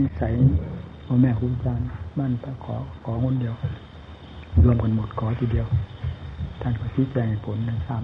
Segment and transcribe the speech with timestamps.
[0.00, 0.34] นิสัย
[1.06, 1.86] พ่อแม่ครูอาจารย์
[2.18, 3.54] บ้านพระขอขอคนเดียว
[4.64, 5.66] รวมกันหมดขอทีเดียว
[6.60, 7.96] ท่านก็ชี้แจงผลในซ้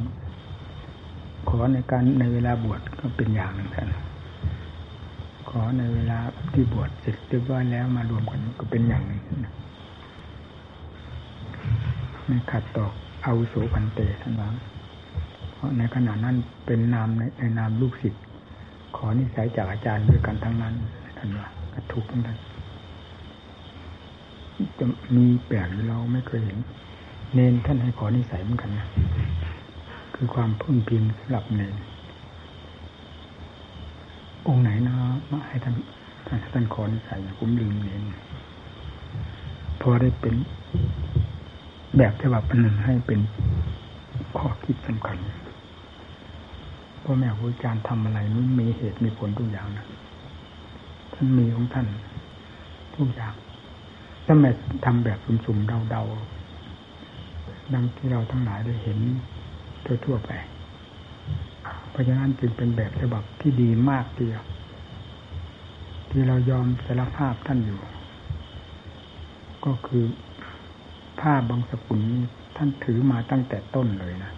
[0.71, 3.89] ำขอในการในเวลาบวชก็เป็นอย่างหนึ่งท่าน
[5.51, 6.19] ขอในเวลา
[6.53, 9.21] ที่บวชเสร็จเรียบร้อยแล้วมารวมกันก็เป็นอย่างหนึ่ง
[12.27, 12.87] ไม่ขัดต่อ
[13.25, 14.49] อาวุโสพันเตท่านว่า
[15.55, 16.37] เพราะในขณะนั้น
[16.67, 18.23] เป็นนามในในนามลูกศิษย์
[18.97, 20.75] ขอนิสัยจากอาจารย์ด้วยกันทั้งนั้น
[21.19, 22.39] ท่านว่า ก็ถูกทั้งนั้น
[24.79, 24.85] จะ
[25.17, 26.59] มีแปลกเราไม่เคยเห็น
[27.35, 28.87] เนนท่านให้ขอนิสัยเหมือนกันนะ
[30.15, 31.75] คือความพึ่งพิงสำหรับเนน
[34.47, 34.95] องค์ไหนนะ
[35.31, 35.75] มาให้ท่าน
[36.53, 38.03] ท่านขอนิสัยผมลืมเนน
[39.81, 40.35] พอได้เป็น
[41.97, 43.21] แบบฉบับหนึ่งให้เป็น
[44.37, 45.19] ข้อคิดสำคัญ
[47.05, 49.87] พ่อแม่ครูอาจารย์ทำอะไรนี้มีเหตุมีผลทุกอย่างนะ
[51.39, 51.87] มีของท่าน
[52.95, 53.35] ทุกอย่าง
[54.27, 54.51] ถ้าแม่
[54.85, 58.99] ทำแบบสุ่มๆเดาๆดังที่เราทั้งหลายได้เห็น
[60.05, 60.31] ทั่วๆไป
[61.91, 64.45] เพราะฉะนั้นจึงเป็นแบบฉบับที่ดีมากทีเดียว
[66.11, 67.79] ที่เรายอมสารภาพท่านอยู่
[69.65, 70.05] ก็คือ
[71.21, 72.23] ผ้าบางสกุลนี้
[72.57, 74.33] ท่านถือมาตั้งแต่ต้นเลยนะ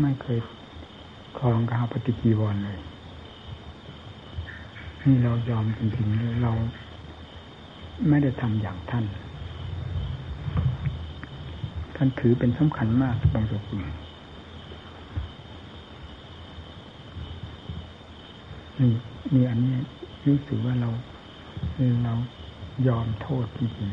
[0.00, 0.38] ไม่เคย
[1.38, 2.78] คลองกาปฏิกีวรเลย
[5.06, 6.52] นี่เรายอมจริงๆเรา
[8.08, 9.04] ไม่ได้ทำอย่างท่าน
[11.96, 13.82] ท่านถือเป็นสำคัญมากบางสกุล
[18.80, 18.92] นี่
[19.34, 19.76] มีอันนี้
[20.26, 20.90] รู้สึกว่าเรา
[22.04, 22.14] เรา
[22.88, 23.88] ยอมโทษจริง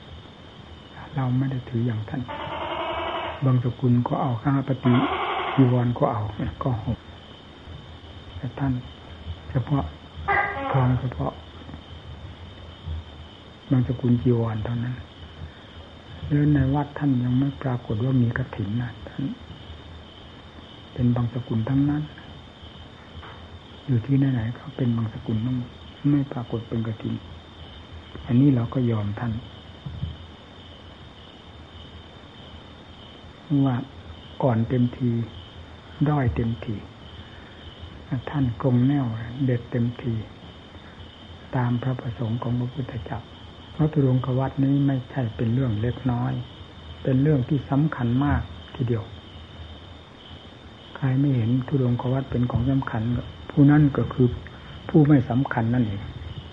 [0.00, 2.22] ๆเราไม่ได้ถืออย่างท่าน
[3.44, 4.94] บางสกุลก็เอาข้าปฏิ
[5.54, 6.22] จีวรก็เอา
[6.62, 6.98] ก็หก
[8.36, 8.72] แต่ท่าน
[9.50, 9.84] เฉพาะ
[10.72, 11.32] คลองเฉพาะ
[13.70, 14.94] บางสกุลจีวรเท่านั้น
[16.28, 19.24] แล้วในวัดท่านยังไม่ปรากฏว่ามีกระถินนะท่าน
[20.92, 22.02] เป็นบางสกุลทั้งนั้น
[23.86, 25.56] อยู่ที่ไหนๆก็เป็นบางสกุลต้อง
[26.10, 27.14] ไม่ปรากฏเป็นกระถิน
[28.26, 29.32] อันนี้เราก็ยอมท่าน
[33.66, 33.76] ว่า
[34.42, 35.10] ก่อนเต็มที
[36.08, 36.74] ด้อยเต็มที
[38.30, 39.06] ท่านกลมแนว
[39.44, 40.14] เด็ดเต็มที
[41.56, 43.20] ตามพระประสงค์ของพระพุทธเจ้า
[43.74, 46.32] พระตุรงกวัดนี้ไม่ใช่เป็นเรื่องเล็กน้อย
[47.02, 48.42] เป็นเรื่องที่สำคัญมาก
[48.74, 49.04] ทีเดียว
[50.96, 53.02] ใครไม่เห็นทุรงกวัดเป็นของสำคัญ
[53.50, 54.28] ผู้นั้นก็คือ
[54.88, 56.02] ผู้ไม่สำคัญนั่นเอง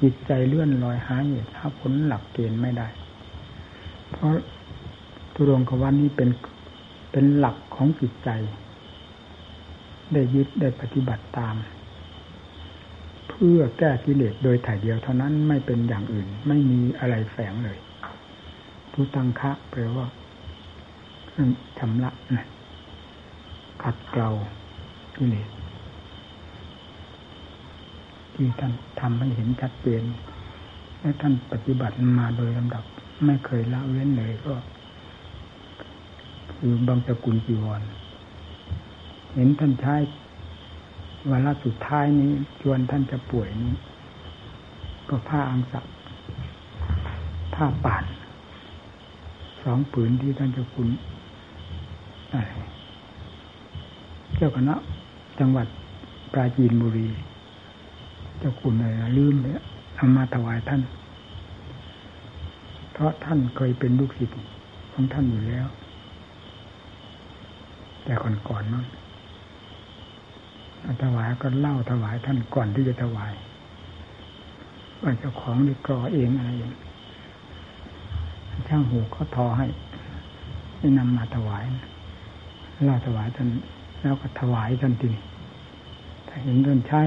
[0.02, 2.88] จิตใจเลื่อนลอยหาเหตุหาผลหลักเกณฑ์ไม่ได้
[4.12, 4.32] เพราะ
[5.36, 6.30] ตุรงควันนี้เป็น
[7.12, 8.30] เป็นหลักของจิตใจ
[10.14, 11.56] ได้ยึดได้ปฏิบัติตาม
[13.30, 17.78] เพื่อแก้กิเลสโดยถ่ายเดียวเท่านั้นไม่เป็นอย่างอื่น ไม่มีอะไรแฝงเลย
[18.94, 20.08] ทุตังคะแปลว่า
[21.78, 22.48] ชำระนะ
[23.84, 24.30] ขัดเกลา
[25.16, 25.50] กิเลส
[28.34, 30.04] ที่ท่านทำให้เห็นชัดเจน
[31.00, 32.84] และท่านปฏิบัติมาโดยลำดับ
[33.26, 34.54] ไม่เคยละเว้นเลยก็
[36.58, 37.82] คือบางสกุลจีวร
[39.34, 39.96] เห็นท่านใช้
[41.28, 42.32] เวลาสุดท้ายนี้
[42.62, 43.74] ชวนท่านจะป่วยนี้
[45.10, 45.86] ก็ผ้าอังสัก
[47.56, 48.06] ผ้าป่าน
[49.64, 50.90] สองผืนที่ท่านจะคุณ
[54.36, 54.76] เจ้าคณะ
[55.40, 55.68] จังหวัด
[56.34, 57.10] ปราจีนบุรี
[58.40, 59.62] เจ้าคุณอะไรลืมเนี่ย
[59.96, 60.82] เอามาถวายท่าน
[62.94, 64.36] เพราะท่านเคยเป็นลูกศิษย์
[64.92, 65.68] ของท่านอยู่แล้ว
[68.04, 68.14] แต่
[68.48, 68.84] ก่อนๆมั้ง
[71.04, 73.34] ถวายก็เล่าถวายท่านก่อนที่จะถวาย
[75.02, 76.74] ว่าเจ้าของได้กรอเองอะไรอย่าง
[78.68, 79.68] ช่างหูเขาทอให้
[80.78, 81.64] ให้นำมาถวาย
[82.86, 83.48] เล่าถวายท่าน
[84.02, 85.24] แล้วก็ถวายท่านทีนี้
[86.28, 87.02] ถ้าเห็นท่านใช้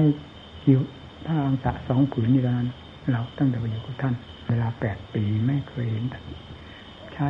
[0.63, 0.79] คิว
[1.25, 2.69] ถ้าอังสะสองผืนนี่แล้วนั้น
[3.11, 4.13] เราตั้งแต่ไปอยู่กับท่าน
[4.47, 6.05] เวลาแปดปีไม่เคยเห็น
[7.13, 7.29] ใช้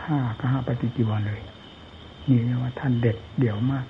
[0.00, 1.42] ผ้ากระหาปฏิจิวรเลย
[2.28, 3.86] นี่เรียกว่าท่านเด็ดเดี่ยวมาก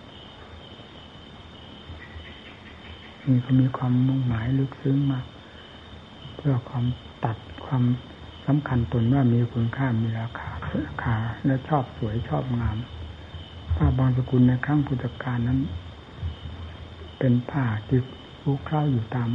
[3.30, 5.26] นี่ก็มีความมุ่งหมายลึกซึ้งมาก
[6.36, 6.84] เพื่อความ
[7.24, 7.82] ตัดความ
[8.46, 11.16] สำคัญตนว่ามีคุณค่ามีราคาราคา
[11.46, 12.76] และชอบสวยชอบงาม
[13.76, 15.60] ผ้าบางสกุลในครั้งพุทธกาลนั้น
[17.18, 18.00] เป็นผ้าที่
[18.42, 19.28] รู้คล้าอยู่ตาม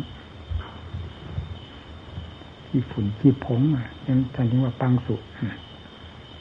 [2.67, 5.15] ขี้ฝุ่นขี้ผงอะยังท่านถึงว่าปังสุ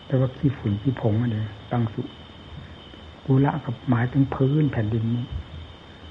[0.07, 2.03] แต่ว่าขี้ฝุ่นขี้ผงอันนี้ปังสุ
[3.25, 5.25] กุละกับหมายถึงพื้นแผ่นดินนี้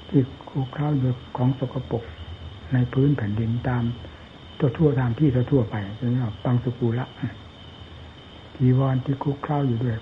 [0.08, 2.04] ที่ คูคล้าอยู่ของสกปรก
[2.72, 3.82] ในพื้นแผ่นดินตาม
[4.58, 7.06] ตัวทั่วตามที่ตัวทั่วไปนี่ว่าปังสุกูละ
[8.56, 9.96] จีวรที่คุกเข้าอยู่ด้วย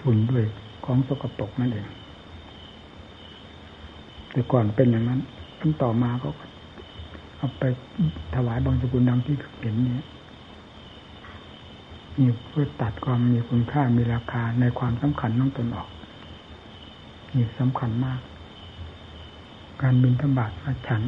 [0.00, 0.44] ฝุ่นด้วย
[0.84, 1.86] ของสกปรกนั่นเอง
[4.32, 5.20] แต่ก่อนเป็นอย่างนั้น
[5.60, 6.28] ขั้นต่อมาก็
[7.36, 7.64] เอาไป
[8.34, 9.96] ถวายบางสกุลดังที่เห็นนี้
[12.18, 15.88] มีเพื่อตัดความมีคุณค่ามีราคาในความสำคัญน้องตนออก
[17.34, 18.20] นี่สำคัญมาก
[19.82, 21.02] การบินธบาตมาฉัน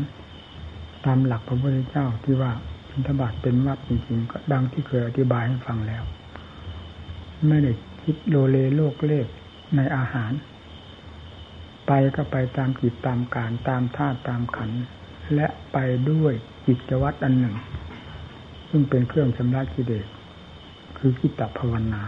[1.05, 2.53] ตามหลักพระพุทธเจ้าที่ว่า
[2.91, 6.03] บินธบาตเป็นวัดจริงๆก็ดังที่เคยอธิบายให้ฟังแล้ว
[7.49, 7.73] ไม่ได้
[8.03, 9.27] คิดโลเลโลกเลข
[9.77, 10.33] ในอาหาร
[11.87, 14.71] ไปก็ไปตามจิตตามการตามธาตุตามขัน
[15.35, 15.79] และไป
[16.11, 16.35] ด้วย
[16.67, 17.57] จิตวัตรอันหนึ่ง
[18.71, 20.07] ซึ่งเป็นเครื่องชำระกิเลส
[20.99, 22.03] คือกิตตภาวนา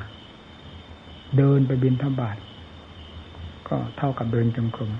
[1.36, 2.36] เดินไปบินทบาท
[3.68, 4.92] ก็เท่ากับเดินจงกรม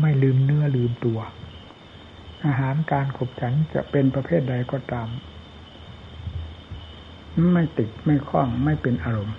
[0.00, 1.18] ไม่ลืมเนื้อลืมตัว
[2.46, 5.08] อาหารการขบฉันจะเป็นประเภทใดก็ตาม
[7.52, 9.36] ไม่ติดไม่คล้องไม่เป็นอารมณ์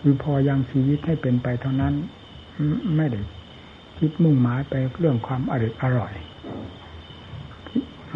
[0.00, 1.94] คือพอยังชีวิตให้เป็นไปเท่านั้น
[2.96, 3.20] ไม่ได้
[3.98, 6.12] คิดมุ่งหมายไปเรื่องความอร่อยอร่อย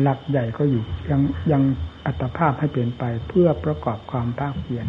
[0.02, 1.20] หลักใหญ่ก็อยู่ยัง
[1.52, 1.62] ยัง
[2.06, 4.86] อัตภาพให้เปลี่ยนไปเพื่อประกอบความภาคเพียร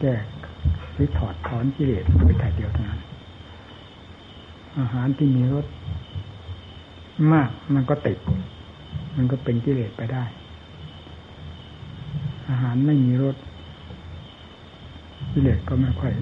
[0.00, 0.14] แก้
[0.92, 3.00] หรือถอดถอนกิเลสโดยถ่เดียวเท่านั้น
[4.78, 5.66] อาหารที่มีรส
[7.32, 8.18] มากมันก็ติด
[9.16, 10.24] มันก็เป็นกิเลสไปได้
[12.50, 13.36] อาหารไม่มีรส
[15.32, 16.12] กิเลสก็ไม่ค่อย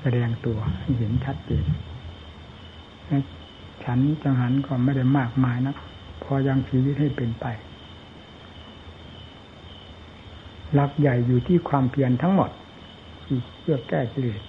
[0.00, 0.58] แสดงตัว
[0.98, 1.64] เห็นชัดเจน
[3.84, 5.74] ฉันจังหันก็ไม่ได้มากมายนะ
[6.22, 7.46] พอยังชีวิตให้เป็นไป
[10.74, 12.50] หลักใหญ่อยู่ที่ความเพียรทั้งหมด
[13.60, 14.42] เพื่อแก้กิเลส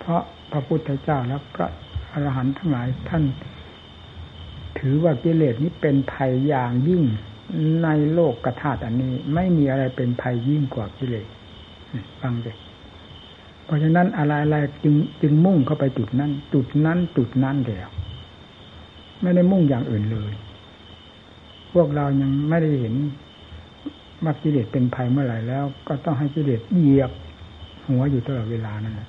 [0.00, 1.68] เพราะ พระพุทธเจ้าและพระ
[2.12, 3.24] อรหันต์ทั้งหลายท่าน
[4.78, 7.02] ถือว่ากิเลสนี้เป็นภัยอย่างยิ่ง
[7.82, 11.26] ในโลกกระถาอันนี้ ไม่มีอะไรเป็นภัยยิ่งกว่ากิเลส
[12.20, 12.56] ฟังเลย
[13.64, 17.90] เพราะฉะนั้นอะไรอะไรจึงจึงมุ่งเข้าไปจุดนั้น จุดนั้นจุดนั้นเดียว
[19.22, 20.32] ไม่ได้มุ่งอย่างอื่นเลย
[21.74, 22.94] พวกเรายังไม่ได้เห็น
[24.24, 27.10] ว่ากิเลสเป็นภัยเมื่อไหร่แล้ว ก็ต้องให้กิเลสเหยียบ
[27.88, 29.08] หัวอยู่ตลอดเวลานั่นแหละ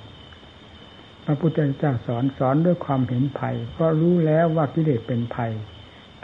[1.25, 5.51] พระพุทธเจ้าสอนสอนด้วยความเห็นภัย เพราะรู้แล้วว่ากิเลสเป็นภัย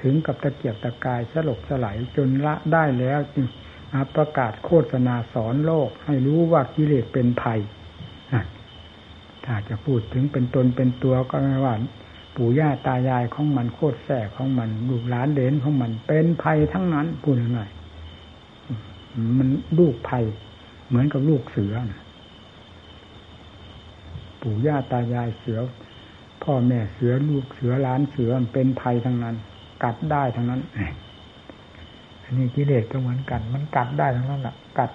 [0.01, 3.45] ถึงกับตะเกียบตะกายสลบสลายจนละได้แล้วจึง
[4.15, 7.59] ประกาศโฆษณาสอนโลก ให้รู้ว่ากิเลสเป็นภัย
[9.45, 11.75] ถ้าจะพูดถึงเป็นตนเป็นตัวก็ไม่ว่า
[12.35, 17.69] ปู่ย่าตายายของมันโคตรแส่ของมันลูกหลานเด่นของมัน เป็นภัยทั้งนั้นพูดง่าย
[19.37, 20.23] มันลูกภัย
[20.87, 21.73] เหมือนกับลูกเสือ
[24.49, 25.59] ปู่ย่าตายายเสือ
[26.43, 29.35] พ่อแม่เสือลูกเสือล้านเสือมันเป็นภัยทั้งนั้น
[29.83, 30.61] กัดได้ทั้งนั้น
[32.23, 34.91] อันนี้กิเลสก็เหมือนกัน มันกัดได้ทั้งนั้นแหละกัด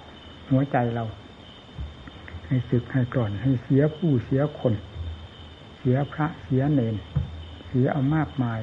[0.50, 1.04] หัวใจเรา
[2.46, 4.75] ให้สึกให้กร่อน ให้เสียผู้เสียคน
[5.78, 6.94] เสียพระเสียเนน
[7.66, 8.58] เสียเอามากมาย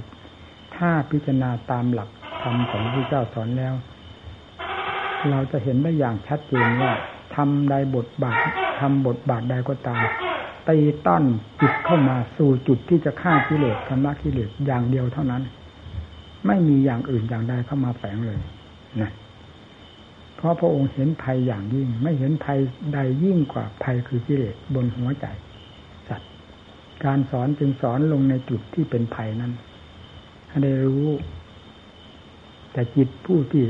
[0.75, 2.09] ถ้าพิจารณาตามหลัก
[2.41, 3.73] ธรรมของพระเจ้าสอนแล้ว
[5.29, 6.91] เราจะเห็นได้อย่างชัดเจนว่า
[7.35, 8.39] ทำใดบทบาท
[8.79, 10.03] ทำบทบาทใดก็ตาม
[10.69, 11.23] ตีต้อน
[11.61, 15.43] จิตเข้ามาสู่จุดที่จะฆ่ากิเลสชำระกิเลสอย่างเดียวเท่านั้น
[16.47, 18.39] ไม่มีอย่างอื่นอย่างใดเข้ามาแฝงเลย
[19.01, 19.11] นะ
[20.35, 22.59] เพราะพระองค์เห็นภัยอย่างยิ่ง ไม่เห็นภัย
[22.93, 25.25] ใดยิ่งกว่าภัยคือกิเลสบนหัวใจ
[26.07, 26.29] สัตว์
[27.05, 29.51] การสอนจึงสอนลงในจุดที่เป็นภัยนั้น
[30.49, 31.07] ให้ได้รู้
[32.71, 33.63] แต่จิตผู้ที่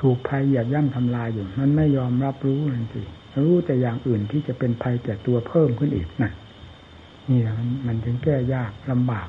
[0.00, 3.02] ถูกภัยเหยียบย่ำทำลายอยู่ มันไม่ยอมรับรู้นั่นสิ
[3.44, 6.32] รู้แต่อย่างอื่นที่จะเป็นภัยแก่ตัวเพิ่มขึ้นอีกนะ
[7.28, 9.28] นี่มันมันถึงแก้ยากลำบาก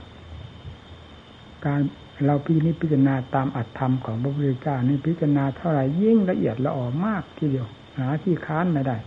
[1.65, 1.81] การ
[2.25, 8.97] เราพินิจพิจารณาตามอัตธรรมของพระพุทธเจ้านี่พิจารณาเท่าไหร่ยิ่งละเอียดละออมากทีเดียวหาที่ค้านไม่ได้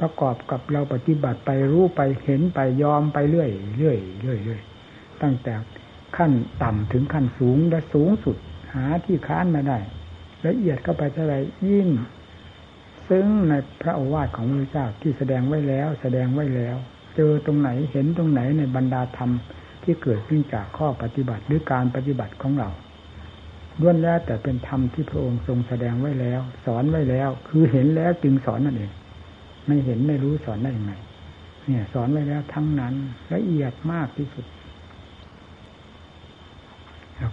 [0.00, 4.60] ประกอบกับเราปฏิบัติไปรู้ไปเห็นไปยอมไปเรื่อยเรื่อยเรื่อยเรื่อย
[5.22, 5.54] ตั้งแต่
[6.16, 8.36] ขั้นต่ำถึงขั้นสูงและสูงสุด
[8.74, 9.78] หาที่ค้านไม่ได้
[10.46, 11.34] ละเอียดเข้าไปเท่าไร
[11.68, 11.88] ยิ่ง
[13.14, 16.76] ซึ่งในพระโอวาทของพระเจ้าที่แสดงไว้แล้ว แสดงไว้แล้ว
[17.16, 19.30] เจอตรงไหนเห็นตรงไหนในบรรดาธรรม
[19.82, 22.70] ที่เกิดขึ้นจากข้อปฏิบัติหรือการปฏิบัติของเรา
[23.80, 28.92] ล้วนแล้วแต่เป็นธรรมที่พระองค์ทรงแสดงไว้แล้ว สอนไว้แล้ว คือเห็นแล้วจึงสอนนั่นเอง
[29.66, 30.94] ไม่เห็นไม่รู้สอนได้ยังไง
[31.66, 32.94] เนี่ย สอนไว้แล้วทั้งนั้น
[33.34, 34.46] ละเอียดมากที่สุด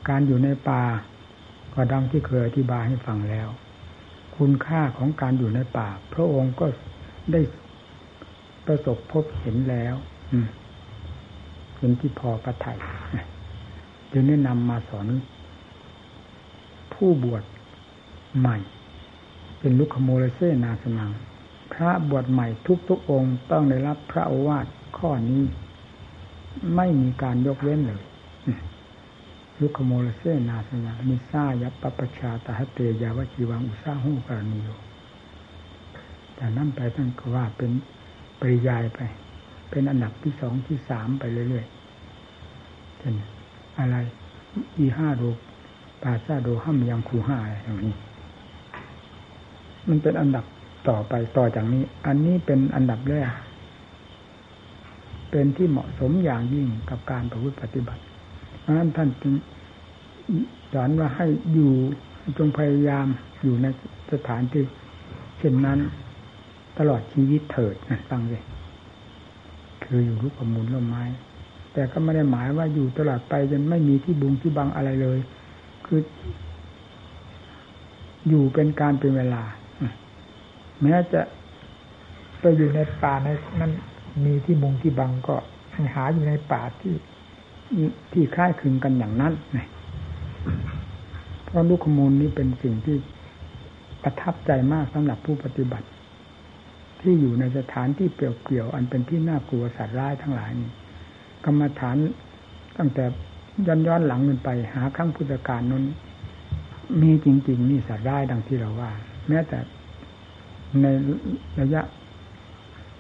[0.10, 0.84] การอยู่ในป่า
[1.74, 3.50] ก็ดังที่เคยอธิบายให้ฟังแล้ว
[4.40, 6.66] คุณค่าของการอยู่ในป่า พระองค์ก็
[7.32, 7.42] ได้
[8.66, 9.96] ประสบพบเห็นแล้ว
[11.78, 12.80] เป็นที่พอประทัย
[14.12, 15.08] จึงแนะนำมาสอน
[16.94, 17.44] ผู้บวช
[18.40, 18.58] ใหม่
[19.60, 21.12] เป็นลุคโมเลเซนาสนัง
[21.74, 24.66] พระบวชใหม่ทุกทุกองค์ต้องได้รับพระโอวาท
[24.98, 25.44] ข้อนี้
[26.76, 28.02] ไม่มีการยกเว้นเลย
[29.62, 34.68] ลุคโมเลเซนาสนังมิซายัปปปชาตหเตยาวจีวังอุซาหูกรณีโย
[36.36, 37.72] แต่นั่นไปท่านก็ว่าเป็น
[38.40, 39.00] ปริยายไป
[39.70, 43.16] เป็นอันดับที่สองที่สามไปเรื่อยๆเช่น
[43.80, 43.96] อะไร
[44.78, 45.24] อีห้าโด
[46.04, 47.96] ปาซาโดห้ามยังคูห้าอะไรอย่างนี้
[49.88, 50.46] มันเป็นอันดับ
[50.90, 53.30] ต่อไปต่อจากนี้ อันนี้เป็นอันดับแรก
[55.32, 58.02] เป็นที่เหมาะสมอย่างยิ่งกับการประพฤติปฏิบัติ
[58.70, 59.34] ราะฉะนั้นท่านจึง
[60.74, 61.72] สอนว่าให้อยู่
[62.38, 63.08] จงพยายาม
[63.44, 63.68] อยู่ใน
[64.12, 64.64] สถานที่
[65.38, 65.80] เช่นนั้น
[66.78, 68.44] ตลอดชีวิตเถิดนะฟังเลย
[69.84, 71.04] คืออยู่รูปมูลร่มไม้
[71.74, 75.20] แต่ก็ไม่ได้หมายว่าอยู่ตลอดไปจนไม่มีที่บุงที่บังอะไรเลย
[75.86, 76.00] คือ
[78.28, 79.44] อยู่เป็นการเป็นเวลา
[80.82, 81.22] แม้จะ
[82.40, 83.28] ไปอยู่ในป่าใน
[83.60, 83.72] นั้น
[84.26, 85.36] มีที่มุงที่บังก็
[85.96, 86.94] หาอยู่ในป่าที่
[88.12, 89.34] ที่คล้ายคลึงกันอย่างนั้น
[91.44, 92.98] เพราะลูกขมูลนี้เป็นสิ่งที่
[94.04, 95.88] ประทับใจมากสำหรับผู้ปฏิบัติ
[97.02, 100.72] ที่อยู่ในสถานที่เปลี่ยวๆอันเป็นที่น่ากลัวสัตว์ร้ายทั้งหลายนี้
[101.46, 101.96] กรรมฐาน
[102.78, 103.04] ตั้งแต่
[103.68, 105.84] ย้อนย้อนหลังกันไป หาครั้งพุทธกาลนั้น
[107.02, 108.92] มีจริง ๆ นี่สัตว์ร้ายดังที่เราว่า
[109.28, 109.60] แม้แต่
[110.82, 110.86] ใน
[111.60, 111.82] ระยะ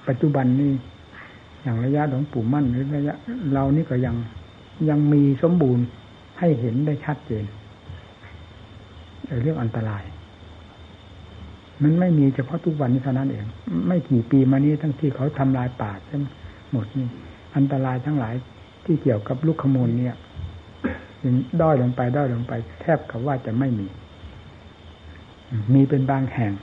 [0.07, 0.71] ปัจจุบันนี้
[1.61, 3.15] อย่างระยะหลวงปู่มั่นหรือระยะ
[3.53, 4.15] เรานี่ก็ยัง
[4.89, 5.85] ยังมีสมบูรณ์
[6.39, 7.45] ให้เห็นได้ชัดเจน
[9.41, 10.03] เรื่องอันตราย
[11.83, 13.45] มันไม่มีเฉพาะทุกวันนี้เท่านั้นเอง
[13.87, 16.23] ไม่กี่ปีมานี้ทั้งที่เขาทำลายป่าทั้ง
[16.71, 17.07] หมดนี่
[17.55, 18.33] อันตรายทั้งหลาย
[18.85, 20.15] ที่เกี่ยวกับลูกขมูลเนี่ย
[21.61, 23.87] ด้อยลงไปด้อยลงไป แทบกับว่าจะไม่มี
[25.73, 26.53] มีเป็นบางแห่ง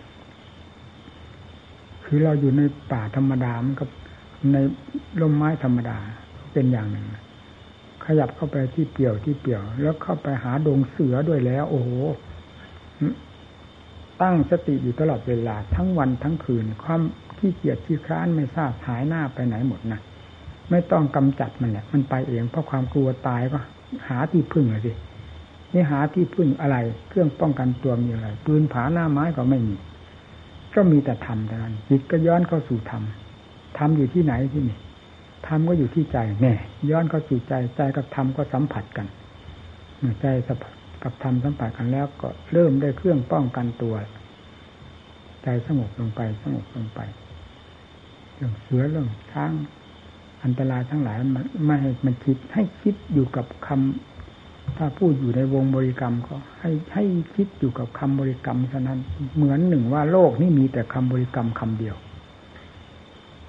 [2.04, 3.84] คือเราอยู่ในป่าธรรมดามันก็
[4.52, 4.56] ใน
[5.20, 5.96] ร่มไม้ธรรมดา
[6.52, 7.06] เป็นอย่างหนึ่ง
[8.06, 11.90] ขยับเข้าไปที่เปี่ยวที่เปี่ยว แล้วเข้าไปหาดงเสือด้วยแล้ว โอ้โห
[14.22, 17.00] ตั้งสติอยู่ตลอดเวลาทั้งวันทั้งคืน ความ
[17.38, 20.00] ขี้เกียจขี้คร้านไม่ทราบหายหน้าไปไหนหมดนะ
[20.70, 23.58] ไม่ต้องกำจัดมันแหละมันไปเองเพราะความกลัวตายก็
[24.08, 24.92] หาที่พึ่งเลยสิ
[25.72, 26.76] นี่หาที่พึ่งอะไร
[27.08, 29.76] เครื่องป้องกันตัวมีอะไร ปืนผาหน้าไม้ก็ไม่มี
[30.74, 33.02] ก็มีแต่ธรรมเท่านั้นจิตก็ย้อนเข้าสู่ธรรม
[33.78, 34.78] ธรรมอยู่ที่ไหนที่นี่
[35.46, 36.54] ธรรมก็อยู่ที่ใจแน่
[36.90, 39.06] ย้อนเข้าสู่ใจใจกับธรรมก็สัมผัสกัน
[40.20, 43.94] ใจสัมผัสกับธรรมสัมผัสกันแล้วก็เริ่มได้เครื่องป้องกันตัว
[45.42, 47.00] ใจสงบลงไปสงบลงไป
[48.34, 49.52] เรื่องเสือเรื่องช้าง
[50.44, 58.98] อันตรายทั้งหลายมันไม่ให้มันคิดให้คิดอยู่กับคำถ้าพูดอยู่ในวงบริกรรมก็ให้ให้คิดอยู่กับคำบริกรรมเท่านั้น
[59.36, 61.96] เหมือนหนึ่งว่าโลกนี้มีแต่คำบริกรรมคำเดียว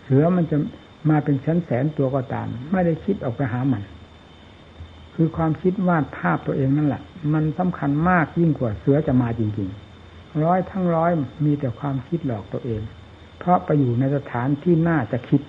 [0.04, 0.58] เสือมันจะ
[1.10, 3.84] มาเป็นชั้นแสนตัวก็ตาม ไม่ได้คิดออกไปหามัน
[5.16, 9.70] คือความคิดวาดภาพตัวเองนั่นแหละ มันสำคัญมากยิ่งกว่าเสือจะมาจริง
[10.04, 11.12] ๆ ร้อยทั้งร้อย
[11.46, 12.82] มีแต่ความคิดหลอกตัวเอง
[13.40, 15.42] เพราะไปอยู่ในสถานที่น่าจะคิด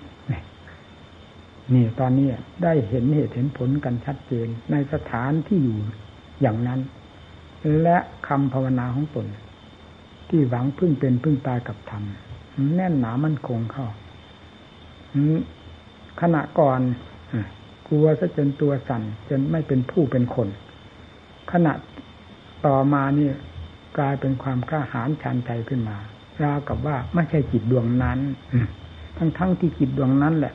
[1.73, 2.27] นี่ตอนนี้
[2.63, 5.77] ได้เห็นเหตุเห็นผลกันชัดเจนในสถานที่อยู่
[6.41, 6.79] อย่างนั้น
[7.81, 7.97] และ
[8.27, 9.27] คำภาวนาของตน
[10.29, 12.03] ที่หวังพึ่งเป็นพึ่งตายกับธรรม
[12.75, 13.87] แน่นหนามั่นคงเข้า
[16.21, 16.79] ขณะก่อน
[17.87, 20.47] กลัวซะจนตัวสั่นจนไม่เป็นผู้เป็นคน
[21.51, 21.73] ขณะ
[22.65, 23.29] ต่อมานี่
[23.97, 25.97] กลายเป็นความกล้าหาญชันใจขึ้นมา
[26.43, 28.19] ราวกับว่าไม่ใช่จิตดวงนั้น
[29.17, 30.53] ทั้งๆทที่จิตดวงนั้นแหละ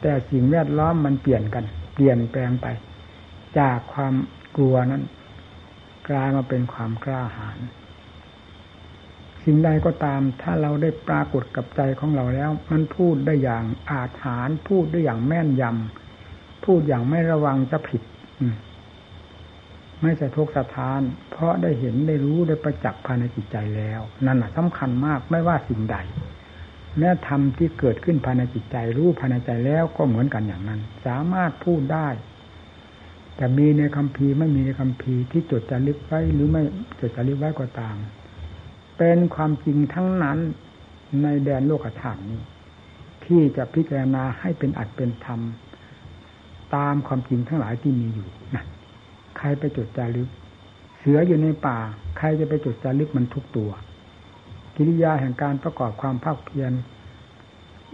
[0.00, 2.66] แต่สิ่งแวดล้อมมันเปลี่ยนกัน เปลี่ยนแปลงไป
[3.58, 4.14] จากความ
[4.56, 5.04] กลัวนั้น
[6.08, 7.58] กลายมาเป็นความกล้าหาญ
[9.44, 18.02] สิ่งใดก็ตาม ถ้าเราได้ปรากฏกับใจของเราแล้ว มันพูดได้อย่างอาจหารพูดได้อย่างแม่นยำพูดอย่างไม่ระวังจะผิด
[20.00, 25.96] ไม่สะทกสะทาน เพราะได้เห็นได้รู้ได้ประจักษ์ภายในจิตใจแล้ว นั่นแหะสำคัญมากไม่ว่าสิ่งใด
[26.98, 32.08] แม้ธรรมที่เกิดขึ้นภายในจิตใจ รู้ภายในใจแล้วก็เหมือนกันอย่างนั้น สามารถพูดได้
[33.36, 36.62] แต่มีในคำพีไม่มีในคำพีที่จดจารึกไว้หรือไม่
[37.00, 37.96] จดจารึกไว้ก็ตาม
[39.02, 40.38] เป็นความจริงทั้งนั้น
[41.22, 42.40] ในแดนโลกธาตุนี้
[43.24, 45.40] ที่จะพิจารณาให้เป็นอัดเป็นธรรม
[46.74, 48.64] ตามความจริงทั้งหลายที่มีอยู่นะ
[49.38, 50.28] ใครไปจดจารึก
[50.98, 51.78] เสืออยู่ในป่า
[52.18, 53.70] ใครจะไปจดจารึกมันทุกตัว
[54.76, 56.72] กิริยาแห่งการประกอบความภาคเพียร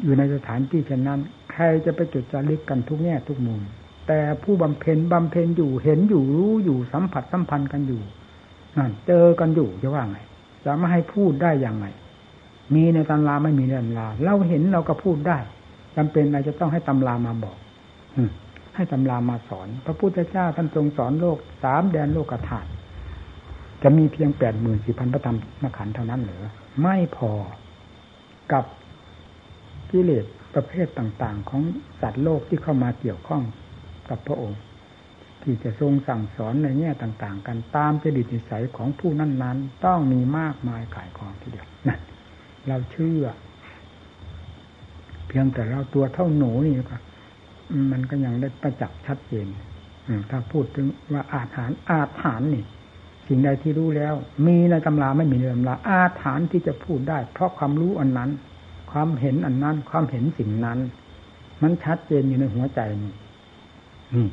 [0.02, 1.20] อยู่ในสถานที่เช่นนั้น
[1.52, 3.60] ใครจะไปจดจารึกกันทุกแง่ทุกมุม
[4.08, 8.02] แต่ผู้บำเพ็ญบำเพ็ญอยู่เห็นอยู่รู้อยู่สัมผัสสัมพันธ์กันอยู่
[8.78, 10.20] นั่นเจอกันอยู่จะว่าไง
[10.66, 11.86] จะไม่ให้พูดได้อย่างไง
[12.74, 15.38] มีในตำราไม่มีในตำราเราเห็นเราก็พูดได้
[15.96, 17.56] จำเป็นอะไรจะต้องให้ตำรามาบอก
[18.74, 22.68] ให้ตำรามาสอน พระพุทธเจ้าท่านทรงสอนโลกสามแดนโลกธาตุ
[23.82, 26.44] จะมีเพียงแปดหมื่นสี่พันพระธรรมมขันเท่านั้นเหรือ
[26.82, 27.32] ไม่พอ
[28.52, 28.64] กับ
[29.90, 31.62] กิเลสประเภทต่าง ๆ ของ
[32.00, 33.42] สัตว์โลกที่เข้ามาเกี่ยวข้อง
[34.10, 34.58] กับพระองค์
[35.48, 42.00] ที่จะทรงสั่งสอนในแง่ต่าง ๆ กันตามจดิตนิสัยของผู้นั้นๆ ต้องมีมากมายกายกองทีเดียวนั่น
[42.66, 43.24] เราเชื่อ
[45.26, 46.96] เพียงแต่เราตัวเท่าหนูนี่ก็
[47.92, 49.46] มันก็ยังได้ประจักษ์ชัดเจน
[50.30, 52.64] ถ้าพูดถึงว่าอาถานอาถานนี่
[53.26, 54.14] สิ่งใดที่รู้แล้ว
[54.46, 58.30] มีในตำราไม่มีในตำราอาถานที่จะพูดได้ เพราะความรู้อันนั้น
[58.90, 60.78] ความเห็นอันนั้น ความเห็นสิ่งนั้น
[61.62, 63.12] มันชัดเจนอยู่ในหัวใจนี่
[64.14, 64.26] นี่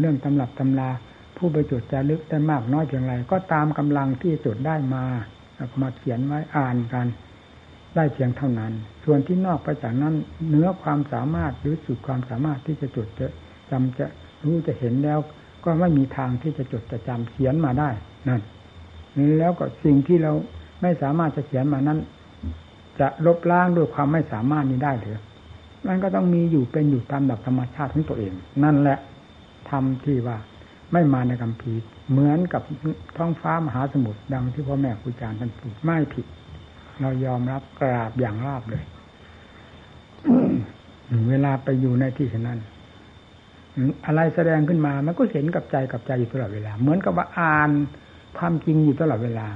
[0.00, 0.90] เรื่องตำรับตำรา
[1.36, 5.04] ผู้ไปจดจารึกได้มากน้อยเพียงไรก็ตามกำลังที่จดได้มา
[5.82, 7.06] มาเขียนไว้อ่านกัน
[7.96, 8.72] ได้เพียงเท่านั้น
[9.04, 10.14] ส่วนที่นอกไปจากนั้น
[10.48, 13.26] เนื้อความสามารถหรือสุดความสามารถที่จะจดจะ
[13.70, 14.06] จำจะ
[14.44, 15.18] รู้จะเห็นแล้ว
[15.64, 17.90] ก็ไม่มีทางที่จะจดจะจำเขียนมาได้
[18.28, 18.40] นั่น
[19.38, 20.32] แล้วก็สิ่งที่เรา
[20.82, 21.98] ไม่สามารถจะเขียนมานั้น
[23.00, 25.18] จะลบล้างด้วยความไม่สามารถนี้ได้หรือ
[25.86, 28.32] มันก็ต้องมีอยู่เป็นอยู่ตามหลักธรรมชาติของตัวเอง
[28.64, 28.98] นั่นแหละ
[29.72, 30.38] ทำที่ว่า
[30.92, 31.72] ไม่มาในคำพี
[32.10, 32.62] เหมือนกับ
[33.16, 36.26] ท้องฟ้ามหาสมุทรดังที่พ่อแม่ครูอาจารย์ท่านพูดไม่ผิด
[37.00, 38.84] เรายอมรับกราบอย่างราบเลย
[41.28, 42.58] เวลาไปอยู่ในที่ฉะนั้น
[44.06, 47.70] อะไรแสดงขึ้นมา มันก็เห็นกับใจกับใจอยู่ตลอดเวลา เหมือนกับว่าอ่าน
[48.38, 49.46] ความจริงอยู่ตลอดเวลา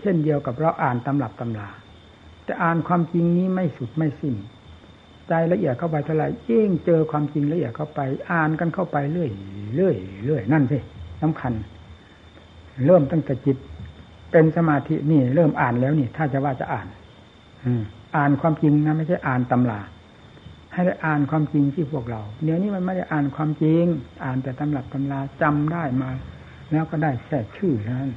[0.00, 1.68] เช่นเดียวกับเราอ่านตำรับตำรา
[2.44, 4.34] แต่อ่านความจริงนี้ไม่สุดไม่สิ้น
[5.28, 9.30] ใจละเอียดเข้าไปเท่าไหร่ยิ่งเจอความจริงละเอียดเข้าไป อ่านกันเข้าไปเรื่อย
[9.74, 10.78] เรื่อยเรื่อยนั่นสิ
[11.22, 11.52] สำคัญ
[12.86, 13.56] เริ่มตั้งแต่จิต
[14.32, 16.86] เป็นสมาธินี่ เริ่มอ่านแล้วนี่ ถ้าจะว่าจะอ่าน
[17.64, 17.82] อืม
[18.16, 19.80] อ่านความจริงนะไม่ใช่อ่านตำรา
[20.72, 23.84] ให้ได้อ่านความจริงที่พวกเราเดี๋ยวนี้มันไม่ได้อ่านความจริง
[24.24, 26.10] อ่านแต่ตำรับตำราจำได้มา
[26.72, 28.08] แล้วก็ได้แค่ชื่อนั้น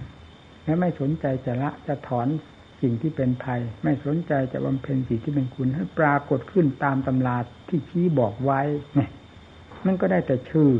[0.63, 2.27] แล้วไม่สนใจจะละจะถอน
[2.81, 7.37] สิ่งที่เป็นภัย ไม่สนใจจะบำเพ็ญสิ่งที่เป็นคุณให้ปรากฏขึ้นตามตำรา
[7.69, 8.61] ที่ชี้บอกไว้
[8.95, 9.11] เนี่ย
[9.85, 10.71] มันก็ได้แต่ชื่อ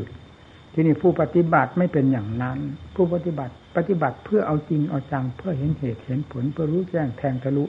[0.74, 2.60] ที่นี่ผู้ปฏิบัติไม่เป็นอย่างนั้น
[2.96, 7.66] ผู้ปฏิบัติปฏิบัติเพื่อเอาจริงเอาจังเพื่อเห็นเหตุเห็นผลเพื่อรู้แจ้งแทงทะลุ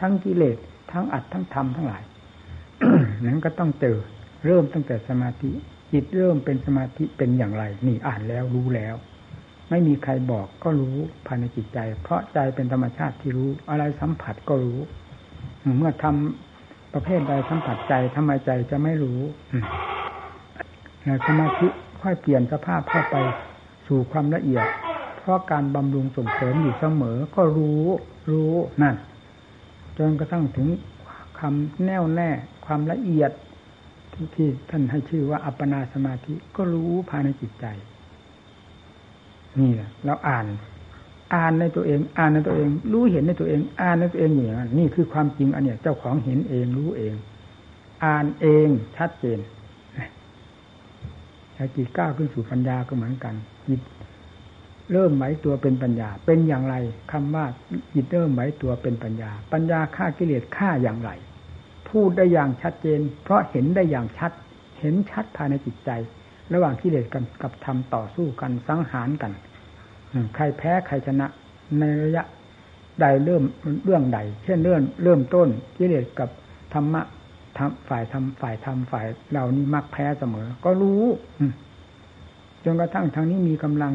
[0.00, 0.56] ทั้งกิเลส
[0.92, 2.02] ทั้งอัดทั้งธรรมทั้งหลาย
[3.26, 3.98] นั้นก็ต้องเจอ
[4.46, 5.50] เริ่มตั้งแต่สมาธิ
[5.92, 8.94] จิตเริ่มเป็นสมาธิเป็นอย่างไร นี่อ่านแล้วรู้แล้ว
[9.74, 14.78] ไม่มีใครบอกก็รู้ภายในจิตใจ เพราะใจเป็นธรรมชาติที่รู้อะไรสัมผัสก็รู้
[15.78, 19.20] เมื่อทำประเภทใดสัมผัสใจทำไมใจจะไม่รู้
[21.26, 21.66] สมาธิ
[22.02, 23.16] ค่อยเปลี่ยนสภาพเข้าไป
[23.86, 24.66] สู่ความละเอียด
[25.18, 27.82] เพราะการบำรุงส่งเสริมอยู่เสมอ ก็รู้
[28.30, 28.96] รู้นั่น
[29.98, 30.68] จนกระทั่งถึง
[31.40, 32.30] คำแน่วแน่
[32.66, 33.30] ความละเอียด
[34.34, 37.66] ที่ท่านให้ชื่อว่าอัปปนาสมาธิก็รู้ภายในจิตใจ
[39.60, 40.46] นี่แหละเราอ่าน
[41.34, 47.14] อ่านในตัวเอง อ่านในตัวเอง รู้เห็นในตัวเอง อ่านในตัวเองอย่างนั้นนี่คือความจริงอันเนี้ยเจ้าของเห็นเองรู้เอง
[48.04, 49.38] อ่านเองชัดเจน
[51.54, 53.34] แล้วจิตก้าวขึ้นสู่ปัญญาก็เหมือนกัน
[53.68, 53.80] จิต
[54.92, 56.74] เริ่มไหวตัวเป็นปัญญา เป็นอย่างไร
[57.12, 57.46] คำว่า
[57.94, 61.10] จิตเริ่มไหวตัวเป็นปัญญา ปัญญาฆ่ากิเลสฆ่าอย่างไร
[61.88, 64.32] พูดได้อย่างชัดเจน เพราะเห็นได้อย่างชัด
[64.80, 65.90] เห็นชัดภายในจิตใจ
[66.54, 69.32] ระหว่างกิเลสกันกับธรรมต่อสู้กันสังหารกัน
[70.34, 71.26] ใครแพ้ใครชนะ
[71.78, 72.24] ในระยะ
[73.00, 73.42] ใดเริ่ม
[73.84, 76.28] เรื่องใด เช่นเรื่องเริ่มต้นกิเลสกับ
[76.74, 77.02] ธรรมะ
[77.88, 81.04] ฝ่ายธรรมฝ่ายธรรมฝ่ายเรานี่มักแพ้เสมอ ก็รู้
[82.64, 83.92] จนกระทั่งทางนี้มีกำลัง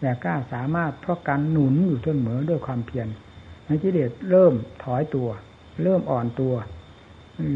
[0.00, 3.08] แต่กล้าสามารถเพราะการหนุนอยู่เสมอด้วยความเพียร
[3.66, 5.28] ในกิเลสเริ่มถอยตัว
[5.82, 6.54] เริ่มอ่อนตัว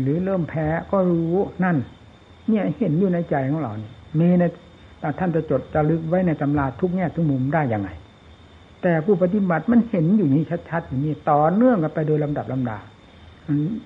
[0.02, 1.76] หรือเริ่มแพ้ก็รู้นั่น
[2.48, 4.44] เนี่ยเห็นอยู่ในใจของเราเนี่ย มีใน
[5.18, 7.90] ท่านจะจดจะลึกไว้ในตำราทุกแง่ทุกมุมได้ยังไง
[8.82, 12.78] แต่ผู้ปฏิบัติมันเห็นอยู่นี้ชัดๆอย่างนี้ต่อเนื่องกันไปโดยลำดับลำดา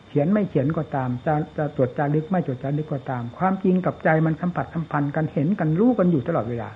[0.09, 6.69] เขียนไม่เขียนก็ตาม จะจะตรวจจารึกไม่ตรวจจารึกก็ตาม ความจริงกับใจมันสัมผัสสัมพันธ์กันเห็นกันรู้กันอยู่ตลอดเวลา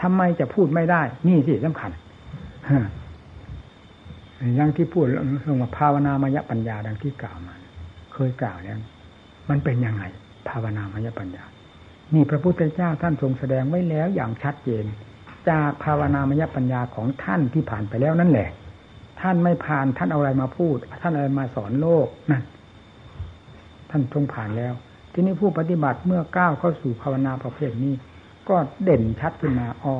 [0.00, 1.90] ทำไมจะพูดไม่ได้ นี่สิสำคัญ
[4.56, 7.54] อย่างที่พูดเรื่องว่าภาวนามยปัญญาดังที่กล่าวมา
[8.14, 8.78] เคยกล่าวแล้ว
[9.50, 10.04] มันเป็นยังไง
[10.48, 11.44] ภาวนามยปัญญา
[12.14, 14.84] นี่พระพุทธเจ้าท่านทรงแสดงไว้แล้วอย่างชัดเจน
[15.50, 18.48] จากภาวนามยปัญญาของท่านที่ผ่านไปแล้วนั่นแหละ
[19.20, 22.42] ท่านไม่ผ่านท่านเอาอะไรมาพูด ท่านอะไรมาสอนโลกนั่น
[23.90, 24.74] ท่านทรงผ่านแล้ว
[25.12, 27.94] ทีนี้ผู้ปฏิบัติเมื่อก้าวเข้าสู่ภาวนาประเภทนี้
[28.48, 29.96] ก็เด่นชัดขึ้นมาอ๋อ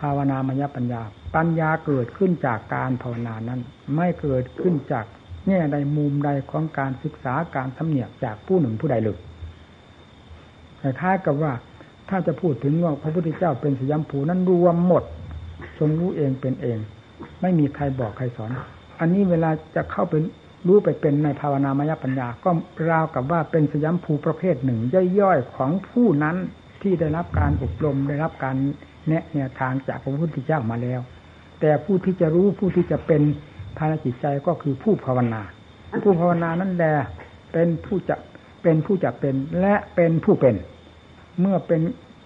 [0.00, 1.02] ภาวนามยปัญญา
[1.36, 3.60] ปัญญาเกิดขึ้นจากการภาวนานั้น
[3.96, 5.04] ไม่เกิดขึ้นจาก
[5.46, 9.18] แง่ใดมุมใดของการศึกษาการทำเนียบจากผู้หนึ่งผู้ใดเลย
[10.82, 11.52] คล้ายกับว่า
[12.08, 15.04] ถ้าจะพูดถึงว่าพระพุทธเจ้าเป็นสยามผูนั้นรวมหมด
[15.78, 16.78] ทรงรู้เองเป็นเอง
[17.42, 18.50] ไม่มีใครบอกใครสอน
[19.00, 20.14] อันนี้เวลาจะเข้าไป
[20.66, 22.50] รู้ไปเป็นในภาวนามายปัญญา ก็
[22.90, 24.80] ราวกับว่าเป็นสยามภูประเภทหนึ่ง
[25.20, 26.36] ย่อยๆของผู้นั้น
[26.82, 28.56] ที่ได้รับการอบรมได้รับการ
[29.08, 31.00] แนะแนวทางจากพระพุทธเจ้ามาแล้ว
[31.60, 33.22] แต่ผู้ที่จะรู้ผู้ที่จะเป็น
[33.78, 35.42] ภารจิตใจก็คือผู้ภาวนา
[36.04, 36.92] ผู้ภาวนานั้นแหละ
[37.52, 38.16] เป็นผู้จะ
[38.68, 40.56] เป็นผู้จะเป็นและเป็นผู้เป็น
[41.40, 41.80] เมื่อเป็น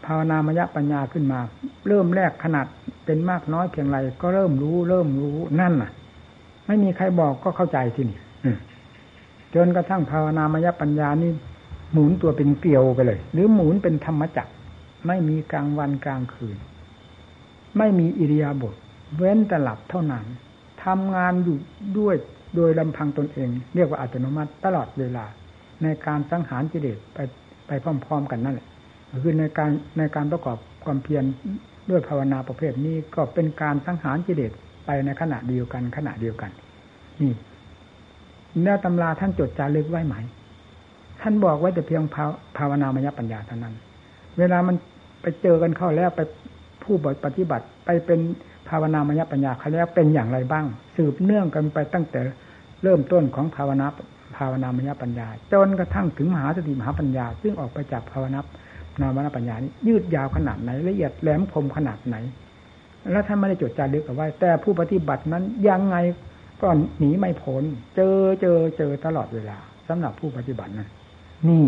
[0.06, 1.40] ภาวนามยปัญญาขึ้นมา
[1.88, 2.66] เริ่มแรกขนาด
[3.04, 5.90] เป็นมากน้อยเพียงไรก็เริ่มรู้ เริ่มรู้นั่นน่ะ
[6.66, 8.18] ไม่มีใครบอกก็เข้าใจที่นี่
[9.54, 11.30] จนกระทั่งภาวนามยปัญญานี่
[11.92, 14.52] หมุนตัวเป็นเกลียวไปเลย หรือหมุนเป็นธรรมจักร
[15.06, 16.56] ไม่มีกลางวันกลางคืน
[17.78, 18.74] ไม่มีอิริยาบถ
[19.16, 20.24] เว้นแต่หลับเท่านั้น
[20.84, 21.56] ทำงานอยู่
[21.98, 22.14] ด้วย
[22.56, 25.24] โดยลำพังตนเอง เรียกว่าอัตโนมัติตลอดเวลา
[25.82, 27.18] ในการสังหารกิเลสไป
[27.66, 28.66] ไปพร้อม ๆ กันนั่นแหละ
[29.22, 31.24] คือในการในการประกอบความเพียร
[31.90, 34.52] ด้วยภาวนาประเภทนี้ก็เป็นการสังหารกิเลส
[34.84, 36.50] ไปในขณะเดียวกันขณะเดียวกัน
[37.20, 37.32] นี่
[38.60, 40.14] เนื้อตำราท่านจดจารึกไว้ไหม
[41.20, 42.02] ท่านบอกไว้แต่เพียง
[42.58, 43.74] ภาวนามยปัญญาเท่านั้น
[44.38, 44.76] เวลามัน
[45.22, 46.20] ไปเจอกันเข้าแล้วไป
[46.82, 48.20] ผู้ปฏิบัติไปเป็น
[48.68, 50.64] ภาวนามยปัญญาเขาแล้วเป็นอย่างไรบ้าง
[50.96, 52.20] สืบเนื่องกันไปตั้งแต่
[52.82, 53.86] เริ่มต้นของภาวนา
[54.36, 58.40] ภาวนามยปัญญา จนกระทั่งถึงมหาสติมหาปัญญา ซึ่งออกไปจากภาวนา
[59.00, 62.16] นามปัญญานี้ ยืดยาวขนาดไหนละเอียดแหลมคมขนาดไหน
[63.10, 65.96] แล้วท่านไม่ได้จดจารึกเอาไว้ แต่ผู้ปฏิบัตินั้นยังไง
[66.62, 66.68] ก็
[66.98, 67.62] หนีไม่พ้น
[67.96, 70.88] เจอเจอเจอตลอดเวลาสำหรับผู้ปฏิบัตินั้น
[71.48, 71.64] นี่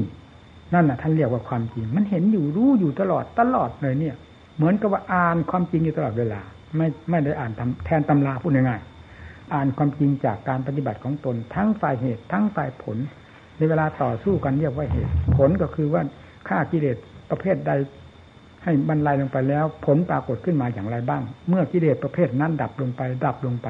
[0.74, 4.16] นั่นน่ะท่านเรียกว่าความจริง มันเห็นอยู่รู้อยู่ตลอดตลอดเลยเนี่ย
[4.56, 6.40] เหมือนกับว่าอ่านความจริงอยู่ตลอดเวลา
[6.76, 7.50] ไม่ไม่ได้อ่าน
[7.86, 8.93] แทนตำราพูดง่ายๆ
[9.54, 12.96] อ่านความจริงจากการปฏิบัติของตน ทั้งฝ่ายเหตุ ทั้งฝ่ายผล
[13.56, 16.02] ในเวลาต่อสู้กันเรียกว่าเหตุ ผลก็คือว่า
[16.48, 16.96] ฆ่ากิเลส
[17.30, 17.72] ประเภทใด
[18.64, 23.68] ให้บรรลัยลงไปแล้ว ผลปรากฏขึ้นมาอย่างไรบ้าง เมื่อกิเลสประเภทนั้นดับลงไป ดับลงไป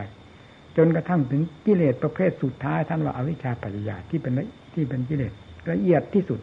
[0.77, 4.33] จนกระทั่งถึงกิเลสประเภทสุดท้ายท่านว่าอาวิชชาปัญญาที่เป็น
[4.75, 5.33] ที่เป็นกิเลส
[5.70, 6.40] ละเอียดที่สุด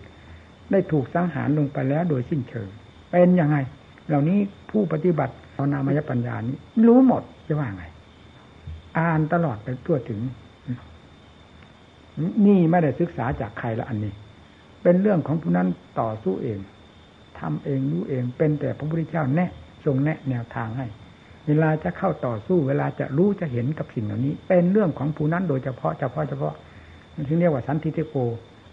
[0.71, 2.69] ได้ถูกสังหารลงไปแล้วโดยสิ้นเชิง
[3.11, 3.57] เป็นยังไง
[4.07, 4.39] เหล่านี้
[4.71, 7.85] ผู้ปฏิบัติภาวนามยปัญญานี้ รู้หมดจะว่าไง
[8.97, 10.21] อ่านตลอดไปทั่วถึง
[12.45, 14.13] นี่ไม่ได้ศึกษาจากใครละอันนี้
[14.83, 15.67] เป็นเรื่องของผู้นั้น
[15.99, 16.59] ต่อสู้เอง
[17.39, 19.49] ทำเองรู้เอง เป็นแต่พระพุทธเจ้าแนะ
[19.85, 20.87] ทรงแนะแนวทางให้
[21.47, 26.53] เวลาจะเข้าต่อสู้ เวลาจะรู้จะเห็นกับสิ่งเหล่านี้ เป็นเรื่องของผู้นั้นโดยเฉพาะเฉพาะเฉพาะ
[27.27, 28.15] ที่เรียกว่าสันติเตโก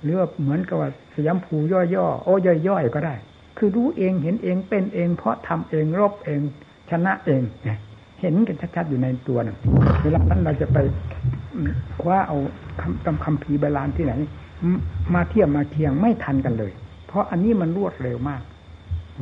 [0.02, 2.34] หรือว่าเหมือนกับว่าสยามภูย่อๆโอ้
[2.68, 3.14] ย่อยๆก็ได้
[3.56, 6.40] คือรู้เองเห็นเองเป็นเอง เพราะทำเองรบเอง
[6.90, 9.58] ชนะเองเเห็นกันชัดๆอยู่ในตัวนั่น
[10.02, 10.78] เวลานั้นเราจะไป
[12.00, 12.36] คว้าเอา
[12.80, 14.14] คำคำคำพีบาลานที่ไหน
[15.14, 16.72] มาเทียบมาเคียงไม่ทันกันเลย
[17.06, 18.42] เพราะอันนี้มันรวดเร็วมาก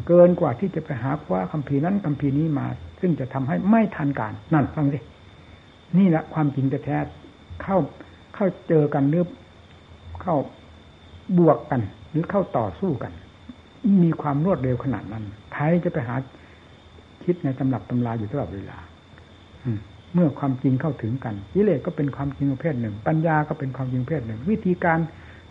[0.07, 2.67] เกินกว่าที่จะไปหาคว้าคำพีนั้นคำพีนี้มา
[3.01, 4.99] ซึ่งจะทำให้ไม่ทันการนั่นฟังสิ
[5.99, 6.99] นี่แหละความจริงแท้
[7.63, 7.79] เข้า
[8.35, 9.25] เข้าเจอกันหรือ
[10.23, 10.37] เข้า
[11.39, 11.81] บวกกัน
[12.11, 13.13] หรือเข้าต่อสู้กัน
[14.03, 16.15] มีความรวดเร็วขนาดนั้นใครจะไปหา
[17.27, 18.79] คิดในตำรับตำราอยู่ตลอดเวลา
[20.15, 24.99] เมื่อความจริงเข้าถึงกันกิเลสก็เป็นความจริงประเภทหนึ่ง ปัญญาก็เป็นความจริงประเภทหนึ่ง วิธีการ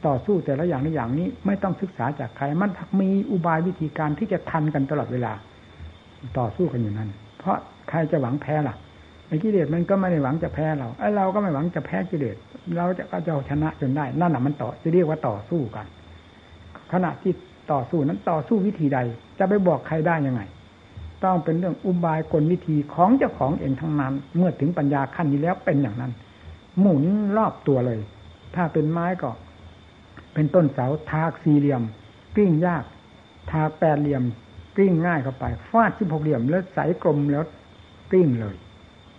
[0.08, 2.70] ต่อสู้แต่ละอย่างในอย่างนี้ ไม่ต้องศึกษาจากใคร มัน
[3.02, 5.34] มีอุบายวิธีการที่จะทันกันตลอดเวลา
[6.38, 7.10] ต่อสู้กันอยู่นั้น
[7.40, 7.58] เพราะ
[7.90, 8.76] ใครจะหวังแพ้ล่ะ
[9.28, 12.36] ไอ้กิเลสมันก็ไม่ได้หวังจะแพ้เราไอ้เราก็ไม่หวังจะแพ้กิเลส
[12.78, 15.86] เราจะก็จะชนะจนได้ นั่นแหะมันต่อจะเรียกว่าต่อสู้กัน
[16.94, 17.34] ขณะที่
[17.72, 19.00] ต่อสู้นั้นต่อสู้วิธีใด
[19.40, 20.42] จะไปบอกใครได้ยังไง
[21.24, 26.12] ต้องเป็นเรื่องอุบายกลวิธีของเจ้าของเองทั้งนั้น เมื่อถึงปัญญาขั้นนี้แล้วเป็นอย่างนั้น
[26.80, 27.04] หมุน
[27.38, 28.00] รอบตัวเลย
[28.56, 29.30] ถ้าเป็นไม้ก็
[30.34, 31.82] เป็นต้นเสาทากสี่เหลี่ยม
[32.36, 32.84] กลิ้งยาก
[33.52, 34.24] ทากแปดเหลี่ยม
[34.76, 37.44] กลิ้งง่ายเข้าไปฟาดสิบหกเหลี่ยมแล้วใสกลมแล้ว
[38.12, 38.56] กลิ้งเลย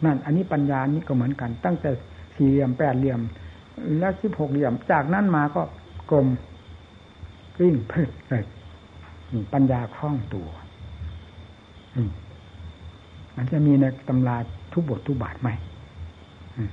[0.05, 1.91] นั่น อันนี้ปัญญานี้ก็เหมือนกัน ตั้งแต่
[2.37, 3.21] สี่เหลี่ยมแปดเหลี่ยม
[3.99, 5.63] แล้วสิบหกเหลี่ยม จากนั้นมาก็
[6.11, 6.27] กลม
[7.57, 8.45] กลิ้งพึ่งเลย
[9.53, 10.49] ปัญญาคล่องตัว
[13.37, 14.37] มันจะมีในตำรา
[14.73, 15.49] ทุกบททุกบาทไหม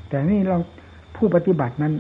[0.07, 0.57] แต่นี่เรา
[1.15, 1.93] ผู้ปฏิบัตินั้น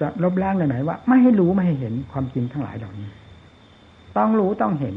[0.00, 3.08] จะลบล้างไหนว่า ไม่ให้รู้ไม่ให้เห็นความจริงทั้งหลายเหล่านี้
[4.16, 4.96] ต้องรู้ต้องเห็น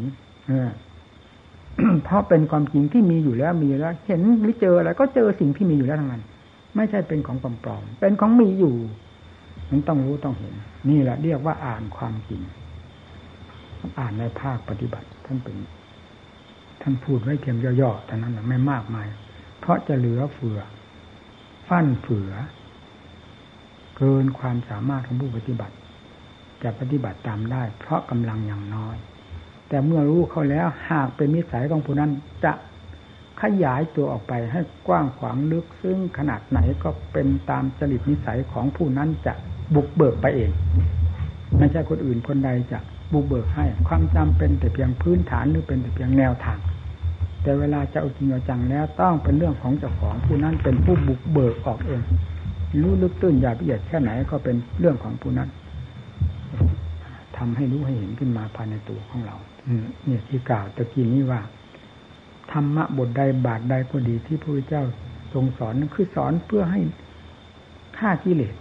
[2.04, 6.24] เพราะเป็นความจริงที่มีอยู่แล้วมีแล้ว เห็นหรือเจออะไรก็เจอสิ่งที่มีอยู่แล้วทั้งนั้น
[6.76, 8.76] ไม่ใช่เป็นของปลอมๆเป็นของมีอยู่
[9.70, 10.54] มันต้องรู้ต้องเห็น
[10.90, 12.42] นี่แหละเรียกว่าอ่านความจริง
[14.00, 15.56] อ่านในภาคปฏิบัติท่านเป็น
[16.82, 19.08] ท่านพูดไว้เพียงย่อๆแต่นั้นไม่มากมาย
[19.60, 20.60] เพราะจะเหลือเฟือ
[21.68, 22.32] ฟั่นเฟือ
[23.98, 25.76] เกินความสามารถของผู้ปฏิบัติ
[26.64, 28.96] จะปฏิบัติตามได้ เพราะกำลังอย่างน้อย
[29.70, 32.12] แต่เมื่อรู้เขาแล้วหากเป็นนิสัยของผู้นั้น
[32.44, 32.54] จะ
[33.42, 39.34] ขยายตัวออกไปให้กว้างขวางลึกซึ่งขนาดไหนก็เป็นตามจริตนิสัยของผู้นั้นจะ
[39.76, 40.52] บุกเบิกไปเอง
[41.58, 42.80] ไม่ใช่คนอื่นคนใดจะ
[43.14, 46.60] บุกเบิกให้ ความจำเป็นแต่เพียงพื้นฐานหรือเป็นแต่เพียงแนวทาง
[47.42, 52.02] แต่เวลาจะเอาจริงเอาจังแล้วต้องเป็นเรื่องของเจ้าของผู้นั้นเป็นผู้บุกเบิกออกเอง
[52.82, 55.50] รู้ลึกตื้นหยาบละเอียดแค่ไหนก็เป็นเรื่องของผู้นั้น
[57.38, 59.36] ทำให้รู้ให้เห็นขึ้นมาภายในตัวของเรา
[60.06, 61.42] เนี่ยที่กล่าวตะกี้นี้ว่า
[62.52, 64.84] ธรรมะบทใดบาทใดก็ดีที่พระพุทธเจ้า
[65.34, 66.82] ทรงสอนคือสอนเพื่อให้
[67.98, 68.56] ฆ่ากิเลส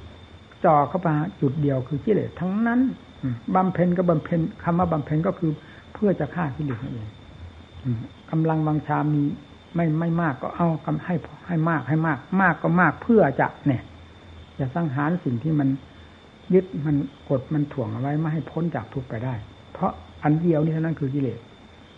[0.65, 1.09] จ่อเข้าไป
[1.41, 2.81] จุดเดียวคือกิเลสทั้งนั้น
[3.55, 5.51] บำเพ็ญก็บำเพ็ญคำว่าบำเพ็ญก็คือ
[5.95, 7.09] เพื่อจะฆ่ากิเลสนั่นเอง
[8.31, 9.23] กำลังบางชามี
[9.75, 11.15] ไม่ไม่มากก็เอากำให้
[11.47, 13.83] ให้มากให้มาก มากก็มากเพื่อจะเนี่ย
[14.59, 15.69] จะสังหารสิ่งที่มัน
[16.55, 16.97] ยึดมัน
[17.29, 19.35] กดมันถ่วงเอาไว้ไม่ให้พ้นจากทุกข์ไปได้
[19.73, 21.39] เพราะอันเดียวนี่เท่านั้นคือกิเลส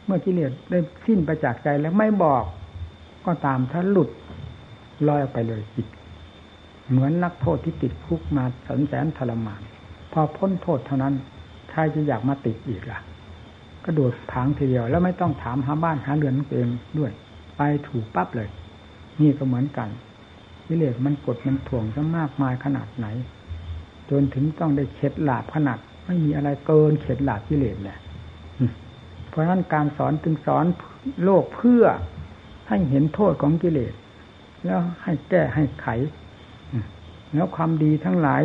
[0.06, 2.44] เมื่อกิเลสได้สิ้นไปจากใจแล้วไม่บอก
[3.26, 4.10] ก็ตามถ้าหลุด
[5.08, 5.86] ลอยออกไปเลยจิต
[6.90, 9.62] เหมือนนักโทษที่ติดคุกมาสนแสนทรมาน
[10.12, 11.14] พอพ้นโทษเท่านั้น
[11.70, 12.98] ใครจะอยากมาติดอีกล่ะ
[13.84, 16.68] กระโดดผางทีเดียว แล้วไม่ต้องถามหาบ้านหาเรือนตัวเอง
[16.98, 17.12] ด้วย
[17.56, 18.48] ไปถูกปั๊บเลย
[19.20, 19.88] นี่ก็เหมือนกัน
[20.66, 23.06] กิเลสมันกดมันถ่วงจะมากมายขนาดไหน
[24.10, 27.98] จนถึงต้องได้เข็ดหลาบขนาด ไม่มีอะไรเกินเข็ดหลาบกิเลสแหละ
[29.28, 30.64] เพราะฉะนั้นการสอนจึงสอน
[31.24, 31.84] โลกเพื่อ
[32.68, 33.92] ให้เห็นโทษของกิเลส
[34.64, 35.86] แล้วให้แก้ให้ไข
[37.34, 38.42] แล้วความดีทั้งหลาย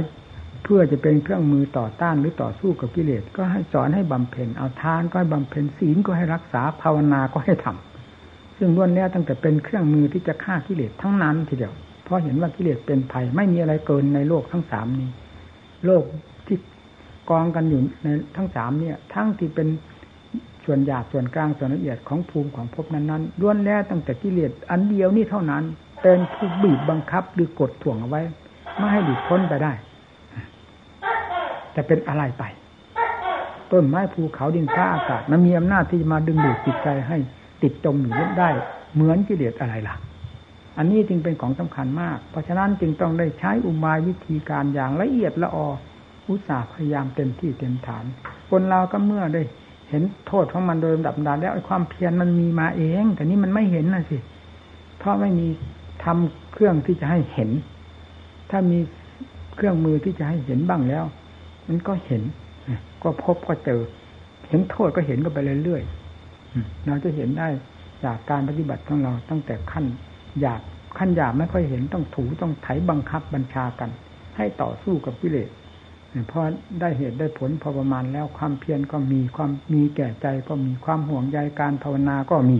[0.63, 15.09] เพื่อจะเป็นเครื่องมือต่อต้านหรือต่อสู้กับกิเลสก็ให้สอนให้บำเพ็ญเอาทานก็ให้บำเพ็ญศีลก็ให้รักษาภาวนาก็ให้ทำซึ่งล้วนแล้วตั้งแต่เป็นเครื่องมือที่จะฆ่ากิเลสทั้งนั้นทีเดียวเพราะเห็นว่ากิเลสเป็นภัยไม่มีอะไรเกินในโลกทั้งสามนี้
[15.85, 16.03] โลก
[16.47, 16.57] ที่
[17.29, 19.67] กองกันอยู่ในทั้งสามเนี่ย ทั้งที่เป็น
[20.65, 25.63] ส่วนหยาบส่วนกลางส่วนละเอียดของภูมิของภพนั้นๆล้วนแล้วตั้งแต่กิเลสอันเดียวนี่เท่านั้น
[26.03, 28.21] เป็นผู้บีบบังคับหรือกดถ่วงเอาไว้
[28.77, 29.73] ไม่ให้หลุดพ้นไปได้
[31.77, 32.43] จะเป็นอะไรไป
[33.71, 37.17] ต้นไม้ภูเขาดินฟ้าอากาศมันมีอำนาจที่มาดึงดูดจิตใจให้
[37.61, 38.49] ติดจมอยู่ได้
[38.95, 39.95] เหมือนกิเลสอะไรล่ะ
[40.77, 45.67] อันนี้จึงเป็นของสำคัญมาก เพราะฉะนั้นจึงต้องได้ใช้อุบายวิธีการอย่างละเอียดละออ
[46.29, 48.05] อุตสาห์พยายามเต็มที่เต็มฐาน
[48.49, 49.41] คนเราก็เมื่อได้
[49.89, 54.17] เห็นโทษของมันโดยลำดับดานแล้วความเพียรมันมีมาเอง แต่นี้มันไม่เห็นนะสิ
[54.99, 55.47] เพราะไม่มี
[56.03, 57.49] ทำเครื่องที่จะให้เห็น
[58.49, 58.79] ถ้ามี
[59.55, 61.05] เครื่องมือที่จะให้เห็นบ้างแล้ว
[61.67, 62.21] มันก็เห็น
[63.03, 63.81] ก็พบก็เจอ
[64.47, 67.47] เห็นโทษก็เห็นก็ไปเรื่อยๆเราจะเห็นได้
[68.03, 69.85] จากการปฏิบัติของเราตั้งแต่ขั้น
[70.39, 70.61] หยาบ
[70.97, 73.89] ขั้นหยาบไม่ค่อยเห็นต้องถูต้องไถบังคับบัญชากัน
[74.37, 75.49] ให้ต่อสู้กับกิเลส
[76.31, 76.39] พอ
[76.79, 82.59] ได้เหตุได้ผลพอประมาณแล้วความเพียรก็มีความมีแก่ใจก็มีความห่วงใยการภาวนาก็มี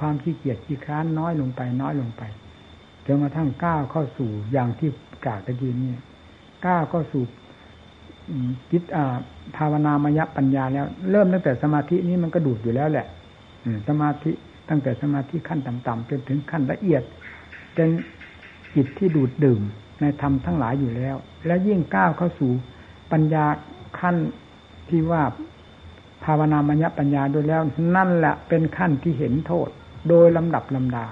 [0.00, 2.22] ความขี้เกียจขี้ค้านน้อยลงไปน้อยลงไป
[3.06, 4.88] จนกระทั่งก้าวเข้าสู่อย่างที่
[5.26, 5.90] กล่าวตะกี้นี้
[6.66, 7.22] ก้าวเข้าสู่
[8.70, 8.82] จิต
[9.56, 13.06] ภาวนามยปัญญาแล้ว เริ่มตั้งแต่สมาธินี้มันก็ดูดอยู่แล้วแหละ
[13.88, 14.30] สมาธิ
[14.68, 17.02] ตั้งแต่สมาธิขั้นต่ำๆจนถึงขั้นละเอียด
[17.74, 17.88] เป็น
[18.74, 19.62] จิตที่ดูดดื่ม
[20.00, 21.16] ในธรรมทั้งหลายอยู่แล้ว
[21.46, 22.50] และยิ่งก้าวเข้าสู่
[23.12, 23.44] ปัญญา
[24.00, 24.16] ขั้น
[24.88, 25.22] ที่ว่า
[26.24, 27.62] ภาวนามัญญปัญญาโดยแล้ว
[27.96, 29.68] นั่นแหละเป็นขั้นที่เห็นโทษ
[30.08, 31.06] โดยลำดับลำดา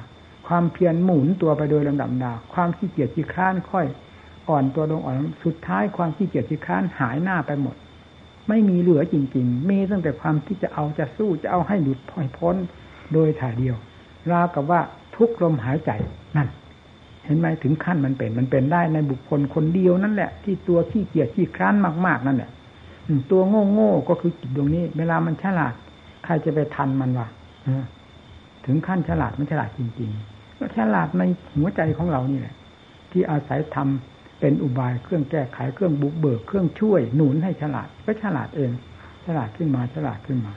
[0.46, 3.86] ความเพียรหมุนตัวไปโดยลำดับลำดา ความขี้เกียจขี้ค้านค่อย
[4.48, 7.76] อ่อนตัวลงอ่อนสุดท้ายความขี้เกียจขี้ค้านหายหน้าไปหมด
[8.48, 11.98] ไม่มีเหลือจริง ๆ มีตั้งแต่ความที่จะเอาจะสู้จะเอาให้หลุด
[12.38, 12.56] พ้น
[13.12, 13.76] โดยถ่ายเดียว
[14.30, 14.80] ราวกับว่า
[15.16, 15.90] ทุกลมหายใจ
[16.36, 16.48] นั่น
[17.24, 21.74] เห็นไหมถึงขั้นมันเป็น มันเป็นได้ในบุคคลคนเดียวนั่นแหละ ที่ตัวขี้เกียจขี้คร้าน
[22.06, 22.50] มากๆนั่นแหละ
[23.30, 25.74] ตัวโง่โง่ก็คือจิตดวงนี้ เวลามันฉลาด
[26.24, 27.28] ใครจะไปทันมันวะ
[28.66, 31.22] ถึงขั้นฉลาดมันฉลาดจริงๆก็ฉลาดใน
[31.54, 32.54] หัวใจของเรานี่แหละ
[33.10, 38.70] ที่อาศัยทำ เป็นอุบายเครื่องแก้ไขเครื่องบุกเบิกเครื่องช่วยหนุนให้ฉลาด ก็ฉลาดเอง
[39.24, 40.52] ฉลาดขึ้นมาฉลาดขึ้นมา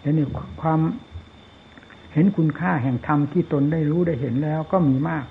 [0.00, 0.26] แล้วนี่
[0.62, 0.80] ความ
[2.12, 5.24] เห็นคุณค่าแห่งธรรมที่ตนได้รู้ได้เห็นแล้วก็มีมาก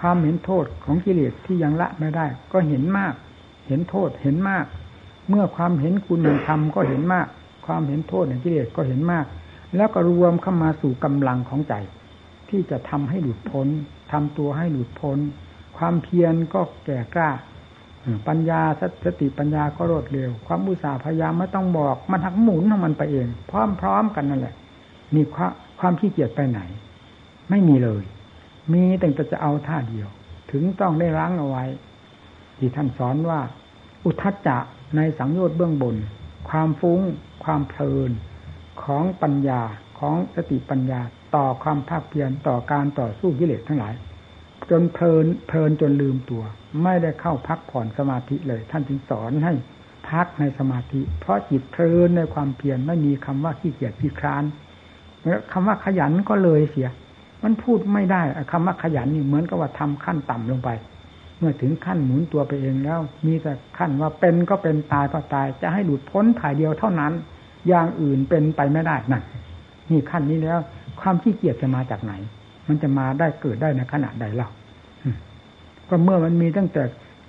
[0.00, 3.14] ความเห็นโทษของกิเลสที่ยังละไม่ได้ ก็เห็นมาก
[3.66, 4.64] เห็นโทษเห็นมาก
[5.28, 7.26] เมื่อความเห็นคุณแห่งธรรมก็เห็นมาก
[7.66, 9.26] ความเห็นโทษแห่งกิเลสก็เห็นมาก
[9.76, 11.74] แล้วก็รวมเข้ามาสู่กำลังของใจ
[12.48, 13.68] ที่จะทำให้หลุดพ้น
[14.12, 15.18] ทำตัวให้หลุดพ้น
[15.84, 17.30] ความเพียรก็แก่กล้า
[18.28, 18.60] ปัญญา
[19.04, 23.28] สติปัญญาก็รวดเร็ว ความอุตสาห์พยายามไม่ต้องบอก มันหักหมุนของมันไปเอง
[23.80, 24.54] พร้อมๆกันนั่นแหละ
[25.14, 26.60] มีความความขี้เกียจไปไหน
[27.50, 28.02] ไม่มีเลย
[28.72, 30.08] มีแต่จะเอาท่าเดียว
[30.50, 31.64] ถึงต้องได้ล้างเอาไว้
[32.58, 33.40] ที่ท่านสอนว่า
[34.04, 34.58] อุทจจะ
[34.96, 35.96] ในสังโยชน์เบื้องบน
[36.48, 37.00] ความฟุ้ง
[37.44, 38.10] ความเพลิน
[38.82, 39.60] ของปัญญา
[39.98, 41.00] ของสติปัญญา
[41.36, 43.94] ต่อความภาคเพียรต่อการต่อสู้กิเลสทั้งหลาย
[44.70, 46.42] จนเพลินเพลินจนลืมตัว
[46.82, 49.52] ไม่ได้เข้าพักผ่อนสมาธิเลย ท่านจึงสอนให้
[50.08, 54.44] พักในสมาธิ เพราะจิตเพลินในความเพียรไม่มีคำว่าขี้เกียจขี้คร้าน
[55.52, 56.88] คำว่าขยันก็เลยเสีย
[57.44, 58.22] มันพูดไม่ได้
[58.52, 60.70] คำว่าขยันนี่เหมือนกับว่าทำขั้นต่ำลงไป
[61.38, 67.12] เมื่อถึงขั้นหมุนตัวไปเองแล้ว มีแต่ขั้นว่าเป็นก็เป็นตายก็ตาย จะให้หลุดพ้นถ่ายเดียวเท่านั้น
[67.68, 69.22] อย่างอื่นเป็นไปไม่ได้นั่น
[69.90, 70.58] นี่ขั้นนี้แล้ว
[71.00, 72.12] ความขี้เกียจจะมาจากไหน
[72.68, 74.50] มันจะมาได้เกิดได้ในขณะใดเล่า
[75.88, 76.82] ก็เมื่อมันมีตั้งแต่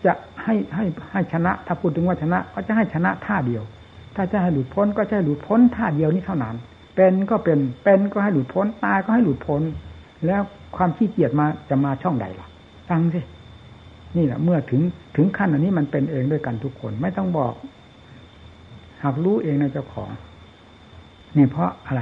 [0.06, 3.64] จะให้ให้ให้ชนะ ถ้าพูดถึงว่าชนะ ก็จะให้ชนะท่าเดียว
[4.16, 6.56] ถ้าจะให้หลุดพ้นก็จะให้หลุดพ้นท่าเดียวนี้เท่านั้น
[6.96, 9.62] เป็นก็เป็น เป็นก็ให้หลุดพ้น ตายก็ให้หลุดพ้น
[10.28, 10.42] แล้ว
[10.76, 12.48] ความขี้เกียจมาจะมาช่องใดล่ะ
[12.90, 13.22] ฟังสิ
[14.18, 14.82] นี่แหละเมื่อถึง
[15.16, 17.54] ถึงขั้นอันนี้มันเป็นเองด้วยกันทุกคน ไม่ต้องบอก
[19.04, 20.10] หากรู้เองในเจ้าของ
[21.38, 22.02] นี่เพราะอะไร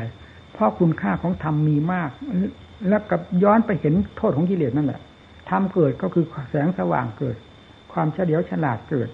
[0.54, 2.10] เพราะคุณค่าของธรรมมีมาก
[2.89, 5.00] แล้วกับย้อนไปเห็นโทษของกิเลสนั่นแหละ
[5.50, 7.36] ธรรมเกิดก็คือแสงสว่างเกิด
[7.91, 9.10] ความเฉลียวฉลาดเกิด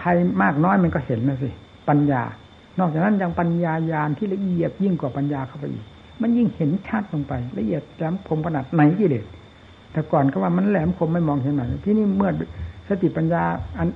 [0.00, 1.50] ภัยมากน้อยมันก็เห็นนะสิ
[1.88, 2.22] ปัญญา
[2.78, 5.84] นอกจากนั้นยังปัญญายาณที่ละเอียดยิ่งกว่าปัญญาเข้าไปอีก
[6.22, 9.24] มันยิ่งเห็นชัดลงไป ละเอียดแหลมคมขนาดไหนกิเลส
[9.92, 12.30] แต่ก่อนก็ว่ามันแหลมคมไม่มองเห็นหน่อยที่นี่เมื่อ
[12.88, 13.42] สติปัญญา
[13.78, 13.88] อัน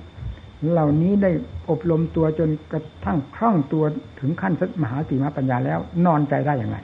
[0.71, 1.31] เหล่านี้ได้
[1.69, 3.83] อบรมตัวจนกระทั่งคล่องตัว
[4.19, 6.77] ถึงขั้นมหาติมาปัญญาแล้ว นอนใจได้อย่างไร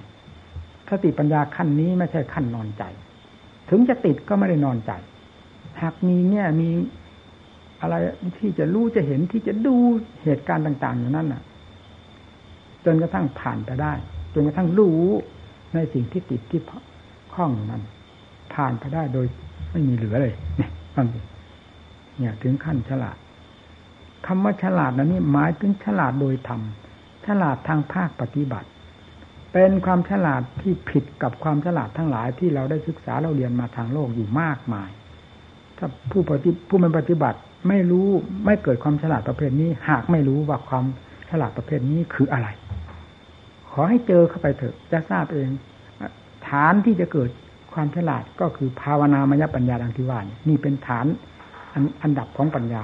[0.89, 2.83] สติปัญญาขั้นนี้ไม่ใช่ขั้นนอนใจ
[3.69, 4.91] ถึงจะติดก็ไม่ได้นอนใจ
[5.81, 6.69] หากมีเนี่ยมี
[7.81, 7.95] อะไร
[8.39, 9.75] ที่จะรู้จะเห็นที่จะดู
[10.23, 11.43] เหตุการณ์ต่างๆอย่างนั้นน่ะ
[12.85, 13.93] จนกระทั่งผ่านไปได้
[14.33, 15.01] จนกระทั่งรู้
[15.73, 16.61] ในสิ่งที่ติดที่
[17.33, 17.83] ข้องนั้น
[18.53, 19.25] ผ่านไปได้โดย
[19.71, 21.05] ไม่มีเหลือเลยเนี่ยฟัง
[22.17, 23.17] เนี่ยถึงขั้นฉลาด
[24.25, 26.61] คำว่าฉลาดนั้นนี่หมายถึงฉลาดโดยธรรม
[27.25, 28.67] ฉลาดทางภาคปฏิบัติ
[29.53, 34.89] เป็นความฉลาดที่ผิดกับความฉลาดทั้งหลายที่เราได้ศึกษาเราเรียนมาทางโลกอยู่มากมาย
[35.77, 37.39] ถ้าผู้ปฏิผู้มันปฏิบัติ
[37.69, 38.07] ไม่รู้
[38.45, 40.85] ไม่เกิดความฉลาดประเภทนี้ หากไม่รู้ว่าความ
[41.29, 42.47] ฉลาดประเภทนี้คืออะไร
[43.71, 45.49] ขอให้เจอเข้าไปเถอะจะทราบเอง
[46.47, 47.29] ฐานที่จะเกิด
[47.73, 51.05] ความฉลาดก็คือภาวนามยปัญญาดังที่ว่านี่เป็นฐาน
[52.03, 52.83] อันดับของปัญญา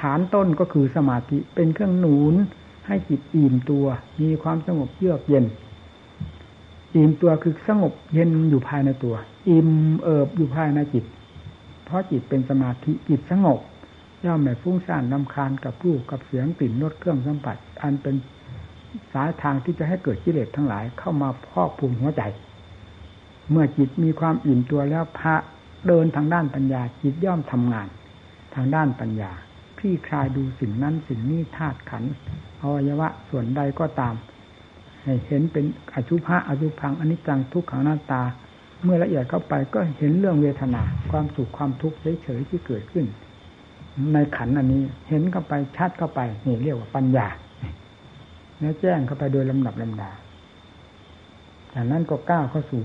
[0.00, 2.34] ฐานต้นก็คือสมาธิเป็นเครื่องหนุน
[2.86, 3.86] ให้จิตอิ่มตัว
[4.20, 5.44] มีความสงบเยือกเย็น
[6.94, 9.14] อิ่มตัวคือสงบเย็นอยู่ภายในตัว
[9.48, 9.70] อิ่ม
[10.02, 11.04] เอิบอยู่ภายในจิต
[11.84, 13.58] เพราะจิตเป็นสมาธิจิตสงบ
[14.24, 18.14] ย่อมไม่ฟุ้งซ่านลำคาญกับรูปกับเสียงกลิ่นรสเครื่องสัมผัส อันเป็น
[19.12, 22.22] สายทางที่จะให้เกิดกิเลสทั้งหลายเข้ามาพอกพูนหัวใจ
[23.50, 25.34] เมื่อจิตมีความอิ่มตัวแล้วพระ
[25.86, 27.88] เดินทางด้านปัญญา จิตย่อมทำงาน
[28.54, 29.32] ทางด้านปัญญา
[29.78, 32.04] พี่คลายดูสิ่งนั้นสิ่งนี้ธาตุขัน
[32.60, 34.14] อวัยวะส่วนใดก็ตาม
[35.04, 35.64] ให้เห็นเป็น
[35.94, 38.22] อชุภะอชุพังอนิจจังทุกขังหน้าตา
[38.82, 43.06] เมื่อละเอียดเข้าไปก็เห็นเรื่องเวทนา ความสุขความทุกข์เฉยๆที่เกิดขึ้น
[44.12, 47.26] ในขันอันนี้เห็นเข้าไปชัดเข้าไปนี่เรียกว่าปัญญา
[48.60, 50.10] แล้วแจ้งเข้าไปโดยลำดับลำดา
[51.72, 52.82] จากนั้นก็ก้าวเข้าสู่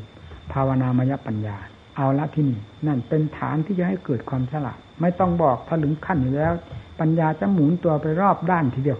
[0.54, 1.58] ภาวนามยปัญญา
[1.98, 6.54] เอาละที่นี่นั่นเป็นฐานที่จะให้เกิดความฉลาดไม่ต้องบอกถ้าถึงขั้นอยู่แล้ว
[7.00, 9.00] ปัญญาจะหมุนตัวไปรอบด้านทีเดียว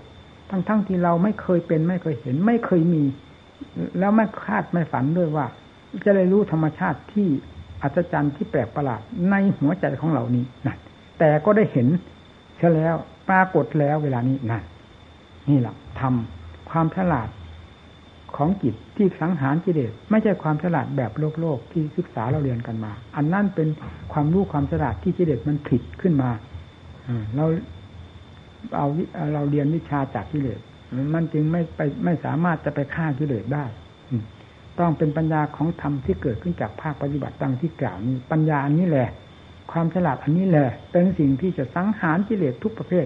[0.50, 3.04] ทั้งๆทที่เราไม่เคยเป็นไม่เคยเห็น ไม่เคยมี
[4.00, 5.46] แล้วไม่คาดไม่ฝันด้วยว่า
[6.06, 7.28] จะได้รู้ธรรมชาติที่
[7.82, 10.78] อัศจรรย์ที่แปลกประหลาดในหัวใจของเรานี้นั่น
[11.20, 11.88] แต่ก็ได้เห็น
[12.58, 12.96] เช่แล้ว
[13.30, 14.64] ปรากฏแล้วเวลานี้นั่น
[15.50, 17.30] นี่แหละทำความฉลาด
[18.36, 23.68] ของจิตที่สังหารกิเลสไม่ใช่ความฉลาดแบบโลกโลกที่ศึกษาเราเรียนกันมา อันนั่นเป็น
[24.14, 26.30] ความรู้ความฉลาดที่กิเลสมันผิดขึ้นมา
[27.36, 27.46] เรา
[28.76, 28.88] เอา
[29.34, 30.60] เราเรียนวิชาจากกิเลส
[31.14, 33.66] มันจึงไม่ไปไม่สามารถจะไปฆ่ากิเลสได้
[34.80, 39.10] ต้องเป็นปัญญาของธรรมที่เกิดขึ้นจากภาคปฏิบัติดังที่กล่าวนี้ปัญญาอันนี้แหละ
[39.72, 43.06] ความฉลาดอันนี้แหละ เป็นสิ่งที่จะสังหารกิเลสทุกประเภท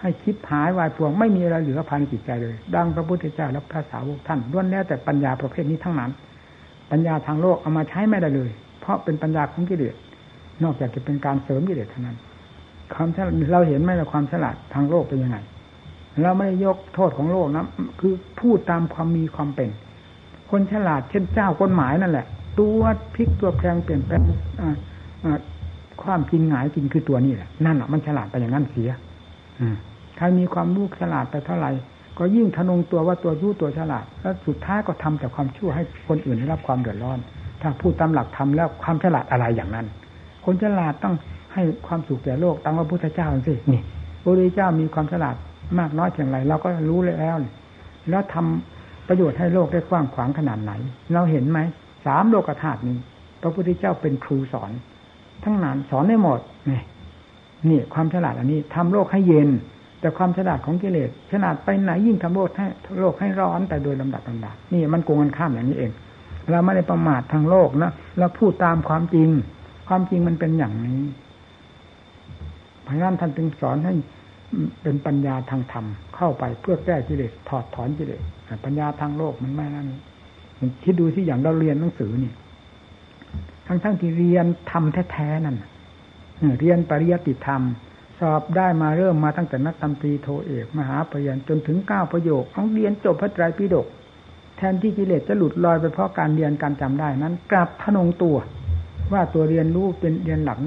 [0.00, 6.10] ให้คิดหายวายพวงไม่มีอะไรเหลือภายในจิตใจเลย ดังพระพุทธเจ้าและพระสาวกท่านล้วนแล้วแต่ปัญญาประเภทนี้ทั้งนั้น
[6.90, 9.94] ปัญญาทางโลกเอามาใช้ไม่ได้เลย เพราะเป็นปัญญาของกิเลส
[10.62, 12.16] นอกจากจะเป็นการเสริมกิเลสเท่านั้น
[12.94, 15.38] ความฉลาดเราเห็นไหมว่าความฉลาดทางโลกเป็นยังไง
[16.22, 17.66] เราไม่ได้ยกโทษของโลกนะ
[18.00, 19.68] คือพูดตามความมีความเป็น
[20.50, 22.26] คนฉลาดเช่นเจ้ากฎหมายนั่นแหละ
[22.60, 22.82] ตัว
[23.14, 24.22] พลิกตัวแพงเปลี่ยนแปลง
[26.02, 28.90] ความจริงหงายจริงคือตัวนี่แหละนั่นอะมันฉลาดไปอย่างนั้นเสีย
[29.60, 29.76] อืม
[30.16, 31.70] ใครมีความรู้ฉลาดไปเท่าไหร่
[32.18, 37.18] ก็ยิ่งทะนงตัวว่าตัวรู้ตัวฉลาด แล้วสุดท้ายก็ทำแต่ความชั่วให้คนอื่นได้รับความเดือดร้อน
[37.60, 39.86] ถ้าพูดตามหลักธรรมแล้วความฉลาดอะไรอย่างนั้น
[40.44, 41.14] คนฉลาดต้อง
[41.56, 43.82] ให้ความสุขแก่โลกตามพระพุทธเจ้าสินี่
[44.20, 45.36] พระพุทธเจ้ามีความฉลาด
[45.78, 47.36] มากน้อยเพียงไรเราก็รู้แล้ว
[48.10, 50.72] แล้วทำประโยชน์ให้โลกได้กว้างขวางขนาดไหน
[51.12, 51.58] เราเห็นไหม
[52.06, 52.96] สามโลกธาตุนี้
[53.42, 54.70] พระพุทธเจ้าเป็นครูสอน
[55.44, 56.40] ทั้งนั้นสอนได้หมด
[56.70, 56.80] นี่
[57.68, 59.48] นี่ความฉลาดอันนี้ทำโลกให้เย็น
[60.00, 62.66] แต่ความฉลาดของกิเลสฉลาดไปไหนยิ่งทำโลกให้
[63.00, 65.92] โลกให้ร้อนแต่โดยลำดับลำดับนี่มันโกงกันข้ามอย่างนี้เอง
[66.50, 69.28] เราไม่ได้ประมาททางโลกนะเราพูดตามความจริง
[69.88, 71.00] ความจริงมันเป็นอย่างนี้
[72.86, 73.94] พระนั้นท่านจึงสอนให้
[74.82, 78.22] เป็นปัญญาทางธรรมเข้าไปเพื่อแก้กิเลสถอดถอนกิเลส
[78.64, 79.86] ปัญญาทางโลกมันไม่นั่น
[80.82, 82.32] คิดดูที่อย่างเราเรียนหนังสือนี่
[83.66, 85.56] ทั้งทั้งที่เรียนทำแท้ๆนั่น
[86.60, 87.62] เรียนปริยัติธรรม
[88.20, 93.86] สอบได้มาเริ่มมาตั้งแต่นักตำตรีโทเอกมหาปริญญาจนถึงเก้าประโยคต้องเรียนจบพระไตรปิฎก
[94.56, 98.36] แทนที่กิเลสจะหลุดลอยไปเพราะการเรียนการจำได้นั้น กลับทนงตัว
[99.12, 100.58] ว่าตัวเรียนรู้เป็นเรียนหลัก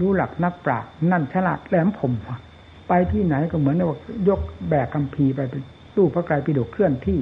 [0.00, 2.12] รู้หลักนักปราชญ์นั่นฉลาดแหลมผม
[2.88, 5.62] ไปที่ไหนก็เหมือนว่ายกแบกคำพีไปเป็น
[5.96, 7.20] ตู้พระไตรปิฎกเคลื่อนที่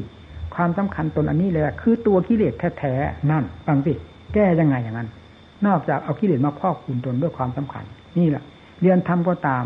[0.54, 3.92] ความสำคัญตนอันนี้แหละคือตัวกิเลสแท้ๆนั่นฟังสิ
[4.34, 5.08] แก้ยังไงอย่างนั้น
[5.66, 7.84] นอกจากเอากิเลสมาพอกคุณตนด้วยความสำคัญ
[8.18, 8.42] นี่แหละ
[8.80, 9.64] เรียนทำก็ตาม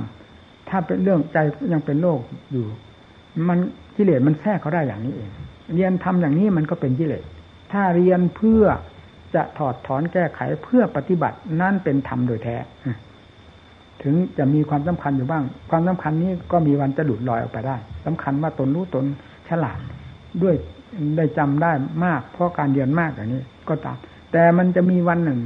[0.68, 1.38] ถ้าเป็นเรื่องใจ
[1.72, 2.20] ยังเป็นโลก
[2.52, 2.64] อยู่
[3.48, 3.58] มัน
[3.96, 5.30] กิเลสมันแทรกเขาได้อย่างนี้เอง
[5.74, 7.24] เรียนทำอย่างนี้มันก็เป็นกิเลส
[7.72, 8.64] ถ้าเรียนเพื่อ
[9.36, 12.56] จะถอดถอนแก้ไขเพื่อปฏิบัตินั่นเป็นธรรมโดยแท้
[14.02, 17.76] ถึงจะมีความสำคัญอยู่บ้าง ความสำคัญนี้ก็มีวันจะหลุดลอยออกไปได้
[18.06, 19.04] สำคัญว่าตนรู้ตน
[19.48, 19.78] ฉลาด
[20.42, 20.54] ด้วย
[21.16, 21.72] ได้จำได้
[22.04, 23.96] มาก เพราะการเรียนมากอย่างนี้ ก็ตาม
[24.32, 25.40] แต่มันจะมีวันหนึ่ง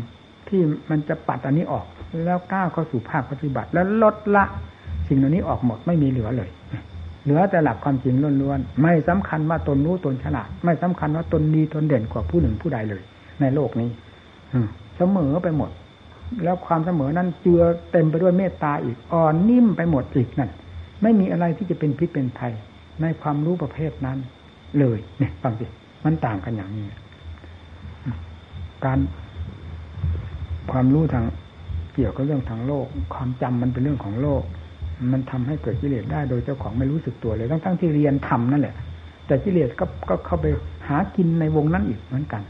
[0.48, 0.60] ที่
[0.90, 1.86] มันจะปัดอันนี้ออก
[2.24, 4.44] แล้วก้าวเข้าสู่ภาคปฏิบัติ แล้วลดละ
[5.08, 6.50] สิ่งเหล่านี้ออกหมดไม่มีเหลือเลย
[7.24, 13.02] เหลือแต่หลักความจริงล้วนๆ ไม่สำคัญว่าตนรู้ตนฉลาด ไม่สำคัญว่าตนดีตนเด่นกว่าผู้หนึ่งผู้ใดเลย
[13.40, 13.90] ในโลกนี้
[14.96, 15.70] เสมอไปหมด
[16.44, 17.62] แล้วความเสมอนั้นเจือ
[17.92, 20.50] เต็มไปด้วยเมตตาอีกอ่อนนิ่มไปหมดอีกนั่น
[21.02, 22.52] ไม่มีอะไรที่จะเป็นพิษเป็นภัย
[23.02, 24.18] ในความรู้ประเภทนั้น
[24.78, 25.66] เลยเนี่ยฟังสิ
[26.04, 26.84] มันต่างกันอย่างนี้
[28.84, 28.98] การ
[30.72, 31.24] ความรู้ทาง
[31.94, 34.42] เกี่ยวกับเรื่องทางโลก ความจำมันเป็นเรื่องของโลก
[35.12, 38.74] มันทำให้เกิดกิเลสได้โดยเจ้าของไม่รู้สึกตัวเลยทั้งทั้งที่เรียนทำนั่นแหละ
[39.26, 40.46] แต่กิเลสก็ก็เข้าไป
[40.88, 42.42] หากินในวงนั้นอีกเหมือนกัน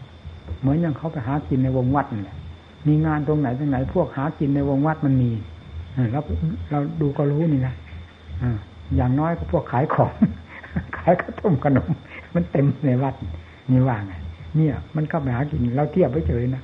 [0.60, 2.36] เหมือนอย่างเขาไปหากินในวงวัดนี่แหละ
[2.86, 5.30] มีงานตรงไหนตรงไหน พวกหากินในวงวัดมันมี
[6.12, 6.22] แล้ว
[6.70, 7.74] เราดูก็รู้นี่นะ
[8.96, 10.12] อย่างน้อยก็พวกขายของ
[10.96, 11.88] ขายข้าวต้มขนม
[12.34, 13.14] มันเต็มในวัด
[13.70, 14.14] นี่ว่าไง
[14.56, 16.62] เนี่ย มันเข้าไปหากินเราเทียบไว้เฉยนะ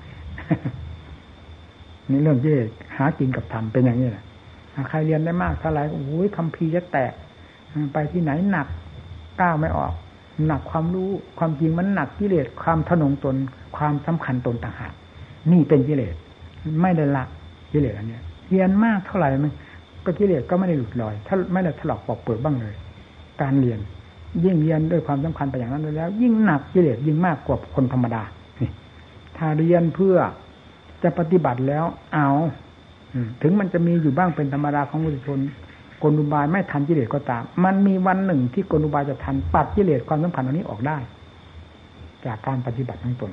[2.10, 2.54] นี่เรื่องที่
[2.96, 4.24] หากินกับธรรมเป็นอย่างนี้แหละ
[4.88, 7.12] ใครเรียนได้มากเท่าไหร่โอ้ยคำพีจะแตก
[7.92, 8.66] ไปที่ไหนหนัก
[9.40, 9.92] ก้าวไม่ออก
[10.46, 13.36] หนักความรู้ความจริงมันหนักกิเลสความทนงตน
[13.76, 14.92] ความสำคัญตนต่างหาก
[15.52, 16.14] นี่เป็นกิเลส
[16.82, 17.24] ไม่ได้ละ
[17.72, 18.18] กิเลสอันนี้
[18.50, 19.52] เรียนมากเท่าไหร่มัน
[20.04, 22.74] ก็กิเลสก็ไม่ได้หลุดลอย ถ้าไม่ได้ถลอกปอกเปิดบ้างเลย
[23.42, 23.78] การเรียน
[24.44, 28.22] ยิ่งเรียนด้วยความสำคัญไปอย่างนั้นแล้ว ยิ่งหนักกิเลสยิ่งมากกว่าคนธรรมดา
[29.36, 30.16] ถ้าเรียนเพื่อ
[31.02, 31.84] จะปฏิบัติแล้ว
[32.14, 32.28] เอา
[33.42, 35.40] ถึงมันจะมีอยู่บ้างเป็นธรรมดาของมุสชน
[36.02, 40.98] กลุบายไม่ทันกิเลสก็ตาม มันมีวันหนึ่งที่กลุบายจะทันปัดกิเลสความสัมพันธ์อันนี้ออกได้
[42.26, 43.32] จากการปฏิบัติทั้งตน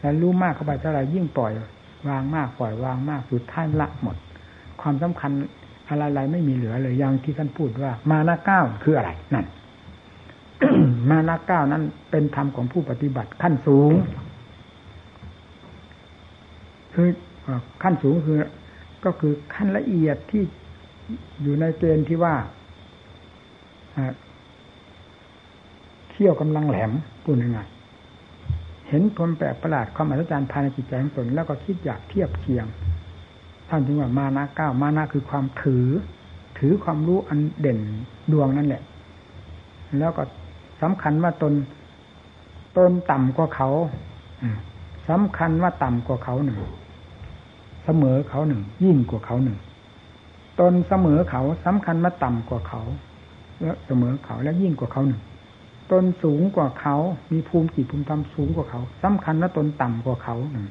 [0.00, 1.52] แล้วรู้มากเข้าไปเท่าไรยิ่งปล่อย
[2.08, 4.16] วางมากปล่อยวางมากสุดท้ายละหมด
[4.80, 5.32] ความสำคัญ
[5.88, 9.46] อะไรๆไม่มีเหลือเลยอย่างที่ท่านพูดว่า มานาเก้าคืออะไรนั่น
[11.10, 13.92] มานาเก้านั้นเป็นธรรมของผู้ปฏิบัติขั้นสูง
[16.94, 17.08] คือ
[17.82, 18.38] ขั้นสูงคือ
[19.04, 20.42] ก็คือขั้นละเอียดที่
[21.42, 22.34] อยู่ในเกณฑ์ที่ว่า
[26.10, 26.92] เที่ยวกำลังแหลม
[27.24, 27.60] พูดยังไง
[28.88, 32.66] เห็นผลแปลกประหลาดความอัศจรรย์ภายในจิตใจของตนแล้วก็คิดอยากเทียบเคียง
[33.68, 35.86] ท่านถึงว่ามานะก้ามานะคือความถือ
[36.58, 37.78] ถือความรู้อันเด่น
[38.32, 38.82] ดวงนั่นแหละ
[39.98, 40.22] แล้วก็
[40.82, 41.52] สำคัญว่าตน
[42.76, 43.68] ตนต่ำกว่าเขา
[45.08, 46.58] สำคัญว่าต่ำกว่าเขาหนึ่ง
[47.84, 49.56] เสมอเขาหนึ่ง ยิ่งกว่าเขาหนึ่ง
[50.60, 52.82] ตนเสมอเขาสำคัญว่าต่ำกว่าเขา
[53.60, 55.22] แล้วเสมอเขาและยิ่งกว่าเขาหนึ่ง
[55.92, 56.96] ตนสูงกว่าเขา
[57.32, 60.66] มีภูมิจิตภูมิธรรมสูงกว่าเขาสำคัญว่าตนต่ำกว่าเขาหนึ่ง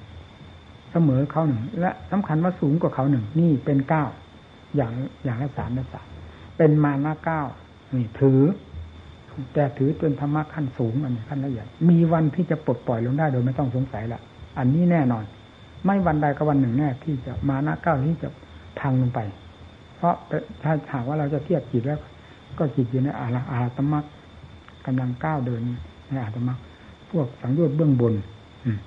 [0.91, 4.03] เสมอเขาหนึ่งและสำคัญว่าสูงกว่าเขาหนึ่งนี่เป็นเก้า
[4.75, 6.07] อย่างอย่างละสามละสาม
[6.57, 7.41] เป็นมานะเก้า
[7.95, 8.41] นี่ถือ
[9.53, 14.21] แต่ถือเป็นธรรมะขั้นสูงอันนี้ขั้นละเอียดมีวันที่จะปลดปล่อยลงได้โดยไม่ต้องสงสัยละ
[14.57, 15.23] อันนี้แน่นอน
[15.85, 18.29] ไม่วันใดก็วันหนึ่งแน่ที่จะมาน้าก้าวที่จะ
[18.79, 19.19] พังลงไป
[19.97, 20.15] เพราะ
[20.63, 21.99] ถ้าหากว่าเราจะเทียบจิตแล้ว
[22.57, 24.05] ก็จิตอยู่ในอาราอาตมัก
[24.85, 25.61] กำลังก้าวเดิน
[26.09, 26.57] ในอาตมัก
[27.11, 28.13] พวกสังโยชน์เบื้องบน
[28.65, 28.79] อืม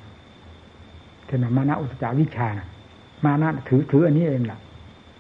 [1.27, 2.67] เทนมานะอุตจาวิชานะ
[3.25, 4.59] มานะถือถืออันนี้เองล่ะ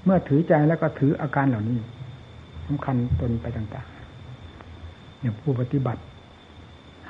[0.04, 1.78] เมื่อถือใจแล้วก็ถืออาการเหล่านี้
[2.66, 6.00] สำคัญตนไปต่างๆอย่างผู้ปฏิบัติ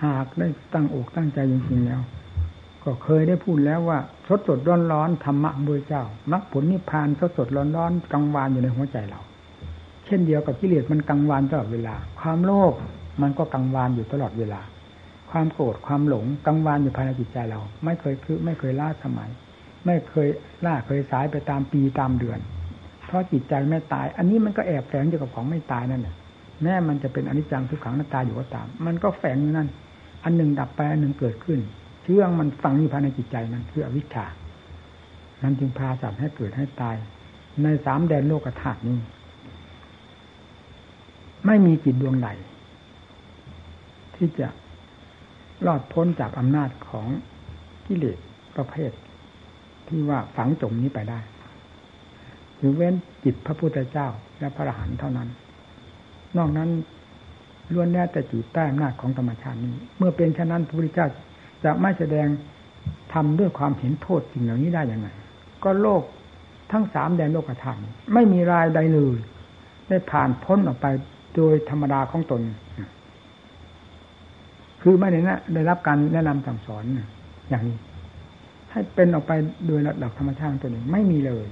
[0.02, 2.00] หากได้ตั้งอกตั้งใจจริงๆแล้ว
[2.90, 9.20] ก็เคยได้พูดแล้วว่าสดสดร้อนร้อนธรรมะบุญเจ้ามรรคผลนิพพานสดสดร้อนร้อนกังวานอยู่ในหัวใจเรา
[10.06, 12.74] เช่นเดียวกับกิเลสมันกังวานตลอดเวลา ความโลภ
[13.22, 14.60] มันก็กังวานอยู่ตลอดเวลา
[15.30, 19.30] ความโกรธความหลงกังวานอยู่ภายในจิตใจเรา ไม่เคยคือไม่เคยล่าสมัย
[19.86, 20.28] ไม่เคย
[20.66, 22.38] ล่าเคยสายไปตามปีตามเดือน
[23.06, 26.14] เพราะจิตใจไม่ตาย อันนี้มันก็แอบแฝงอยู่กับของไม่ตายนั่นแหละ
[26.62, 29.68] แม้มันจะเป็นอนิจจังทุกขังหน้าตาอยู่ก็ตาม มันก็แฝงอยู่นั่น
[30.24, 31.60] อันหนึ่งดับไปอันหนึ่งเกิดขึ้น
[32.02, 34.26] เชื่องมันฝังอยู่ภายในจิตใจมันคืออวิชชา
[35.42, 36.96] นั้นจึงพาสัตว์ให้เกิดให้ตาย
[37.62, 38.98] ในสามแดนโลกธาตุนี้
[41.46, 42.28] ไม่มีจิตดวงใด
[44.16, 44.48] ที่จะ
[45.66, 47.06] รอดพ้นจากอำนาจของ
[47.86, 48.18] กิเลส
[48.56, 48.92] ประเภท
[49.88, 51.20] ที่ว่าฝังจมนี้ไปได้
[52.56, 52.94] หรือเว้น
[53.24, 55.28] จิตพระพุทธเจ้าและพระอรหันต์เท่านั้น
[56.36, 56.70] นอกนั้น
[57.72, 61.08] ล้วนแน่แต่จิตใต้อำนาจของธรรมชาตินี้ เมื่อเป็นเช่นนั้นพระพุทธเจ้า
[61.64, 62.26] จะไม่แสดง
[63.12, 65.08] ทำด้วยความเห็นโทษสิ่งเหล่านี้ได้อย่างไร
[65.64, 66.02] ก็โลก
[66.72, 67.78] ทั้งสามแดนโลกธรรม
[68.14, 69.16] ไม่มีรายใดเลย
[69.88, 70.86] ได้ผ่านพ้นออกไป
[71.36, 72.42] โดยธรรมดาของตน
[74.82, 76.84] คือไม่ได้นะได้รับการแนะนำสั่งสอน
[77.48, 77.76] อย่างนี้
[78.70, 79.32] ให้เป็นออกไป
[79.66, 81.46] โดยระดับธรรมชาติตัวหนึ่งไม่มีเลย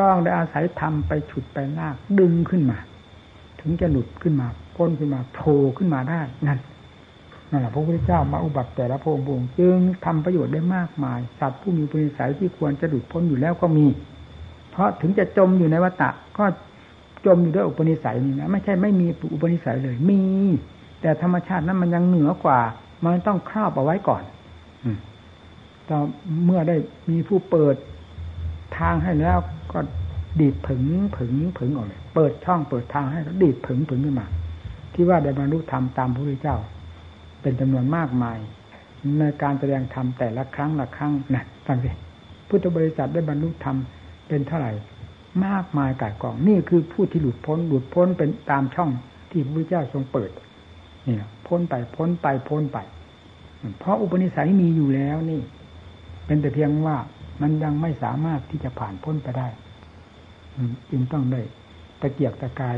[0.00, 2.78] ต้องได้อาศัยทำไปฉุดไปลากดึงขึ้นมา
[3.60, 6.58] ถึงจะหลุดขึ้นมาพ้นขึ้นมาโผล่ขึ้นมาได้นั่น
[7.52, 13.86] นั่นแหละพระพุทธเจ้ามาอุบัติแต่ละพรงค์จึงทำประโยชน์ได้มากมาย สัตว์ผู้มีปุณิสัยที่ควรจะหลุดพ้นอยู่แล้วก็มี
[14.70, 16.44] เพราะถึงจะจมอยู่ในวัฏฏะก็
[17.26, 20.22] จมอยู่ด้วยอุปนิสัยนี่นะไม่ใช่ไม่มีอุปนิสัยเลย มี
[21.00, 22.60] แต่ธรรมชาตินั้นมันยังเหนือกว่า
[23.04, 24.22] มันต้องครอบเอาไว้ก่อน
[24.84, 24.98] อืม
[25.88, 25.98] ต่อ
[26.44, 26.76] เมื่อได้
[27.10, 27.76] มีผู้เปิด
[28.78, 29.38] ทางให้แล้ว
[29.72, 29.78] ก็
[30.40, 30.84] ดีดผึง
[31.16, 34.26] ผึงผึงออกเลย เปิดช่องเปิดทางให้ก็ดีดผึงผึงขึ้นมา
[34.94, 36.56] ที่ว่าได้บรรลุธรรมตามพระพุทธเจ้า
[37.42, 38.38] เป็นจำนวนมากมาย
[39.18, 41.90] ในการแสดงธรรมแต่ละครั้งละครั้งนะฟังสิ
[42.48, 43.76] พุทธบริษัทได้บรรลุธรรม
[44.28, 44.72] เป็นเท่าไหร่
[45.46, 48.90] มากมายกายกองนี่คือผู้ที่หลุดพ้นหลุดพ้นเป็นตามช่อง
[49.30, 50.30] ที่พระพุทธเจ้าทรงเปิด
[51.06, 51.16] นี่
[51.46, 52.78] พ้นไปพ้นไปพ้นไป
[53.78, 55.40] เพราะอุปนิสัยมีอยู่แล้วนี่
[56.26, 56.96] เป็นแต่เพียงว่า
[57.42, 59.48] มันยังไม่สามารถที่จะผ่านพ้นไปได้
[60.90, 61.40] จึงต้องได้
[62.00, 62.76] ตะเกียกตะกาย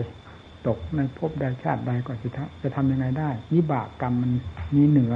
[0.66, 2.28] ตกในภพใดชาติใดก็จะ
[2.62, 4.30] จะทำยังไงได้วิบากกรรมมัน
[4.74, 5.14] มีเหนือ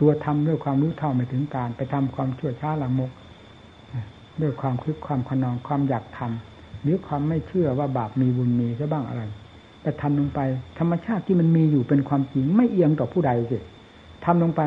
[0.00, 3.10] ตัวทำด้วยความรู้เท่าไม่ถึงการไปทำความชั่วช้าละมก
[4.42, 9.22] ด้วยความคึกความขนองความอยากทำหรือความไม่เชื่อว่าบาปมีบุญมีซะบ้างอะไร
[9.82, 10.40] แต่ทำลงไป
[10.78, 13.58] ธรรมชาติที่มันมีอยู่เป็นความจริงไม่เอียงต่อผู้ใดสิ
[14.24, 14.60] ทำลงไป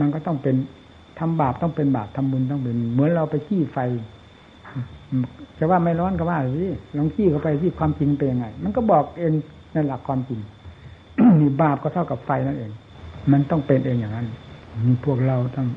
[0.00, 0.56] มันก็ต้องเป็น
[1.18, 3.78] ทำบาปต้องเป็นบาปทำบุญต้องเป็นเหมือนเราไปขี้ไฟ
[5.58, 9.32] จะว่าไม่ร้อนก็ว่าสิลองขี้เข้าไปที่ความจริงเป็นยังไง มันก็บอกเอง
[9.72, 10.40] ในหลักความจริง
[11.40, 12.72] นี่บาปก็เท่ากับไฟนั่นเอง
[13.32, 14.26] มันต้องเป็นเองอย่างนั้น
[14.86, 15.68] มีพวกเราต้อง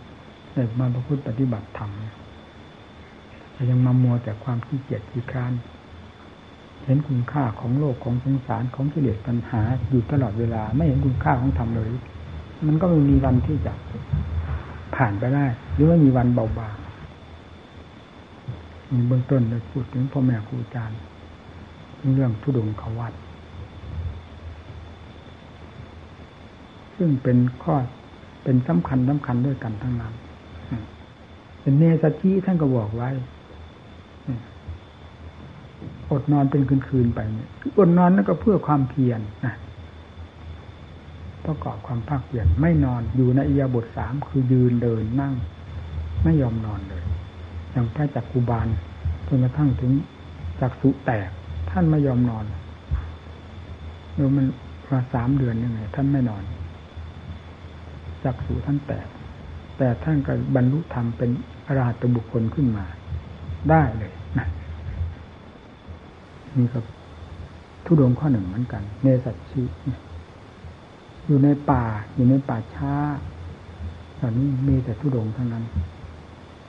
[0.54, 1.92] เด็กมาประพฤติปฏิบัติธรรม
[3.70, 5.54] ยังมามัวแต่ความขี้เกียจขี้คร้าน
[6.86, 11.90] เห็นคุณค่าของโลกของสงสารของกิเลสปัญหา อยู่ตลอดเวลา ไม่เห็นคุณค่าของธรรมเลย
[12.68, 13.74] มันก็ไม่มีวันที่จะ
[14.96, 16.76] ผ่านไปได้ หรือว่ามีวันเบาบาง
[18.92, 20.98] มีเบื้องต้นได้พูดถึงพ่อแม่ครูอาจารย์
[22.16, 23.14] เรื่องทุดงขวัต
[26.98, 27.76] ซึ่งเป็นข้อ
[28.44, 30.14] เป็นสำคัญสำคัญด้วยกันทั้งนั้น
[31.62, 33.10] เป็นเนสจิท่านก็บอกไว้
[36.12, 39.54] อดนอนเป็นคืนๆไปเนี่ยอดนอนนั่นก็เพื่อความเพียรนะ
[41.46, 45.34] ประกอบความภาคเพียรไม่นอนอยู่ในอียาบทสามคือยืนเดินนั่ง
[46.24, 47.04] ไม่ยอมนอนเลย
[47.72, 48.68] อย่างพระจักกุบาล
[49.28, 49.92] จนกระทั่งถึง
[50.62, 51.30] จักสุแตก
[51.70, 52.46] ท่านไม่ยอมนอน
[54.18, 54.46] ดูมัน
[54.92, 56.44] มาสามเดือนยังไง ท่านไม่นอน
[58.24, 59.08] จักสุท่านแตก
[59.78, 61.30] แต่ท่านก็บรรลุธรรมเป็น
[61.68, 62.86] อรหัตบุคคลขึ้นมา
[63.70, 64.48] ได้เลยนะ
[66.58, 66.80] นี่ก็
[67.86, 69.62] ทุดงข้อหนึ่งเหมือนกัน เนสัตชี
[71.26, 71.84] อยู่ในป่า
[72.16, 72.94] อยู่ในป่าช้า
[74.20, 75.64] ตอนนี้มีแต่ทุดงเท่านั้น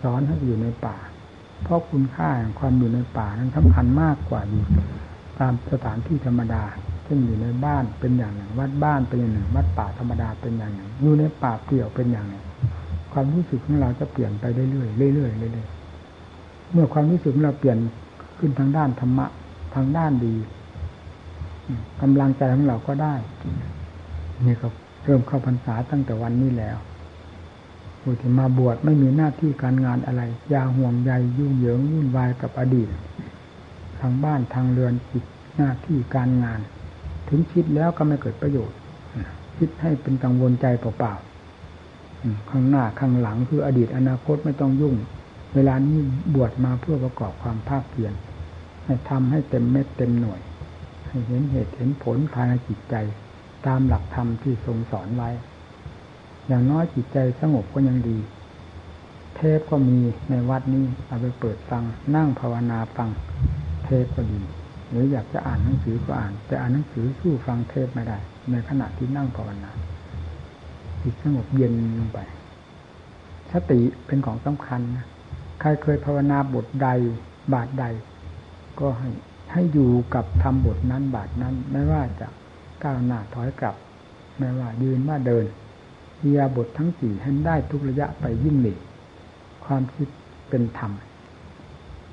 [0.02, 0.96] สอนให้อยู่ในป่า
[1.64, 4.64] เพราะคุณค่าแห่งความอยู่ในป่านั้นสำคัญมากกว่าอยู่
[5.38, 6.62] ตามสถานที่ธรรมดา
[7.04, 12.44] เช่นอยู่ในบ้านเป็นอย่างหนึ่ง วัดบ้านเป็นอย่างหนึ่ง วัดป่าธรรมดาเป็นอย่างหนึ่ง อยู่ในป่าเปลี่ยวเป็นอย่างหนึ่ง
[13.12, 14.66] ความรู้สึกของเราจะเปลี่ยนไปเรื่อ
[15.10, 17.78] ยๆเรื่อยๆเรื่อยๆเมื่อความรู้สึกของเราเปลี่ยน
[18.38, 19.26] ขึ้นทางด้านธรรมะ
[19.74, 20.34] ทางด้านดี
[22.02, 23.14] กำลังใจของเราก็ได้
[24.46, 24.68] นี่ก็
[25.04, 26.76] เริ่มเข้าพรรษาตั้งแต่วันนี้แล้ว
[28.02, 30.22] ผู้ที่มาบวชไม่มีหน้าที่การงานอะไร
[30.52, 32.88] ยาห่วงใยยุ่งเหยิงวุ่นวายกับอดีต
[34.00, 35.24] ทางบ้านทางเรือนจิต
[35.56, 36.60] หน้าที่การงาน
[37.28, 38.78] ถึงคิดแล้วก็ไม่เกิดประโยชน์
[39.56, 44.94] คิดให้เป็นกังวลใจเปล่าๆข้างหน้าข้างหลังคืออดีตอนาคตไม่ต้องยุ่ง
[45.54, 45.98] เวลานี้
[46.34, 48.12] บวชมาเพื่อประกอบความภาคเพียร
[48.84, 50.40] ให้ทำให้เต็มเม็ดเต็มหน่วย
[51.08, 52.94] ให้เห็นเหตุเห็นผลภายในจิตใจ
[53.66, 55.30] ตามหลักธรรมที่ทรงสอนไว้
[56.48, 58.18] อย่างน้อยจิตใจสงบก็ยังดี
[59.36, 59.98] เทพก็มี
[60.30, 61.82] ในวัดนี้เอาไปเปิดฟัง
[62.16, 63.08] นั่งภาวนาฟัง
[63.84, 64.40] เทพก็ดี
[64.88, 68.18] หรืออยากจะอ่านหนังสือก็อ่าน แต่อ่านหนังสือสู้ฟังเทพไม่ได้
[68.50, 69.70] ในขณะที่นั่งภาวนา
[71.02, 72.18] จิตสงบเย็นลงไป
[73.52, 75.06] สติเป็นของสำคัญนะ
[75.60, 76.88] ใครเคยภาวนาบทใด
[77.54, 77.84] บาทใด
[78.80, 79.10] ก็ให้
[79.52, 82.28] ให้อยู่กับทำบทนั้นบาทนั้น ไม่ว่าจะ
[82.84, 83.76] ก้าวหน้าถอยกลับ
[84.38, 85.44] ไม่ว่ายืนว่าเดิน
[86.22, 88.74] เียบททั้งสี่ให้ได้ทุกระยะไปยิ่งหลี
[89.64, 90.08] ความคิด
[90.48, 90.92] เป็นธรรม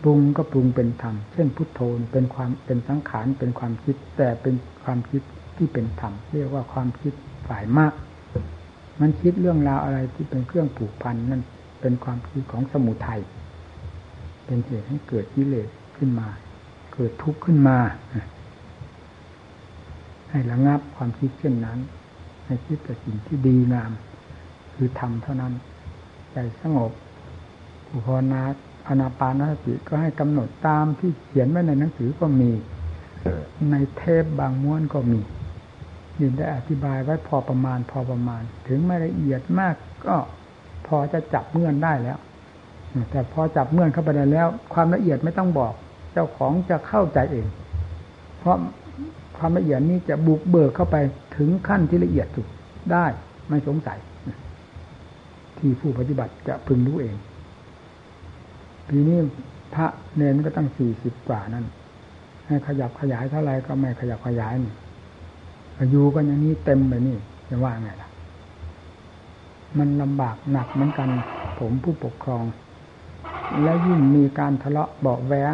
[0.03, 1.81] ปรุงก็ปรุงเป็นธรรม เช่นพุทโธ
[2.11, 5.21] เป็นความเป็นสังขารเป็นความคิด แต่เป็นความคิด
[5.57, 7.13] ที่เป็นธรรมเรียกว่าความคิด
[7.47, 7.93] ฝ่ายมาก
[8.99, 11.41] มันคิดเรื่องราวอะไรที่เป็นเครื่องผูกพันนั่น
[11.81, 13.21] เป็นความคิดของสมุทัย
[14.45, 16.27] เป็นเหตุให้เกิดกิเลสขึ้นมา
[16.93, 17.77] เกิดทุกข์ขึ้นมา
[20.29, 21.79] ให้ระงับความคิดเช่นนั้น
[22.49, 23.91] ให้คิดแต่สิ่งที่ดีงาม
[24.75, 25.53] คือทำเท่านั้น
[26.31, 26.91] ใจสงบ
[27.91, 28.41] อุปนา
[28.87, 32.51] อนาปานสติก็ให้กำหนดตามที่เขียนไว้ในหนังสือก็มี
[33.71, 35.19] ในเทปบางม้วนก็มี
[36.19, 39.75] ยินได้อธิบายไว้พอประมาณพอประมาณ ถึงไม่ละเอียดมาก
[40.05, 40.15] ก็
[40.87, 42.19] พอจะจับเงื่อนได้แล้ว
[43.11, 45.73] แต่พอจับเงื่อนเข้าไปได้แล้ว ความละเอียดไม่ต้องบอก
[46.13, 47.47] เจ้าของจะเข้าใจเอง
[48.39, 48.57] เพราะ
[49.37, 50.97] ความละเอียดนี้จะบุกเบิกเข้าไป
[51.39, 52.47] ถึงขั้นที่ละเอียดสุด
[52.91, 53.05] ได้
[53.49, 53.99] ไม่สงสัย
[55.57, 57.15] ที่ผู้ปฏิบัติจะพึงรู้เอง
[58.89, 59.17] ปีนี้
[59.75, 61.65] พระเนนก็ตั้งสี่สิบกว่านั้น
[62.47, 64.73] ให้ขยับขยายเท่าไรก็ไม่ขยับขยายนี่
[65.91, 67.17] อยู่กันอย่างนี้เต็มไปนี่
[67.49, 68.09] จะว่าไงล่ะ
[69.77, 71.09] มันลำบากหนักเหมือนกัน
[71.59, 72.43] ผมผู้ปกครอง
[73.63, 75.53] และยิ่งมีการทะเลาะเบาแวง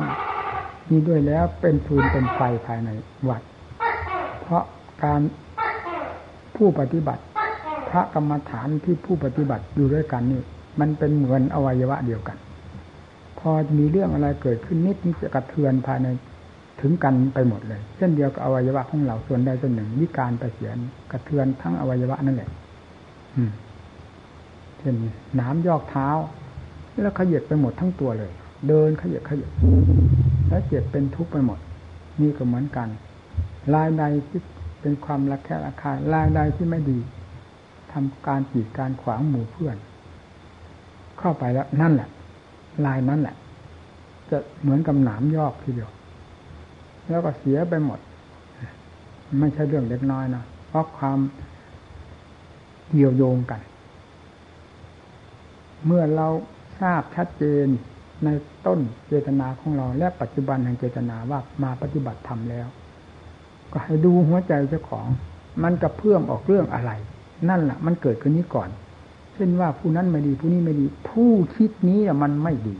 [0.89, 2.89] นี่ด้วยแล้วเป็นฟืนเป็นไฟภายใน
[3.29, 3.41] วัด
[4.41, 4.63] เพราะ
[5.03, 5.21] การ
[6.55, 7.21] ผู้ปฏิบัติ
[7.89, 10.41] พระกรรมฐานที่ผู้ปฏิบัติอยู่ด้วยกันนี่
[10.79, 12.37] มันเป็นเหมือนอวัยวะเดียวกัน
[13.39, 16.07] พอมีเรื่องอะไรเกิดขึ้นนิดนี้จะกระเทือนภายใน
[16.81, 20.77] ถึงกันไปหมดเลย เช่นเดียวกับอวัยวะของเราส่วนใดส่วนหนึ่งวิการไปเสียน
[21.11, 22.49] กระเทือนทั้งอวัยวะนั่นแหละ
[24.79, 24.95] เช่น
[25.39, 26.09] น้ำยอกเท้า
[27.03, 28.31] แล้วขยับไปหมดทั้งตัวเลย
[28.67, 29.51] เดินขยับขยับ
[30.49, 31.59] แล้วเจ็บเป็นทุกข์ไปหมด
[32.21, 32.87] นี่ก็เหมือนกัน
[33.73, 34.41] ลายใดที่
[34.85, 36.99] เป็นความรักแค่ราคาลายใดที่ไม่ดี
[37.93, 39.77] ทำการจีดการขวางหมู่เพื่อน
[41.19, 42.09] เข้าไปแล้วนั่นแหละ
[42.85, 43.35] ลายนั้นแหละ
[44.29, 45.91] จะเหมือนกับหนามยอกทีเดียว
[47.09, 47.99] แล้วก็เสียไปหมด
[49.39, 51.19] ไม่ใช่เรื่องเล็กน้อยนะเพราะความ
[52.89, 53.61] เกี่ยวโยงกัน
[55.85, 56.27] เมื่อเรา
[56.79, 57.67] ทราบชัดเจน
[58.23, 58.29] ใน
[58.65, 62.69] ต้นเจตนาของเรา และปัจจุบันแห่งเจตนาว่ามาปฏิบัติธรรมแล้ว
[63.75, 65.07] ก็ให้ดูหัวใจเจ้าของ
[65.63, 66.91] มันกระเพื่อมออกเรื่องอะไร
[67.49, 68.69] นั่นแหละมันเกิดขึ้นนี้ก่อน
[69.33, 72.75] เช่นว่าผู้นั้นไม่ดีผู้นี้ไม่ดี ผู้คิดนี้มันไม่ดี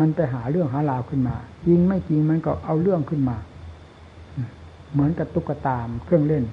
[0.00, 3.36] มันไปหาเรื่องหาราวขึ้นมาจริงไม่จริงมันก็เอาเรื่องขึ้นมา
[4.92, 6.44] เหมือนกับตุ๊กตามเครื่องเล่น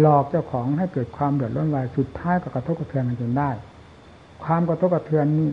[0.00, 3.50] หลอกเจ้าของให้เกิดความเดือดร้อนวายสุดท้ายก็กระทบกระเทือนกันจนได้
[4.44, 5.48] ความกระทบกระเทือนนี้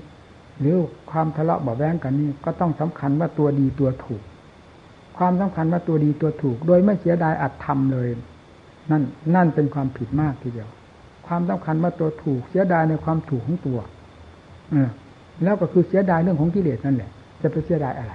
[0.59, 0.75] หรือ
[1.11, 4.21] ความทะเลาะเบาแวงกันนี่ก็ต้องสำคัญว่าตัวดีตัวถูก
[5.17, 8.07] ความสำคัญว่าตัวดีตัวถูก โดยไม่เสียดายอัดทำเลย
[8.91, 9.03] นั่น
[9.35, 10.69] นั่นเป็นความผิดมากทีเดียว
[11.27, 13.79] ความสำคัญว่าตัวถูก เสียดายในความถูกของตัว
[14.73, 14.75] อ
[15.43, 17.09] แล้วก็คือเสียดายเรื่องของกิเลสนั่นแหละ
[17.41, 18.13] จะไปเสียดายอะไร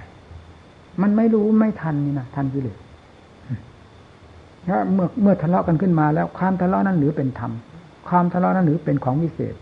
[1.01, 2.77] มันไม่รู้ไม่ทันนี่นะทันกิเลส
[4.67, 7.51] ถ้าเมื่อเมื่อทะเลาะกันขึ้นมาแล้วความทะเลาะนั้นหรือเป็นธรรม
[8.07, 9.55] ความทะเลาะนั้นหรือเป็นของวิเศษ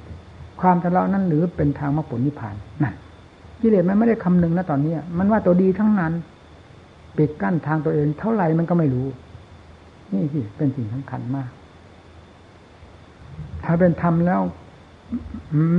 [0.61, 2.93] ความทะเลาะนั้นหรือเป็นทางมรรคผลนิพพานนั่น
[3.61, 6.13] กิเลสมันไม่ได้คำนึงนะตอนนี้มันว่าตัวดีทั้งนั้น
[7.17, 9.07] ปิดกั้นทางตัวเอง เท่าไหร่มันก็ไม่รู้
[10.11, 11.49] นี่สิเป็นสิ่งสำคัญมาก
[13.63, 14.41] ถ้าเป็นธรรมแล้ว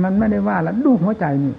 [0.03, 1.53] มันไม่ได้ว่าแล้วดูหัวใจนี่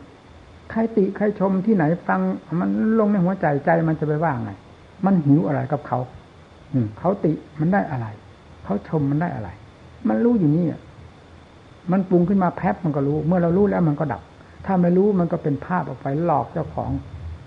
[0.71, 2.21] ใครติใครชมที่ไหนฟัง
[2.61, 2.69] มัน
[2.99, 4.51] ลงในหัวใจใจมันจะไปว่าไง
[5.05, 5.99] มันหิวอะไรกับเขา
[6.73, 8.07] อืเขาติมันได้อะไร
[8.65, 9.49] เขาชมมันได้อะไร
[10.09, 10.65] มันรู้อยู่นี่
[11.93, 14.23] มันปรุงขึ้นมาแพบมันก็รู้ เมื่อเรารู้แล้วมันก็ดับ
[14.67, 16.91] ถ้าไม่รู้มันก็เป็นภาพออกไปหลอกเจ้าของ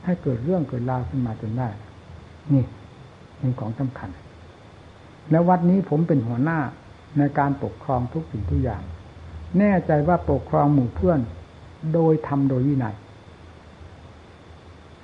[0.05, 1.69] ให้เกิดเรื่องเกิดราวขึ้นมาจนได้
[2.53, 2.65] นี่
[3.37, 4.09] เป็นของสำคัญ
[5.31, 6.59] แล้ววัดนี้ผมเป็นหัวหน้า
[7.17, 8.81] ในการปกครองทุกสิ่งทุกอย่าง
[9.59, 11.19] แน่ใจว่าปกครองหมู่เพื่อน
[11.93, 12.95] โดยทำโดยวินัย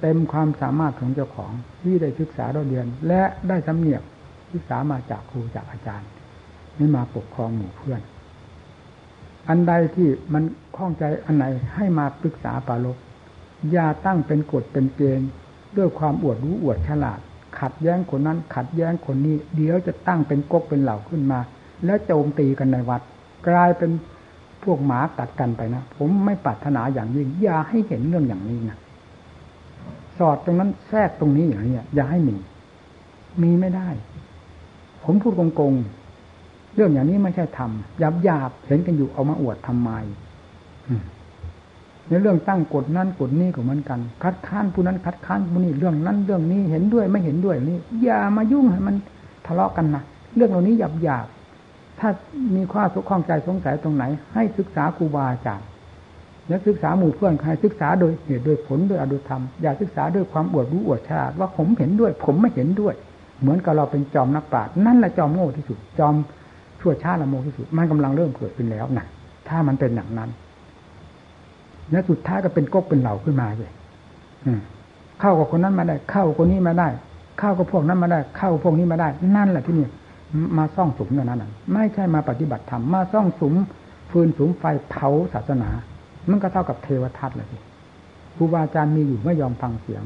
[0.01, 4.01] เต็มความสามารถของเจ้าของที่ได้ศึกษาเราเรียน และได้สำเนียก
[4.51, 6.09] ศึกษามาจากครูจากอาจารย์
[6.77, 8.01] นี่มาปกครองหมู่เพื่อน
[9.49, 10.43] อันใดที่มัน
[10.75, 11.45] ข้องใจอันไหน
[11.75, 12.97] ให้มาปรึกษาปาลบ
[13.71, 15.29] อย่าตั้งเป็นกฎเป็นเกณฑ์
[15.77, 17.19] ด้วยความอวดรู้อวดฉลาด
[17.61, 21.39] ขัดแย้งคนนั้น ขัดแย้งคนนี้ เดี๋ยวจะตั้งเป็นก๊กเป็นเหล่าขึ้นมา
[21.85, 23.01] แล้วโจมตีกันในวัด
[23.47, 23.91] กลายเป็น
[24.63, 28.77] พวกหมากัดกันไปนะ ผมไม่ปรารถนาอย่างยิ่งอย่าให้เห็นเรื่องอย่างนี้นะ
[30.17, 32.35] สอดตรงนั้นแทรกตรงนี้อย่างนี้อย่าให้มี
[33.43, 33.89] มีไม่ได้
[35.03, 39.89] ผมพูดโกงๆเรื่องอย่างนี้ไม่ใช่ทำหยาบหยาบเห็นกันอยู่เอามาอวดทำไม
[42.09, 48.95] ในเรื่องตั้งกฎนั้นกฎนี้ก็เหมือนกัน คัดค้านผู้นั้นคัดค้านผู้นี้เรื่องนั้นเรื่องนี้เห็นด้วยไม่เห็นด้วยนี่อย่ามายุ่งให้มัน
[49.45, 50.03] ทะเลาะกันนะ
[50.35, 51.27] เรื่องเหล่านี้หยาบหยาบ
[51.99, 52.09] ถ้า
[52.55, 54.03] มีข้อสุขข้องใจสงสัยตรงไหน
[54.33, 55.67] ให้ศึกษาครูบาอาจารย์
[56.47, 62.93] และศึกษาหมู่เพื่อนใครศึกษาโดยเหตุโดยผลโดยอดุธรรมอย่าศึกษาด้วยความอวดรู้อวดชาว่าผมเห็นด้วย ผมไม่เห็นด้วย
[63.41, 66.15] เหมือนกับเราเป็นจอมนักปราชญ์นั่นแหละจอมโง่ที่สุด จอม
[66.81, 69.05] ชั่วชาติละโมที่สุด มันกำลังเริ่มเกิดขึ้นแล้วนะ
[69.47, 70.29] ถ้ามันเป็นอย่างนั้น
[71.91, 73.71] และสุดท้ายก็เป็นก๊กเป็นเหล่าขึ้นมาเลย
[75.21, 76.89] เข้ากับคนนั้นมาได้ เข้าคนนี้มาได้
[77.39, 79.87] เข้ากับพวกนั้นมาได้ เข้าพวกนี้มาได้ นั่นแหละที่นี่
[80.57, 83.53] มาซ่องสุมเท่านั้นไม่ใช่มาปฏิบัติธรรมมาซ่องสุม
[84.11, 85.69] ฟืนสุมไฟเผาศาสนา
[86.29, 87.47] มันก็เท่ากับเทวทัตเลย
[88.35, 90.03] ครูบาอาจารย์มีอยู่ไม่ยอมฟังเสียง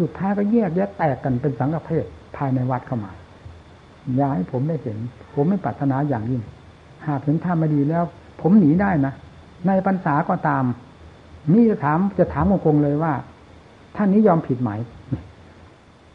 [0.00, 2.04] สุดท้ายก็แยกแยะแตกกันเป็นสังฆเพศ
[2.36, 3.12] ภายในวัดเข้ามา
[4.16, 4.98] อย่าให้ผมได้เห็น
[5.34, 6.42] ผมไม่ปรารถนาอย่างยิ่ง
[7.06, 8.04] หากเห็นท่าไม่ดีแล้ว
[8.40, 9.12] ผมหนีได้นะ
[9.68, 10.64] ในปัญษาก็ตาม
[11.54, 13.12] นี่จะถามจะถามองคงเลยว่า
[13.96, 14.70] ท่านนี้ยอมผิดไหม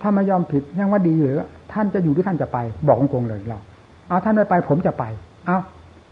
[0.02, 1.28] ถ้าไม่ยอมผิดยังว่าดีอยู่
[1.74, 3.60] ท่านจะอยู่หรือท่านจะไป บอกองคงเลยเรา
[4.08, 5.04] เอาท่านไม่ไป ผมจะไป
[5.46, 5.58] เอา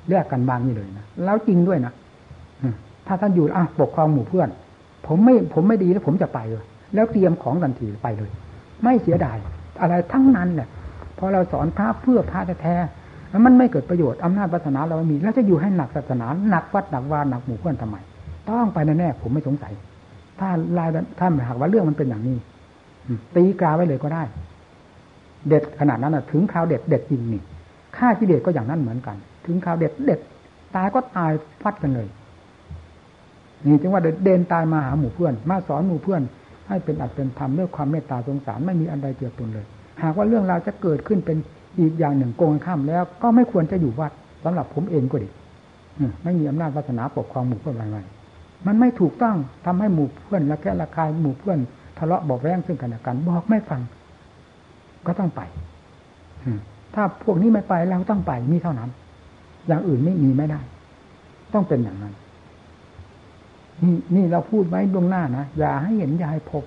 [0.09, 1.93] เรียกกันบางนี่เลยนะแล้วจริงด้วยนะ
[3.07, 4.49] ถ้าท่านอยู่อะปกครองหมู่เพื่อน
[5.07, 6.63] ผมไม่ผมไม่ดีแล้วผมจะไปเลย
[6.93, 8.29] แล้วเตรียมของทันทีไปเลย
[8.83, 9.37] ไม่เสียดาย
[9.81, 10.67] อะไรทั้งนั้นเนี่ย
[11.17, 12.75] พอเราสอนพระเพื่อพระแท้
[13.29, 17.97] แล้วมันไม่เกิดประโยชน์อำนาจศาสนาเราไม่มี แล้วจะอยู่ให้หนักศาสนาหนักวัดหนักวาหนักหมู่เพื่อนทำไม
[18.49, 19.73] ต้องไปแน่ๆผมไม่สงสัย
[20.39, 22.37] ถ้าลายถ้าหากว่าเรื่องมันเป็นอย่างนี้
[23.35, 24.23] ตีกราไว้เลยก็ได้
[25.47, 27.41] เด็ดขนาดนั้นอะถึงคราวเด็ดเด็ดจริงนี่
[27.97, 30.19] ฆ่าที่เด็ดก็อย่างนั้นเหมือนกัน ถึงคราวเด็ดเด็ด
[30.75, 32.07] ตายก็ตายฟัดกันเลย
[33.65, 36.21] นี่จึงว่าเดินตายมาหาหมู่เพื่อน มาสอนหมู่เพื่อน
[36.67, 39.65] ให้เป็นอัดเป็นธรรมด้วยความเมตตาสงสารไม่มีอันใดเกี่ยวปนเลย
[40.03, 41.37] หากว่าเรื่องราวจะเกิดขึ้นเป็น
[41.79, 44.11] อีกอย่างหนึ่งโกงข้ามแล้ว ก็ไม่ควรจะอยู่วัด
[44.43, 45.29] สำหรับผมเองก็ดี
[46.23, 47.99] ไม่มีอำนาจวาสนาปกครองหมู่เพื่อนอะไร
[48.67, 51.59] มันไม่ถูกต้องทำให้หมู่เพื่อนละแคะละคายหมู่เพื่อน
[51.97, 53.81] ทะเลาะบอกแว้งซึ่งกันและกันบอกไม่ฟัง
[55.05, 55.41] ก็ต้องไป
[56.95, 58.89] ถ้าพวกนี้ไม่ไปเราต้องไปมีเท่านั้น
[59.67, 60.61] อย่างอื่นไม่มีไม่ได้
[61.53, 62.13] ต้องเป็นอย่างนั้น
[63.83, 66.63] นี่นี่เราพูดไว้ดวงหน้านะอย่าให้เห็นอย่าให้พบ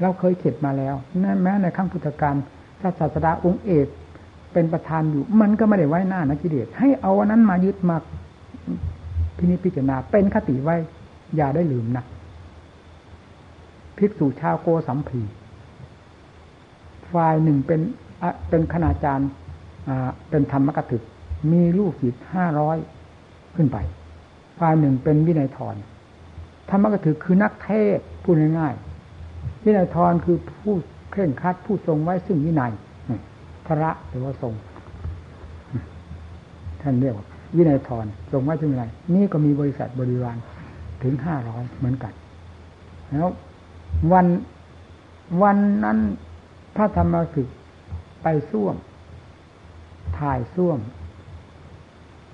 [0.00, 0.94] เราเคยเข็ดมาแล้ว
[1.42, 2.30] แม้ในขั้งพุทธกา
[2.82, 3.86] รถ้าศาสดาองค์เอก
[4.52, 7.96] เป็นประธานอยู่ มันก็ไม่ได้ไว้หน้านะกิเลสให้เอาวันนั้นมายึดมา
[9.36, 10.76] พินิจพิจารณาเป็นคติไว้
[11.36, 12.04] อย่าได้ลืมนะ
[13.98, 15.20] ภิกษุชาวโกสัมพี
[17.12, 17.80] ฝ่ายหนึ่งเป็น
[18.48, 19.28] เป็นคณาจารย์
[20.30, 21.02] เป็นธรรมกถึก
[21.52, 22.76] มีลูกศิษย์ห้าร้อย
[23.56, 23.76] ขึ้นไป
[24.60, 25.76] ฝ่ายหนึ่งเป็นวินัยทร
[26.70, 30.74] ธรรมกถือคือนักเทศพูดง่ายๆวินัยทรคือผู้
[31.12, 32.72] เคร่งคัดผู้ทรงไว้ซึ่งวินัย
[33.66, 34.54] พระหรือว่าทรง
[36.80, 40.36] ท่านเรียกว่าวินัยทรทรงไว้ซึ่งวินัยนี่ก็มีบริษัทบริวาร
[41.02, 42.12] ถึงห้าร้อยเหมือนกัน
[43.10, 43.28] แล้ว
[44.12, 44.26] วัน
[45.42, 45.98] วันนั้น
[46.76, 47.48] พระธรรมสึก
[48.22, 48.76] ไปส้วม
[50.18, 50.78] ถ่ายส้วม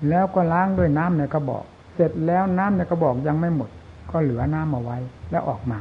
[0.09, 1.65] แล้วก็ล้างด้วยน้ำในกระบอก
[1.95, 3.69] เสร็จแล้วน้ำในกระบอกยังไม่หมด
[4.11, 4.97] ก็เหลือน้ำมาไว้
[5.31, 5.79] แล้วออกมา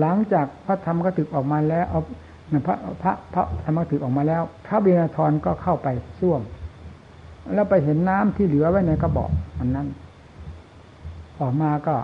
[0.00, 2.00] หลังจากพระธรรมก็ถึกออกมาแล้วเอา
[2.66, 5.88] พระพระพระธรรมถึกออกมาแล้ว พระเบียทรก็เข้าไป
[6.20, 6.40] ส้วม
[7.54, 9.86] แล้วไปเห็นน้ำที่เหลือไว้ในกระบอกอันนั้น
[11.40, 11.94] ออกมาก็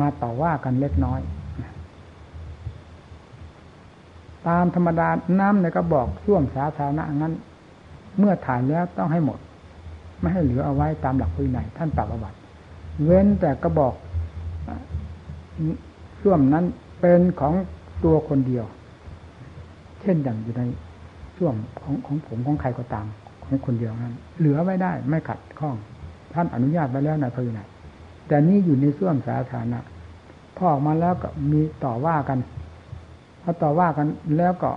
[0.00, 1.20] มาต่อว่ากันเล็กน้อย
[4.48, 5.08] ตามธรรมดา
[5.40, 7.32] น้ำในกระบอกส้วมสาธารณะนั้น
[8.18, 9.38] เมื่อถ่ายแล้วต้องให้หมด
[10.20, 12.38] ไม่ให้เหลือเอาไว้ตามหลักวินัยท่านปรับอวัติ
[13.04, 13.94] เว้นแต่กระบอก
[16.22, 16.64] ช่วมนั้น
[17.00, 17.54] เป็นของ
[18.04, 18.64] ตัวคนเดียว
[20.00, 20.62] เช่นอย่างอยู่ใน
[21.36, 23.06] ช่วงของของผมของใครก็ตาม
[23.44, 25.76] ของคนเดียวนั้น เหลือไว้ได้ไม่ขัดข้อง
[26.34, 27.68] ท่านอนุญาตไว้แล้วในพระวินัย
[28.28, 29.80] แต่นี่อยู่ในส่วนสาธารณะ
[30.56, 32.38] พอออกมาแล้วก็มีต่อว่ากัน
[33.42, 34.70] พอต่อว่ากันแล้วก็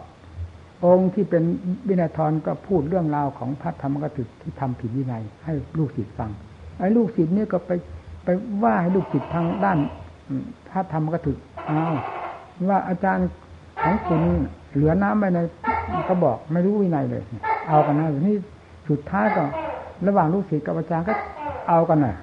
[0.86, 1.44] องค์ที่เป็น
[1.88, 6.32] วินัยทรก็พูดเรื่องราวของพระธรรมกถึกที่ทำผิดวินัยให้ลูกศิษย์ฟัง
[6.80, 7.72] ไอ้ลูกศิษย์นี่ก็ไป
[8.24, 8.28] ไป
[8.64, 9.80] ว่าให้ลูกศิษย์ทางด้าน
[10.70, 11.38] พระธรรมกถึก
[11.70, 11.94] อ้าว
[12.70, 13.28] ว่าอาจารย์
[13.84, 14.22] ของคุณ
[14.74, 15.40] เหลือน้ำไปใน
[16.10, 17.24] ก็บอกไม่รู้วินัยเลย
[17.70, 18.36] เอากันนะนี่
[18.90, 19.44] สุดท้ายก็
[20.08, 21.14] ระหว่างลูกศิษย์กับอาจารย์ก็
[21.70, 22.16] เอากันน่ะ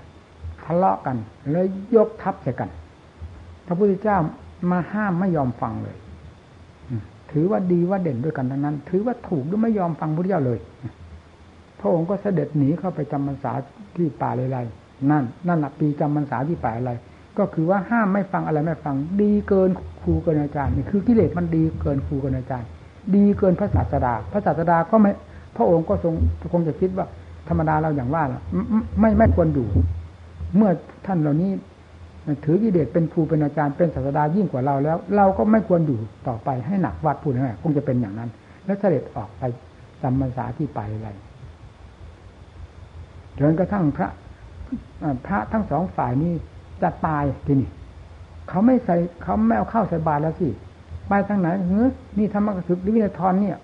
[0.65, 1.17] ทะเลาะกัน
[1.51, 2.71] เลยยกทัพใส่กัน
[3.67, 4.19] พระพุทธเจ้า
[4.71, 5.97] มาห้ามไม่ยอมฟังเลย
[7.33, 10.59] ถือว่าดีว่าเด่นด้วยกันทั้งนั้น ถือว่าถูกด้วยไม่ยอมฟังพระเจ้าเลย
[11.81, 13.53] พระองค์ก็เสด็จหนีเข้าไปจำพรรษา
[13.97, 14.59] ที่ป่าเลไล
[15.11, 16.93] นั่น นั่นแหละปีจำพรรษาที่ป่าอะไร
[17.39, 19.71] ก็คือว่าห้ามไม่ฟังอะไรไม่ฟัง ดีเกิน
[20.01, 22.69] ครูเกินอาจารย์นี่คือกิเลสมันดีเกินครูเกินอาจารย์
[23.15, 25.11] ดีเกินพระศาสดา พระศาสดาก็ไม่
[25.57, 26.15] พระองค์ก็ทรง
[26.53, 27.07] คงจะคิดว่า
[27.49, 28.41] ธรรมดาเราอย่างว่าล่ะ
[29.01, 29.69] ไม่ไม่ควรอยู่
[30.57, 30.71] เมื่อ
[31.07, 31.51] ท่านเหล่านี้
[32.45, 38.31] ถือกิเลสเป็นครูเป็นอาจารย์เป็นศาสดายิ่งกว่าเราแล้ว เราก็ไม่ควรอยู่ต่อไปให้หนักวัดพูดง่ายคงจะเป็นอย่างนั้น
[38.65, 39.43] แล้วเสด็จออกไป
[40.03, 41.09] จำพรรษาที่ไปอะไร
[43.39, 44.09] จนกระทั่งพระ
[45.27, 46.33] พระทั้งสองฝ่ายนี้
[46.83, 47.71] จะตายทีนี่
[48.49, 50.49] เขาไม่ใส่เขาไม่เอาเข้าใส่บาตรแล้วสิ
[51.09, 53.57] ไปทางไหนเฮ้ยนี่ธรรมกถึกหรือวินัยทรเนี่ย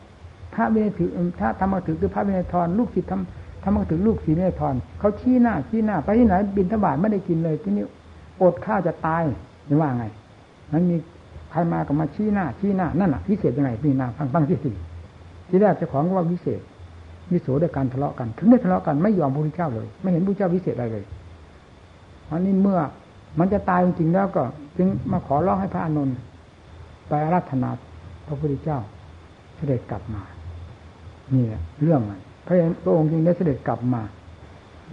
[0.54, 1.08] พระวินัยถือ
[1.40, 7.84] ถ้าธรรมกถึกหรือพระวินัยทรลูกศิษย์ทำธรรมกถึกลูกศิษย์วินัยทรเขาชี้หน้าชี้หน้า ไปที่ไหน บินทบาทไม่ได้กินเลยที่นี่
[8.42, 9.22] อดข้าวจะตาย
[9.68, 10.04] จะว่าไง
[10.72, 10.96] มันมี
[11.50, 14.70] ใครมาก็มาชี้หน้า ชี้หน้านั่นแหะพิเศษยังไงพี่นาฟังฟังที่สิ
[15.48, 16.60] ที่แรกเจ้าของก็ว่าวิเศษ
[17.32, 21.04] วิโสด้วยการทะเลาะกัน ถึงได้ทะเลาะกันไม่ยอมพระพุทธเจ้าเลย ไม่เห็นพระเจ้าวิเศษอะไรเลย
[22.30, 22.78] อันนี้เมื่อ
[23.38, 24.44] มันจะตายจริงๆแล้วก็
[24.76, 26.16] จึงมาขอร้องให้พระอานนท์
[27.08, 27.70] ไปอาราธนา
[28.26, 28.78] พระพุทธเจ้า
[29.56, 30.22] เสด็จกลับมา
[31.34, 32.54] นี่แหละเรื่องมันพระ
[32.84, 34.02] พระองค์จึงได้เสด็จกลับมา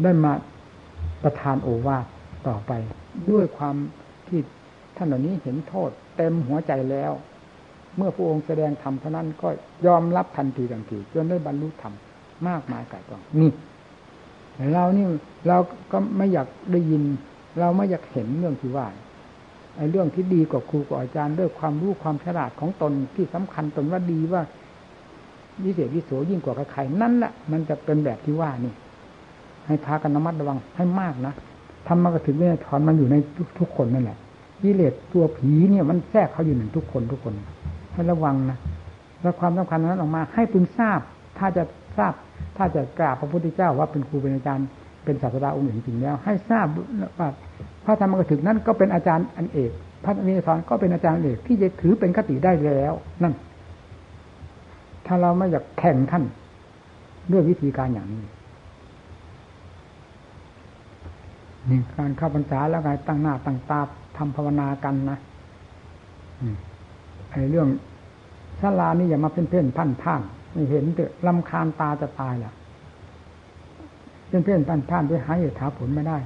[0.04, 0.32] ได้มา
[1.24, 2.06] ประทานโอวาท
[2.48, 2.72] ต่อไป
[3.32, 3.76] ด้วยความ
[4.28, 4.40] ที่
[4.96, 7.12] ท่านเหล่านี้เห็นโทษ เต็มหัวใจแล้ว
[7.98, 9.50] เมื่อพระองค์แสดงธรรมเท่านั้นก็
[9.88, 11.94] ยอมรับทันทีทันทีจนได้บรรลุธรรม
[12.48, 13.52] มากมายกายกองนี่
[14.74, 15.06] เรานี่
[15.48, 15.58] เรา
[15.92, 17.04] ก็ไม่อยากได้ยิน
[17.60, 18.88] เราไม่อยากเห็นเรื่องที่ว่า
[19.78, 24.42] ไอ้เรื่องที่ดีกว่าครูกว่าอาจารย์ด้วยความรู้ความฉลาดของตนที่สำคัญตนว่าดีว่า
[25.64, 28.74] วิเศษวิโสยิ่งกว่าใครนั่นแหละมันจะเป็นแบบที่ว่านี่
[29.68, 31.34] ให้พากันระมัดระวังให้มากนะ
[31.88, 34.18] ทำมากระถึงเนี่ยถอนมันอยู่ในทุกทุกคนนั่นแหละ
[34.62, 37.34] กิเลสตัวผีเนี่ยมันแทรกเขาอยู่หนึ่งทุกคนทุกคน
[37.94, 38.58] ให้ระวังนะ
[39.22, 41.00] แล้วความสำคัญนั้นออกมา ให้พึงทราบ
[41.38, 41.64] ถ้าจะ
[41.98, 42.14] ทราบ
[42.58, 44.68] ถ้าจะกราบพระพุทธเจ้าว่าเป็นครูเป็นอาจารย์
[45.04, 46.66] เป็นศาสดาองค์หนึ่งจริงแล้ว ให้ทราบ
[47.20, 47.30] ว่า
[47.86, 49.72] พระธรรมกถึกนั้นก็เป็นอาจารย์อันเอก
[50.04, 52.94] พระนิสอนก็เป็นอาจารย์เอกที่จะถือเป็นคติได้แล้ว
[53.24, 53.34] นั่น
[55.06, 56.24] ถ้าเราไม่อยากแข่งท่าน
[57.32, 58.24] ด้วยวิธีการอย่างนี้
[61.70, 63.80] นี่การเข้าพรรษาแล้วไงตั้งหน้าตั้งตา
[64.18, 65.18] ทำภาวนากันนะ
[67.32, 67.68] ไอ้เรื่อง
[68.62, 70.22] ศาลานี่อย่ามาเพ่นเพ่นพันพ่าน
[70.54, 72.52] ไม่เห็นเถอะลำคาญตาจะตายล่ะ
[74.28, 76.18] เพ่นเพ่นพันพ่านด้วยหาเหตุหาผลไม่ได้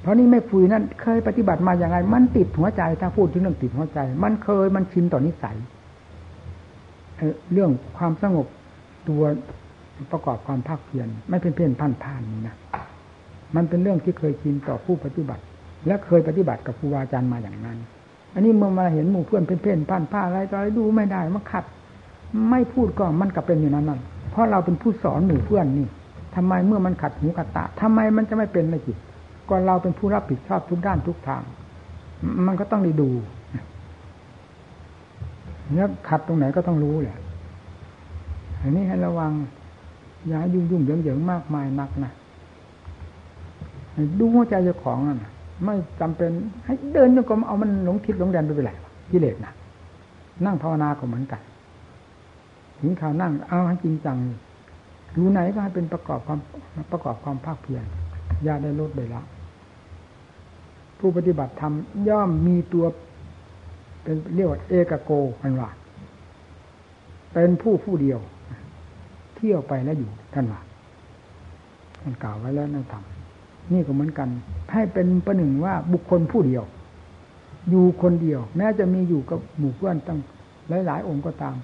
[0.00, 5.56] เพราะนี่ไม่ฟุยนั่นเคยปฏิบัติมาอย่างไร มันติดหัวใจถ้าพูดถึงเรื่องติดหัวใจ มันเคยมันชินต่อนนิสัย
[7.52, 8.46] เรื่องความสงบ
[9.08, 9.22] ตัว
[10.12, 12.56] ประกอบความภาคเพียรไม่เพ่นเพ่นพันพ่านนี่นะ
[13.56, 15.42] มันเป็นเรื่องที่เคยชินต่อผู้ปฏิบัติ
[15.86, 17.78] และเคยปฏิบัติกับครูอาจารย์มาอย่างนั้น
[18.34, 21.64] อันนี้เมื่อมาเห็นหมู่เพื่อนเพ่นๆผ่านผ้าอะไรต่ออะไรดูไม่ได้มันขัด
[22.50, 25.86] ไม่พูดก็มันก็เป็นอยู่นั้นนั่นเพราะเราเป็นผู้สอนหมู่เพื่อนนี่
[26.36, 28.96] ทำไมเมื่อมันขัดหูขัดตาทำไมมันจะไม่เป็นในจิต
[29.48, 31.42] ก็เราเป็นผู้รับผิดชอบทุกด้านทุกทาง
[32.46, 33.10] มันก็ต้องได้ดู
[35.74, 37.16] เนี่ยขัดตรงไหนก็ต้องรู้แหละ
[38.60, 39.32] อันนี้ให้ระวัง
[40.28, 42.12] อย่ายุ่งยุ่งเหยิงเหยิงมากมายนักนะ
[44.18, 45.24] ดูหัวใจเจ้าของนั่น
[45.64, 46.30] ไม่จำเป็น
[46.64, 48.72] ให้เดินจงกรมเอามันหลงทิศหลงแดนไปเป็นไร
[49.10, 49.52] กิเลสนะ
[50.46, 51.40] นั่งภาวนาก็เหมือนกัน
[52.80, 54.16] ถึงข่าวนั่งเอาให้จริงจัง
[55.16, 56.40] รู้ไหนก็ให้เป็นประกอบความ
[56.92, 57.82] ประกอบความภาคเพียร
[58.46, 59.22] ยาได้ลดได้ละ
[60.98, 61.74] ผู้ปฏิบัติธรรม
[62.08, 62.84] ย่อมมีตัว
[64.02, 65.10] เป็นเรียกว่าเอกโก
[65.42, 65.70] มันว่า
[67.32, 68.18] เป็นผู้ผู้เดียว
[69.36, 70.60] เที่ยวไปแล้วอยู่ท่านว่า
[72.02, 73.04] ท่านกล่าวไว้แล้วในธรรม
[73.72, 74.28] นี่ก็เหมือนกัน
[74.72, 76.64] ให้เป็นประหนึ่งว่าบุคคลผู้เดียว
[77.70, 80.18] อยู่คนเดียว แม้จะมีอยู่กับหมู่เพื่อนตั้ง
[80.86, 81.56] หลายๆองค์ก็ตาม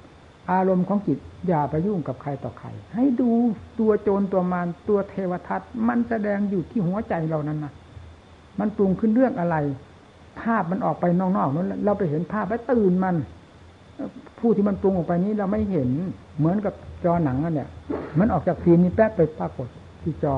[0.53, 1.19] อารมณ์ของจิต
[1.49, 3.31] อย่าไปยุ่งกับใครต่อใคร ให้ดู
[3.79, 7.73] ตัวโจรตัวมารตัวเทวทัตมันแสดงอยู่ที่หัวใจเรานั้นนะ
[8.61, 9.57] มันปรุงขึ้นเรื่องอะไร
[10.41, 13.17] ภาพมันออกไปนอกๆนั้นเราไปเห็นภาพแล้วตื่นมัน
[14.39, 15.91] ผู้ที่มันปรุงออกไปนี้เราไม่เห็น
[16.39, 16.75] เหมือนกับ
[17.05, 17.69] จอหนังนั่นเนี่ย
[18.19, 19.69] มันออกจากฟิล์มนี้แป๊บไปปรากฏ
[20.03, 20.37] ที่จอ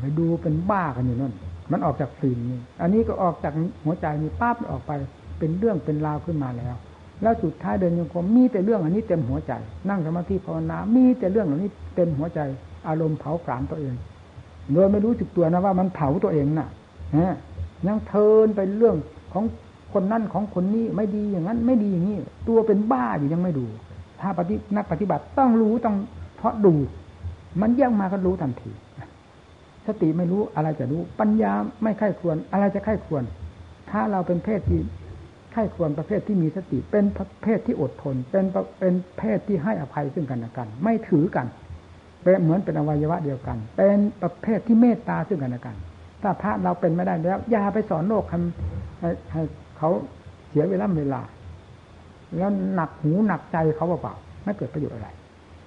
[0.00, 1.34] ไปดูเป็นบ้ากันอยู่นั่น
[1.72, 3.52] มันออกจากฟิล์มนี่อันนี้ก็ออกจาก
[3.84, 4.92] หัวใจนี่ปั๊บออกไป
[5.38, 6.74] เป็นเรื่องเป็นราวขึ้นมาแล้ว
[7.22, 9.52] แล้วสุดท้ายเดินโยกมมีแต่เรื่องอันนี้เต็มหัวใจ
[9.88, 12.40] นั่งสมาธิภาวนา มีแต่เรื่องเหล่านี้เต็มหัวใจ
[12.88, 13.94] อารมณ์เผาผลาญตัวเอง
[14.72, 16.68] โดยไม่รู้สึกตัวนะว่ามันเผาตัวเองน่ะ
[17.86, 18.96] ยังเทินไปเรื่อง
[19.32, 19.44] ของ
[19.92, 22.16] คนนั่นของคนนี้ไม่ดีอย่างนั้น ไม่ดีอย่างนี้
[22.48, 23.66] ตัวเป็นบ้าอยู่ยังไม่ดู
[24.20, 25.96] ถ้าปฏินักปฏิบัติต้องรู้ต้อง
[26.36, 26.74] เพราะดู
[27.60, 28.70] มันแย่งมาก็รู้ทันที
[29.86, 31.52] สติไม่รู้อะไรจะรู้ ปัญญา
[31.82, 33.22] ไม่ไข้ควร อะไรจะไข้ควร
[33.90, 34.80] ถ้าเราเป็นเพศที่
[35.52, 38.44] ไข้ควรประเภทที่มีสติ เป็นประเภทที่อดทน เป็น
[38.78, 41.46] เป็นเพศที่ให้อภัยซึ่งกันและกัน ไม่ถือกัน
[42.22, 45.76] เป็นเหมือนเป็นอวัยวะเดียวกัน เป็นประเภทที่เมตตาซึ่งกันและกัน
[46.22, 48.38] ถ้าพระเราเป็นไม่ได้แล้วอย่าไปสอนโลกให้
[49.32, 49.42] ให้
[49.78, 49.90] เขา
[50.48, 51.20] เสียเวลาเวลา
[52.36, 55.08] แล้วหนักหูหนักใจเขาเปล่าๆไม่เกิดประโยชน์อะไร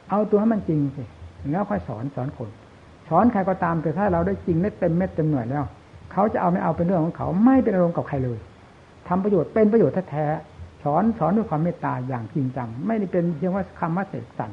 [0.10, 1.04] เอาตัวให้มันจริงสิ
[1.52, 2.50] แล้วค่อยสอนสอนคน
[3.10, 5.64] สอนใครก็ตามแต่ถ้าเราได้จริงได้เต็มเม็ดเต็มหน่วยแล้ว
[6.12, 8.40] เขาจะเอาไม่เอาเป็นเรื่องของเขา ไม่เป็นอารมณ์กับใครเลย
[9.08, 14.52] ทำประโยชน์เป็นประโยชน์แท้ๆสอนสอนด้วยความเมตตาอย่างจริงจังไม่ได้เป็นเพียงว่าคำว่าเสกสรร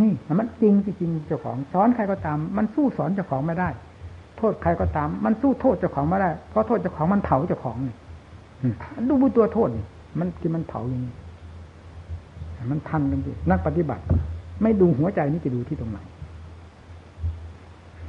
[0.00, 3.68] นี่มันจริงจริงเจ้าของสอนใครก็ตาม มันสู้สอนเจ้าของไม่ได้
[4.38, 7.96] โทษใครก็ตาม มันสู้โทษเจ้าของไม่ได้ เพราะโทษเจ้าของมันเผาเจ้าของนี่
[9.08, 9.84] ดูบุตัวโทษนี่
[10.18, 11.14] มันที่มันเผาอย่างนี้
[12.70, 13.20] มันทันกัน
[13.50, 14.02] นักปฏิบัติ
[14.62, 15.98] ไม่ดูหัวใจนี่จะดูที่ตรงไหน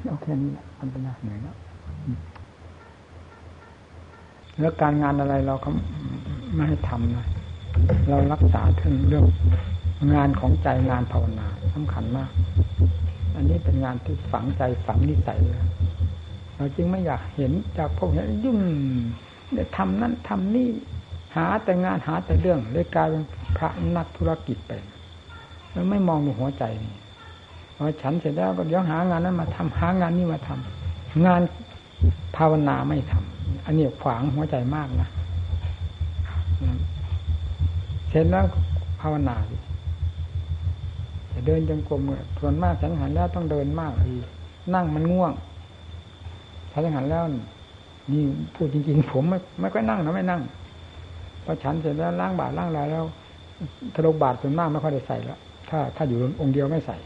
[0.05, 1.55] เอาแค่นี้แหละอันเป็นงานเหนื่อยแล้ว
[4.59, 5.69] แล้วการงานอะไรเราก็
[6.53, 7.25] ไม่ให้ทำนะ
[8.09, 9.25] เรารักษาถึงเรื่อง
[10.13, 12.29] งานของใจงานภาวนาสำคัญมาก
[13.35, 15.61] อันนี้เป็นงานที่ฝังใจฝังนิสัยเลย
[16.55, 18.57] เราจึงไม่อยากเห็นจากพวกนี้ยุ่ง
[19.51, 20.69] เนี่ยทำนั่นทำนี่
[21.35, 23.23] หาแต่งานหาแต่เรื่องเลยกลายเป็น
[23.57, 24.71] พระนักธุรกิจไป
[25.71, 26.95] แล้วไม่มองในหัวใจนี่
[27.75, 31.41] พอฉันเสร็จแล้วก็เดี๋ยวหางานนั้นมาทำหางานนี้มาทำงาน
[32.37, 35.09] ภาวนาไม่ทำอันนี้ขวางหัวใจมากนะ
[38.09, 38.45] เสร็จแล้ว
[39.01, 39.57] ภาวนาจะ
[41.45, 42.01] เดินจงกรม
[42.39, 44.15] ส่วนมากฉันหันแล้วต้องเดินมากอี
[44.75, 45.31] นั่งมันง่วง
[46.71, 47.23] ฉันหันแล้ว
[48.11, 48.23] นี่
[48.55, 50.41] พูดจริงๆ ผมไม่ไม่ค่อยนั่งนะไม่นั่ง
[51.43, 53.03] พอฉันเสร็จแล้วล้างบาตรล้างลายแล้ว
[53.95, 56.97] ทะลกบาตรส่วนมากไม่ค่อยได้ใส่แล้วถ้าถ้าอยู่องค์เดียวไม่ใส่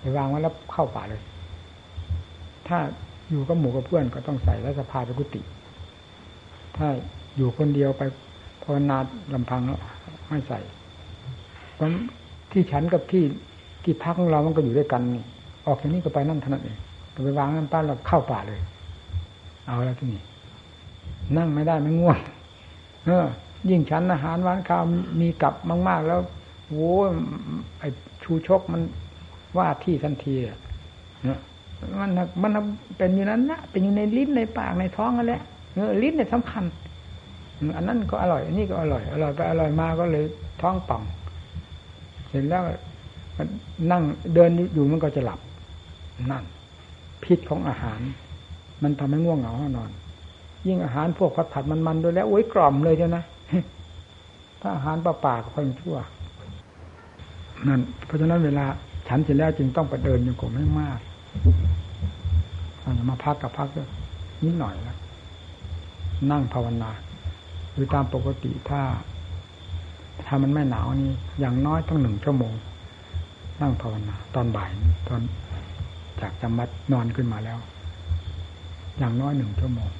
[0.00, 1.20] ไปวางไว้แล้วเข้าป่าเลย
[2.68, 2.78] ถ้า
[3.30, 5.40] อยู่กับหมู่กับเพื่อนก็ต้องใส่แล้วสภาไปกุฏิ
[6.76, 6.88] ถ้า
[7.36, 8.02] อยู่คนเดียวไป
[8.62, 8.96] ภาวนา
[9.34, 9.80] ลำพังแล้ว
[10.28, 10.60] ไม่ใส่
[12.52, 13.24] ที่ฉันกับที่
[13.82, 15.02] ที่พักของเรามันก็อยู่ด้วยกัน
[15.66, 16.76] ออกจากนี้ก็ไปนั่นเท่านั้นเอง
[17.24, 18.60] ไปวางนั่นป้าเราเข้าป่าเลย
[19.66, 20.22] เอาแล้วที่นี่
[21.36, 22.18] นั่งไม่ได้ไม่ง่วง
[23.06, 23.26] เออ
[23.70, 24.82] ยิ่งฉันอาหารหวานข้าว
[25.20, 25.54] มีกลับ
[25.88, 26.20] มาก ๆ แล้ว
[26.70, 26.92] โว้
[27.78, 27.84] ไอ
[28.22, 28.82] ชูชกมัน
[29.58, 30.58] ว่าที่ทันทีอะ
[32.00, 32.10] มัน
[32.42, 32.50] มัน
[32.98, 35.42] เป็นอยู่นั้นนะเป็นอยู่ในลิ้นในปากในท้องนั่นแหละ
[35.74, 36.64] เออลิ้นเนี่ยสำคัญ
[37.76, 40.24] อันนั้นก็อร่อย อันนี้ก็อร่อย อร่อยไปอร่อยมาก็เลย
[40.62, 41.02] ท้องป่อง
[42.32, 42.62] เสร็จแล้ว
[43.90, 44.02] นั่ง
[44.34, 45.40] เดินอยู่มันก็จะหลับ
[46.30, 46.44] นั่น
[47.24, 48.00] พิษของอาหาร
[48.82, 49.90] มันทำให้ง่วงเหงาห้อนอน
[50.66, 53.24] ยิ่งอาหารพวกผัดผัดมันๆด้วยแล้วโอ้ยกล่อมเลยเจ้านะ
[54.60, 55.96] ถ้าอาหารปลาๆก็ค่อยชั่ว
[57.68, 58.64] นั่นเพราะฉะนั้นเวลา
[59.08, 60.98] ฉันเสร็จแล้วจึงต้องไปเดินยังกไม่มาก
[62.82, 63.68] อามาพักกับพัก
[64.44, 64.98] นิดหน่อยแล้ว
[66.30, 66.90] นั่งภาวนา
[67.74, 68.80] คือตามปกติถ้า
[70.26, 71.10] ถ้ามันไม่หนาวนี่
[71.40, 72.54] อย่างน้อยต้องหนึ่งชั่วโมง
[73.60, 74.70] นั่งภาวนาตอนบ่าย
[75.08, 75.20] ตอน
[76.20, 77.58] จากจำมัดนอนขึ้นมาแล้ว
[78.98, 79.90] อย่างน้อยหนึ่งชั่วโมง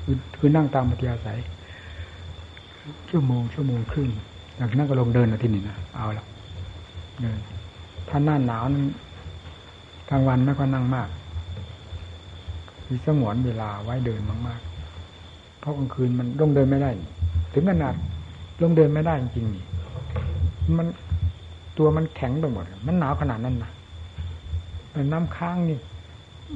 [0.00, 1.38] คือคือนั่งตามปฏิยาศัย
[3.10, 4.10] ชั่วโมงชั่วโมงครึ่ง
[4.56, 6.24] หลังนั้นก็ลงเดินนะที่นี่นะเอาละ
[7.20, 7.38] เดิน
[8.08, 8.84] ถ้าหน้าหนาวนั้น
[10.10, 11.08] กลางวันไม่ก็นั่งมาก
[12.88, 16.90] มีสงวนเวลาไว้เดินมากๆเพราะกลางคืนมันลงเดินไม่ได้
[17.52, 17.94] ถึงขนาด
[18.62, 20.86] ลงเดินไม่ได้จริงๆมัน
[21.78, 23.72] ตัวมันแข็งไปหมด มันหนาวขนาดนั้นนะ
[24.92, 25.78] เป็นน้ำค้างนี่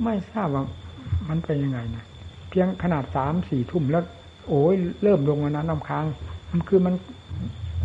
[0.02, 0.64] ไม่ทราบว่า
[1.28, 2.04] มันเป็นยังไงนะ
[2.48, 4.04] เพียงขนาดสามสี่ทุ่มแล้ว
[4.48, 6.04] โอ้ยเริ่มลงมานะน้ำค้าง
[6.50, 6.94] มันคือมัน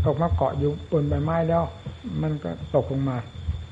[0.06, 1.64] ตกมาเกาะอยู่บนใบไม้แล้ว
[2.22, 3.18] มันก็ตกลงมา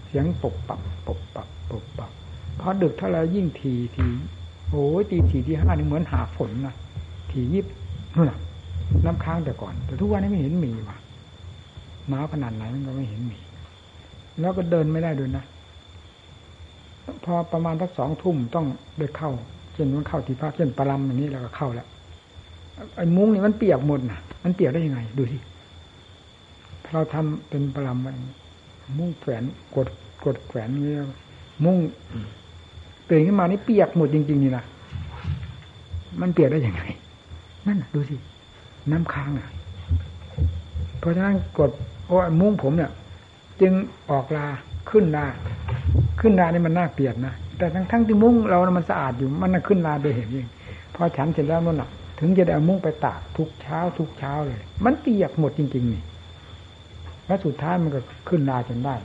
[0.08, 2.12] เสียงปบปับปบปับปบปับ
[2.60, 4.06] พอดึกเท่าไรยิ่งทีที
[4.70, 6.76] โอ้ยตีสี่ที่ห้านี่เหมือนหาฝนนะ
[7.32, 7.66] ทียิบ
[8.90, 10.98] นู่นน้ำค้างแต่ก่อน แต่ทุกวันนี้ไม่เห็นมีว่ะ
[12.10, 13.40] หนาวขนาดไหนมันก็ไม่เห็นมี
[14.40, 15.44] แล้วก็เดินไม่ได้ด้วยนะ
[17.26, 18.66] พอประมาณสักสองทุ่มต้อง
[19.00, 19.32] ได้เข้า
[19.74, 21.88] เช่นมันเข้าที่พักเช่นปรำอย่างนี้แล้วก็เข้าแล้ว
[22.96, 25.38] ไอ้มุ้งนี่มันเปียกหมดนะมันเปียกได้ยังไง ดูสิ
[26.92, 28.14] เราทำเป็นปรำไว้
[28.98, 29.44] มุ้งแขวน
[29.76, 29.88] กด
[30.26, 31.02] กดแขวนนี้ย
[31.66, 31.78] มุ่ง
[33.10, 34.64] ตื่นขึ้นมานี่เปียกหมดจริง ๆ นี่นะ
[36.22, 36.84] มันเปียกได้ยังไง
[37.68, 38.16] นั่นดูสิ
[38.92, 39.50] น้ำค้างอะ
[41.00, 41.72] เพราะฉะนั้นกด
[42.08, 42.92] โอ้มุ้งผมเนี่ย
[43.62, 43.74] จึง
[44.12, 44.48] ออกลา
[44.90, 45.26] ขึ้นลา
[46.20, 50.48] ขึ้นลานี่มันน่าเปียกนะแต่ทั้งทั้งที่มุ้งเรามันสะอาดอยู่มันน่าขึ้นลาโดยเห็นเอง
[50.96, 56.04] พอฉันเสร็จแล้วนั่นแหละถึงจะได้เอามุ้งไปตากทุกเช้า ทุกเช้าเลย มันเปียกหมดจริง ๆ นี่
[57.28, 58.96] แล้วสุดท้ายมันก็ขึ้นลาจนได้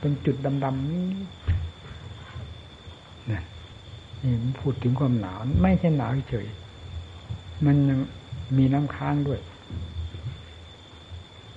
[0.00, 3.40] เป็นจุดดำๆนี่
[4.22, 6.46] นี่พูดถึงความหนาว ไม่ใช่หนาวเฉย
[7.64, 7.98] มันยัง
[8.56, 9.40] มีน้ำค้างด้วย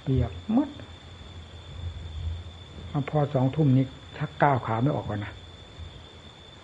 [0.02, 0.70] เปียกมด
[3.10, 3.86] พอสองทุ่มนี้
[4.18, 5.34] ชักก้าวขาไม่ออกก่อนนะ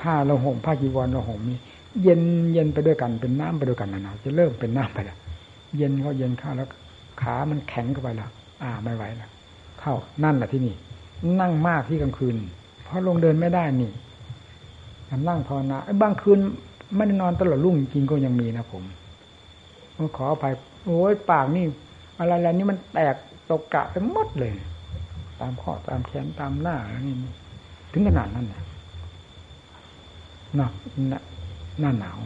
[0.01, 1.59] ผ้าเราห่มผ้าจีวรเราห่มนี่
[2.03, 2.21] เย็น
[2.53, 5.17] เย็นไปด้วยกันเป็นน้ำไปด้วยกันนะนะจะเริ่มเป็นน้ำไปแล้ว
[5.77, 6.69] เย็นเขาเย็นเข้าแล้ว
[7.21, 8.29] ขามันแข็งเข้าไปล้ว
[8.61, 9.29] อ่าไม่ไหวแล้ว
[9.79, 10.75] เข้านั่นแหละที่นี่
[11.39, 12.35] นั่งมากที่กลางคืน
[12.83, 13.91] เพราะลงเดินไม่ได้นี่
[15.27, 16.39] นั่งภาวนาไอ้บางคืน
[16.95, 18.83] ไม่ได้นอนตลอดรุ่งจริงก็ยังมีนะผม
[20.17, 20.53] ขออภัย
[20.85, 21.65] โอ้ยปากนี่
[22.19, 23.15] อะไรอะไรนี่มันแตก
[23.49, 24.53] ตกกะไปหมดเลย
[25.39, 26.77] ตามข้อตามแขนตามหน้า
[27.07, 27.15] นี่
[27.91, 28.63] ถึงขนาดนั้นนะ
[30.55, 30.73] หนัก
[31.79, 32.17] หน้าหนาว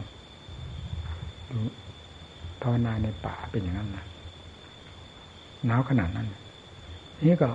[2.62, 4.04] ภาวนาในป่าเป็นอย่างนั้นนะ
[5.66, 6.28] หนาวขนาดนั้น
[7.26, 7.46] นี่ก็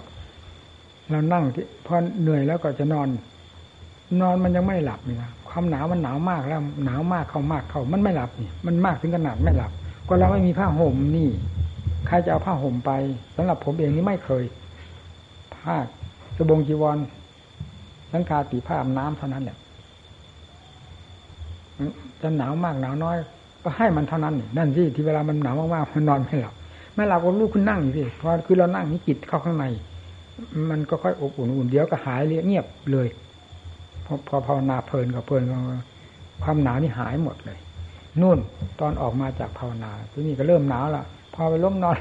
[1.09, 3.07] เรานั่งที่พอเหนื่อยแล้วก็จะนอน
[4.21, 9.71] นอนมันยังไม่หลับนี่นะความหนาวมันหนาวมากแล้ว หนาวมากเข้ามากเข้ามันไม่หลับนี่มันมากถึงขนาดไม่หลับ
[10.09, 11.29] ก็เราไม่มีผ้าห่มนี่
[12.07, 12.91] ใครจะเอาผ้าห่มไป
[13.35, 14.43] สำหรับผมเองนี่ไม่เคย
[15.55, 15.75] ผ้า
[16.37, 16.97] สบงจีวร
[18.11, 19.57] สังคาตีผ้าน้ำเท่านั้นแหละ
[22.21, 23.17] จะหนาวมากหนาวน้อย
[23.63, 26.53] ก็ให้มันเท่านั้นนั่นสิที่เวลามันหนาวมากๆมันนอนไม่หลับ
[26.95, 29.65] ไม่หลับก็ลูกคุณนั่งอยู่สิพอคือเรานั่งนี่จิตเข้าข้างใน
[30.69, 33.07] มันก็ค่อยอบอุ่นอุ่นเดี๋ยวก็หายเงียบเลย
[34.05, 35.43] พอพอภาวนาเพลินกับเพลิน
[36.43, 37.59] ความหนาวนี่หายหมดเลย
[38.21, 38.37] นู่น
[38.79, 41.03] ตอนออกมาจากภาวนาที่นี่ก็เริ่มหนาวละ
[41.33, 41.95] พอไปล้มนอน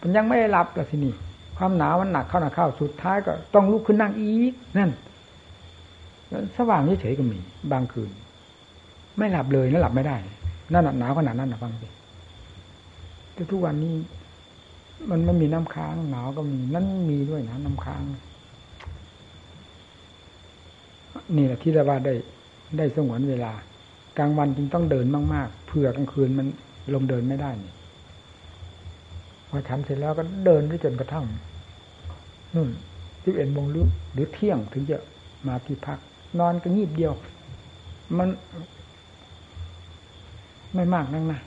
[0.00, 1.12] มันยังไม่ได้หลับล้วทีนี่
[1.56, 4.90] ความหนาวมันหนักเข้าหนักเข้าสุดท้ายก็ต้องลุกขึ้นนั่งอีกนั่น
[6.56, 7.38] สว่างเฉยๆก็มี
[7.72, 8.10] บางคืน
[9.18, 10.16] ไม่หลับเลยนะหลับไม่ได้
[10.72, 11.88] นั่นหนาวขนาดนั้นนะฟังสิ
[13.34, 13.94] แต่ทุกวันนี้
[15.10, 18.02] มันไม่มีน้ำค้างหนาวก็มีนั่นมีด้วยนะน้ำค้าง
[21.36, 22.14] นี่แหละที่เรียกว่าได้
[22.78, 23.52] ได้สงวนเวลา
[24.18, 26.46] กลางวันจึงต้องเดินมากๆเผื่อกลางคืนมัน
[26.94, 27.72] ลงเดินไม่ได้นี่
[29.50, 31.24] พอฉันเสร็จแล้วก็เดินได้จนกระทั่ง
[32.54, 32.68] นู่น
[33.22, 34.96] ที่เอ็นโมงหรือหรือเที่ยงถึงจะ
[35.46, 35.98] มาที่พัก
[36.38, 37.12] นอนก็งีบเดียว
[38.18, 38.28] มัน
[40.74, 41.40] ไม่มากนักนะ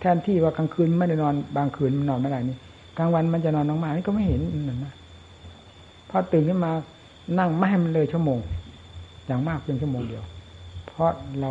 [0.00, 2.56] แทนที่ว่ากลางคืนไม่ได้นอนบางคืนมันนอนไม่ได้นี่
[2.98, 4.92] กลางวันมันจะนอนน้องมานี่ก็ไม่เห็นนั่นนะ
[6.10, 6.72] พอตื่นขึ้นมา
[7.38, 8.38] นั่งไม่ให้มันเลยชั่วโมง
[9.26, 10.24] อย่างมากเพียงชั่วโมงเดียว
[10.86, 11.50] เพราะเรา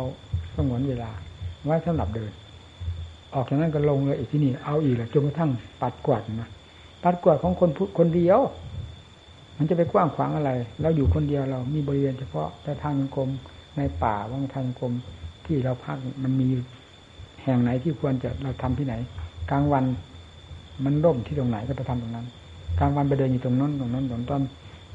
[0.56, 1.10] สงวนเวลา
[1.64, 2.32] ไว้สำหรับเดิน
[3.34, 5.50] ออกจากนั้นก็ลงเลยอีกที่นี่เอาอีกแล้วจนกระทั่ง
[5.82, 6.50] ปัดกวาดนะ
[7.02, 8.40] ปัดกวาดของคนคนเดียว
[9.56, 10.50] มันจะไปกว้างขวางอะไร
[10.82, 13.30] เราอยู่คนเดียวเรามีบริเวณเฉพาะแต่ทางกรม
[13.76, 14.92] ในป่าว่างทางกรม
[15.46, 16.48] ที่เราพักมันมี
[17.42, 18.94] แห่งไหนที่ควรจะเราทำที่ไหน
[19.50, 19.84] กลางวัน
[20.84, 22.26] มันร่มที่ตรงไหนก็ไปทำตรงนั้น
[22.78, 24.42] กลางวันไปเดินอยู่ตรงนั้นตรงนั้นตอนตอน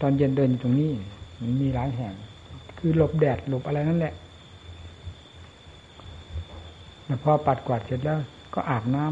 [0.02, 0.92] ตอนเย็นเดินอยู่ตรงนี้
[1.42, 2.14] มันมีหลายแห่ง
[2.78, 4.14] คือหลบแดดหลบอะไรนั่นแหละ
[7.08, 8.20] แล้วพอปัดกวาดเสร็จแล้ว
[8.54, 9.06] ก็อาบน้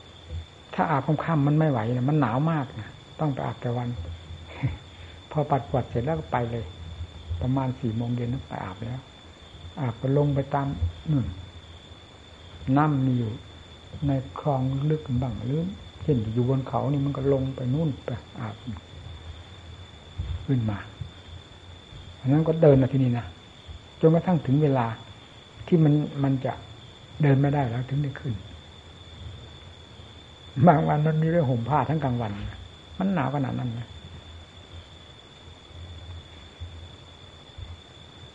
[0.00, 2.88] ำถ้าอาบค่ำๆมันไม่ไหวนะมันหนาวมากนะ
[3.20, 3.88] ต้องไปอาบแต่วัน
[5.30, 6.64] พอปัดกวาดเสร็จแล้วก็ไปเลย
[7.40, 9.00] ประมาณสี่โมงเย็นไปอาบแล้ว
[9.80, 10.66] อาบก็ลงไปตาม
[11.10, 11.26] นึ่ง
[12.76, 13.32] น้ำมีอยู่
[14.06, 15.62] ในคลองลึกบ้างหรือ
[16.02, 18.54] เช่นอยู่บนเขานี่มันก็ลงไปนู่นไปอาบ
[20.46, 20.78] ขึ้นมา
[22.18, 23.26] อันนั้นก็เดินมาที่นี่นะ
[24.00, 24.86] จนกระทั่งถึงเวลา
[25.66, 25.92] ที่มัน
[26.22, 26.52] มันจะ
[27.22, 28.34] เดินไม่ได้แล้วถึงได้ขึ้น
[30.66, 32.32] บางวันมันมีเรื่องห่มผ้าทั้งกลางวัน
[32.98, 33.88] มันหนาวขนาดนั้นนะ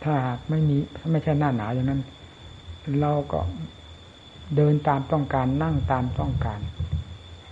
[0.04, 0.14] ถ้า
[0.50, 0.78] ไม่มี
[1.12, 2.02] ไม่ใช่หน้าหนาวอย่างนั้น
[3.02, 3.40] เราก็
[4.56, 6.60] เดินตามต้องการนั่งตามต้องการ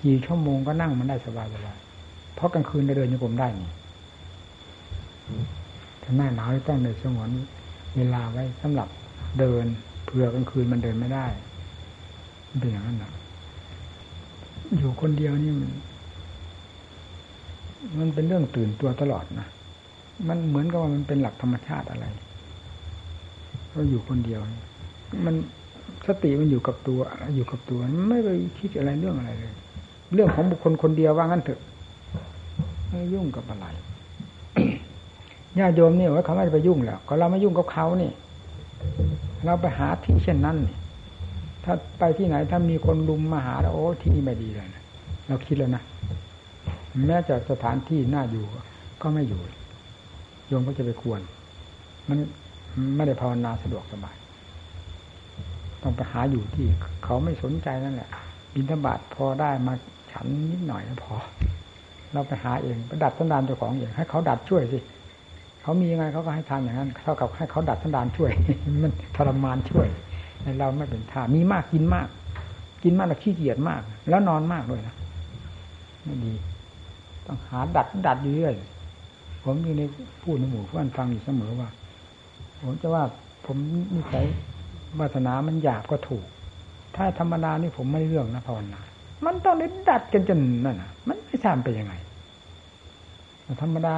[0.03, 1.77] กี่ชั่วโมงก็นั่งมันได้สบายสบาย
[2.35, 3.69] เพราะกลางคืนเราเดินโยกมได้นี่
[6.03, 7.29] ถ้าหน้าหนาวต้องในสงวน
[7.95, 8.87] เวลาไว้สำหรับ
[9.39, 9.65] เดิน
[10.13, 11.25] ผื่อกลางคืนมันเดินไม่ได้
[12.59, 13.11] เป็นอย่างนั้นนะ
[14.77, 15.71] อยู่คนเดียวนี่มัน
[17.99, 19.47] มันเป็นเรื่องตื่นตัวตลอดนะ
[20.27, 22.05] มันเหมือนกับว่ามันเป็นหลักธรรมชาติอะไร
[23.73, 24.41] ก็อยู่คนเดียว
[25.25, 25.35] มัน
[26.07, 26.99] สติมันอยู่กับตัว
[27.35, 27.79] อยู่กับตัว
[28.09, 28.29] ไม่ไป
[28.59, 29.53] คิดอะไรเรื่องอะไรเลย
[30.13, 31.59] เรื่องของบุคคลคนเดียวว่างั้นเถอะ
[32.89, 33.65] ไม่ยุ่งกับอะไร
[35.59, 38.11] ญาติโยมนี่ว่าเขาไม่ไปยุ่งแล้วก็เราไม่ยุ่งกับเขานี่
[39.45, 40.77] เราไปหาที่เช่นนั้นนี่
[41.63, 44.83] ถ้าไปที่ไหนถ้ามีคนลุมมาหาแล้วโอ้ที่นี่ไม่ดีเลยนะ
[45.27, 45.83] เราคิดแล้วนะ
[47.07, 48.45] แม้จะสถานที่น่าอยู่
[49.01, 49.41] ก็ไม่อยู่
[50.47, 51.21] โยมก็จะไปควร
[52.09, 52.17] มัน
[52.95, 54.15] ไม่ได้ภาวนาสะดวกสบาย
[55.81, 56.67] ต้องไปหาอยู่ที่
[57.03, 58.09] เขาไม่สนใจนั่นแหละ
[58.53, 59.73] บินธบาตพอได้มา
[60.11, 61.15] ฉันนิดหน่อยแล้วพอ
[62.13, 64.79] เราไปหาเองไปดัดสันดานเจ้าของเองให้เขาดัดช่วยสิ
[65.63, 68.31] เขามียังไงเขาก็ให้ทำอย่างนั้นเท่ากับให้เขาดัดสันดานช่วย
[68.83, 69.87] มันทรมานช่วย
[70.59, 72.07] เราไม่เป็นท่ามีมากกินมาก
[72.83, 74.95] กินมากแล้วขี้เกียจมาก แล้วนอนมากด้วยนะ
[76.03, 76.33] ไม่ดี
[77.25, 78.53] ต้องหาดัดดัดอยู่เรื่อย
[79.43, 79.81] ผมอยู่ใน
[80.21, 81.69] พูดในหมู่เพื่อนฟังอยู่เสมอว่า
[82.61, 83.03] ผมจะว่า
[83.45, 83.57] ผม
[83.93, 84.25] นิสัย
[84.99, 86.25] วาสนามันหยาบก็ถูก
[86.95, 88.81] ถ้าธรรมดานี่ผมไม่เรื่องนะภาวนา
[89.25, 91.93] มันต้องได้ดัดกันจนนั่นน่ะมันไม่ทราบเป็นยังไง
[93.61, 93.95] ธรรมดา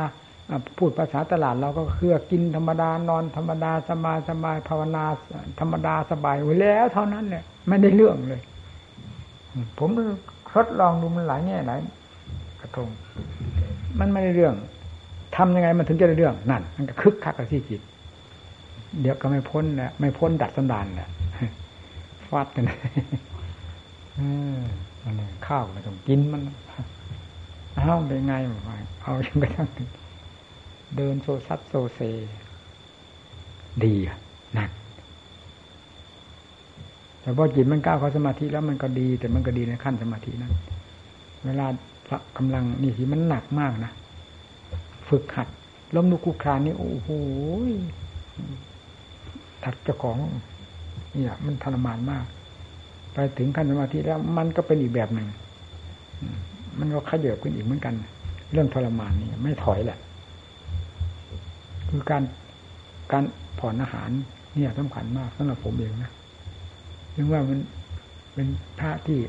[0.78, 5.04] พูดภาษาตลาดเราก็คือกินธรรมดานอนธรรมดาสบายสบายภาวนา
[5.60, 8.42] ธรรมดาสบายไว้แล้ว เท่านั้นแหละไม่ได้เรื่องเลย
[9.80, 9.90] ผม
[10.54, 11.80] ทดลองดูมันหลายแง่หลาย
[12.62, 12.90] กระทง
[14.00, 14.56] มันไม่ได้เรื่อง
[15.36, 17.82] ทำยังไงมันถึงจะได้เรื่องนั่น มันก็คึกคักกับที่จิต
[19.02, 21.10] เดี๋ยวก็ไม่พ้นนะไม่พ้นดัดสันดานแหละ
[22.30, 22.64] ฟาดกัน
[24.20, 24.58] อืม
[25.48, 26.42] ข้าวไม่ต้องกินมัน
[27.74, 28.34] เอาเป็นไง
[29.02, 29.68] เอาจนกระทั่ง
[30.98, 32.00] เดินโซซัดโซเซ
[33.84, 33.94] ดี
[34.58, 34.70] นั่น
[37.22, 40.54] แต่พอจิตมันก้าวเข้าสมาธิแล้วมันก็ดี แต่มันก็ดีในขั้นสมาธินั้น
[41.46, 41.68] เวลา
[42.08, 43.92] พระกำลังนี่ที่มันหนักมากนะ
[45.10, 45.48] ฝึกหัด
[45.96, 47.10] ล้มลุกคุกคานนี่โอ้โห
[49.64, 50.18] ถัดเจ้าของ
[51.12, 52.26] เนี่ย มันทรมานมาก
[53.14, 55.28] ไปถึงขั้นสมาธิแล้วมันก็เป็นอีกแบบหนึ่ง
[56.80, 57.94] มันก็ขยับขึ้นอีกเหมือนกัน
[58.52, 60.00] เรื่องทรมานนี่ไม่ถอยแหละ
[61.96, 62.24] คือการ
[63.12, 63.24] การ
[63.60, 64.10] ผ่อนอาหาร
[64.54, 66.12] เนี่ยสำคัญมากสำหรับผมเองนะ
[67.16, 67.60] นึกว่ามัน
[68.34, 68.48] เป็น
[68.80, 69.20] พระที่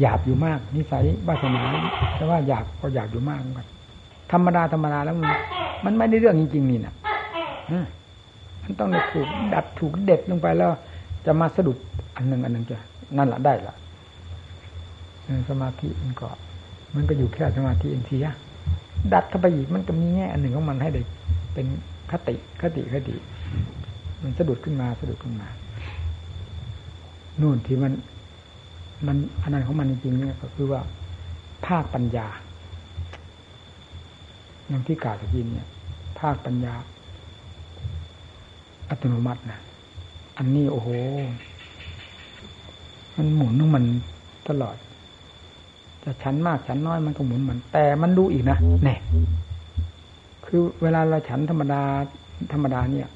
[0.00, 1.62] หยาบอยู่มาก นิสัยวาสนา
[2.16, 3.66] แต่ว่าอยากก็อยากอยู่มากเหมือนกัน
[4.32, 5.28] ธรรมดาธรรมดาแล้วมัน
[5.84, 6.94] มันไม่ได้เรื่องจริงๆนี่นะ
[8.62, 10.70] มันต้องถูกดัดถูกเด็ดลงไปแล้ว
[11.26, 11.78] จะมาสะดุด
[12.16, 12.76] อันหนึ่งอันหนึ่งจะ
[13.16, 13.74] นั่นแหละได้ละ
[15.48, 16.28] สมาธิมันก็
[16.94, 18.26] มันก็อยู่แค่สมาธิเองเสีย
[19.12, 21.02] ดัดเข้าไปอีกมันก็มีแง่อันหนึ่งของมันให้ได้
[21.54, 21.66] เป็น
[22.10, 23.16] คติคติคติ
[24.22, 25.48] มันสะดุดขึ้นมาสะดุดขึ้นมา
[27.40, 27.92] นู่นที่มัน
[29.06, 30.80] มันอันนั้นของมันจริงๆเนี่ยก็คือว่า
[31.66, 32.28] ภาคปัญญา
[34.68, 35.68] อย่างที่กล่าวตะกี้เนี่ย
[36.20, 36.74] ภาคปัญญา
[38.88, 39.60] อัตโนมัตินะ
[40.38, 40.88] อันนี้โอ้โห
[43.16, 43.84] มันหมุนของมัน
[44.48, 44.76] ตลอด
[46.04, 48.96] จะฉันมากฉันน้อยมันก็หมุนมัน แต่มันดูอีกนะแน่
[50.46, 51.82] คือเวลาเราฉันธรรมดา
[52.52, 53.08] ธรรมดาเนี่ย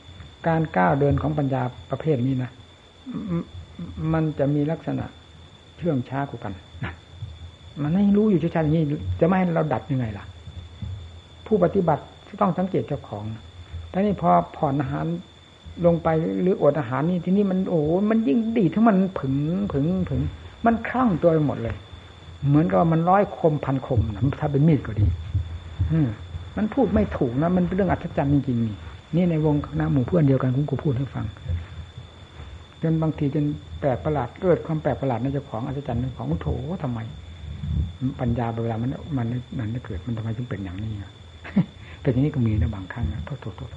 [0.46, 2.50] การก้าวเดินของปัญญาประเภทนี้นะ
[4.12, 5.04] มันจะมีลักษณะ
[5.76, 6.52] เชื่องช้ากว่ากัน
[6.84, 6.92] นะ
[7.82, 8.84] มันไม่รู้อยู่ชัดๆอย่างนี้
[9.20, 10.24] จะไม่ให้เราดัดยังไงล่ะ
[11.46, 12.02] ผู้ปฏิบัติ
[12.40, 13.24] ต้องสังเกตเจ้าของ
[13.90, 15.06] แต่นี่พอผ่อนอาหาร
[15.86, 16.08] ลงไป
[16.42, 17.80] หรืออดอาหารนี่ที่นี่มันโอ้
[18.10, 19.34] มันยิ่งดีทั้งมันผึง
[19.72, 20.20] ผึงผึง
[20.66, 21.76] มันคลั่งตัวไปหมดเลย
[22.48, 25.06] เหมือนกับมันร้อยคมพันคมนะถ้าเป็นมีดก็ดี
[25.92, 25.98] อื
[26.56, 31.26] มันพูดไม่ถูกนะ มันเป็นเรื่องอัศจรรย์จริงๆนี่ในวงคณะหมู่เพื่อนเดียวกันคุณกูพูดให้ฟัง
[32.82, 33.44] จนบางทีจน
[33.80, 36.48] แปลกประหลาดเกิดความแปลกประหลาดในเจ้าของอัศจรรย์ในของโถ
[36.82, 36.98] ทำไม
[38.20, 39.26] ปัญญาเวลามันมัน
[39.58, 40.92] มันเกิดมันทำไมถึงเป็นอย่างนี้
[42.02, 43.70] เป็นอย่างนี้ก็มีนะบางครั้งนะโทษโทษโทษ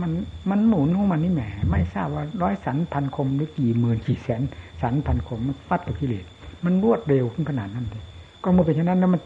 [0.00, 0.10] มัน
[0.50, 4.42] มันหมุนของมันนี่แหม ไม่ทราบว่าร้อยสันพันคมหรือกี่หมื่นกี่แสน
[4.82, 6.26] สันพันคมมันฟัดกับกิเลส
[6.64, 8.02] มันรวดเร็วขึ้นขนาดนั้นเลย
[8.42, 9.20] ก็เมื่อเป็นเช่นนั้นแล้วมัน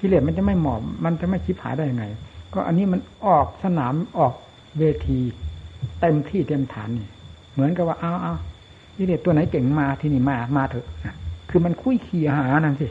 [0.00, 2.04] กิเลสมันจะไม่หมอบ มันจะไม่ชิบหายได้ยังไง
[2.54, 4.32] ก็อันนี้มันออกสนามออก
[4.78, 5.18] เวที
[6.00, 7.08] เต็มที่เต็มฐานนี่
[7.52, 8.34] เหมือนกับว่าเอาเอา
[8.96, 10.86] กิเลสตัวไหนเก่งมาที่นี่มามาเถอะ
[11.50, 12.86] คือมันคุยเคียหานั่นสิ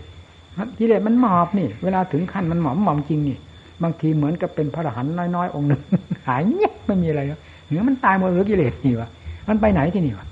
[0.80, 3.38] กิเลสมันหมอบนี่ เวลาถึงขั้นมันหมอบหมอบจริงนี่
[3.84, 5.81] บางทีเหมือนกับเป็นพระอรหันต์น้อยๆองค์หนึ่ง
[6.27, 9.10] หายเงี้ยไม่มีอะไรแล้วเหนือมันตายหมดหรือกิเลสนี่วะ
[9.49, 10.26] มันไปไหนที่นี่วะ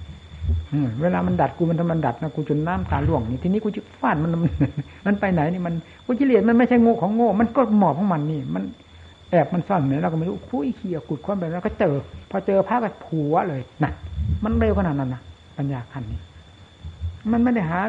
[1.01, 4.31] เวลามันดัดกูมันทำมันดัดนะกูจนน้ำตาล่วงนี่ทีนี้กูจะฟาดมัน
[5.05, 5.73] มันไปไหนนี่มัน
[6.05, 8.63] กูกิเลสมันไม่ใช่โง่ของโง่ มันก็หมอบของมันนี่ มัน
[9.29, 11.95] แอบมันซ่อนไหนเราก็ไม่รู้คุยเขี่ยกุดคว้าไปแล้วก็เจอ
[12.31, 13.91] พอเจอพระก็ผัวเลยนะ
[14.43, 15.21] มันเร็วขนาดนั้นนะ
[15.57, 16.19] ปัญญาขั้นนี้
[17.31, 17.79] มันไม่ได้หา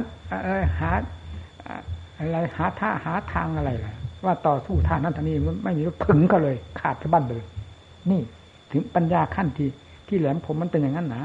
[0.78, 0.90] หา
[2.18, 3.94] อะไรหาท่าหาทางอะไรเลย
[4.24, 7.42] ว่าต่อสู้ท่านั้นท่านี้มันไม่มีผึ่งก็เลย ขาดสะบั้นเลย
[8.10, 8.20] นี่
[8.72, 9.68] ถึงปัญญาขั้นที่
[10.08, 11.22] ที่แหลมผมมันเป็นอย่างนั้นนะ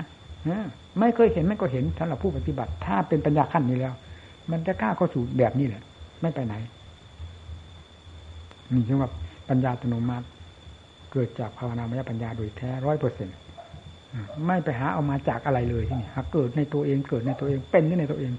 [1.00, 3.94] ไม่เคยเห็นไม่ก็เห็นสำหรับผู้ปฏิบัติ ถ้าเป็นปัญญาขั้นนี้แล้ว
[4.52, 5.84] มันจะกล้าเข้าสู่แบบนี้แหละ
[6.22, 6.56] ไม่ไปไหน
[8.74, 9.10] นี่คือว่า
[9.50, 10.26] ปัญญาอัตโนมัติ
[11.12, 13.36] เกิดจากภาวนามยปัญญาโดยแท้ร้อยเปอร์เซ็นต์
[14.46, 18.32] ไม่ไปหาเอามาจากอะไรเลยที่นี่หาเกิดในตัวเองเกิดในตัวเองเป็นในตัวเอง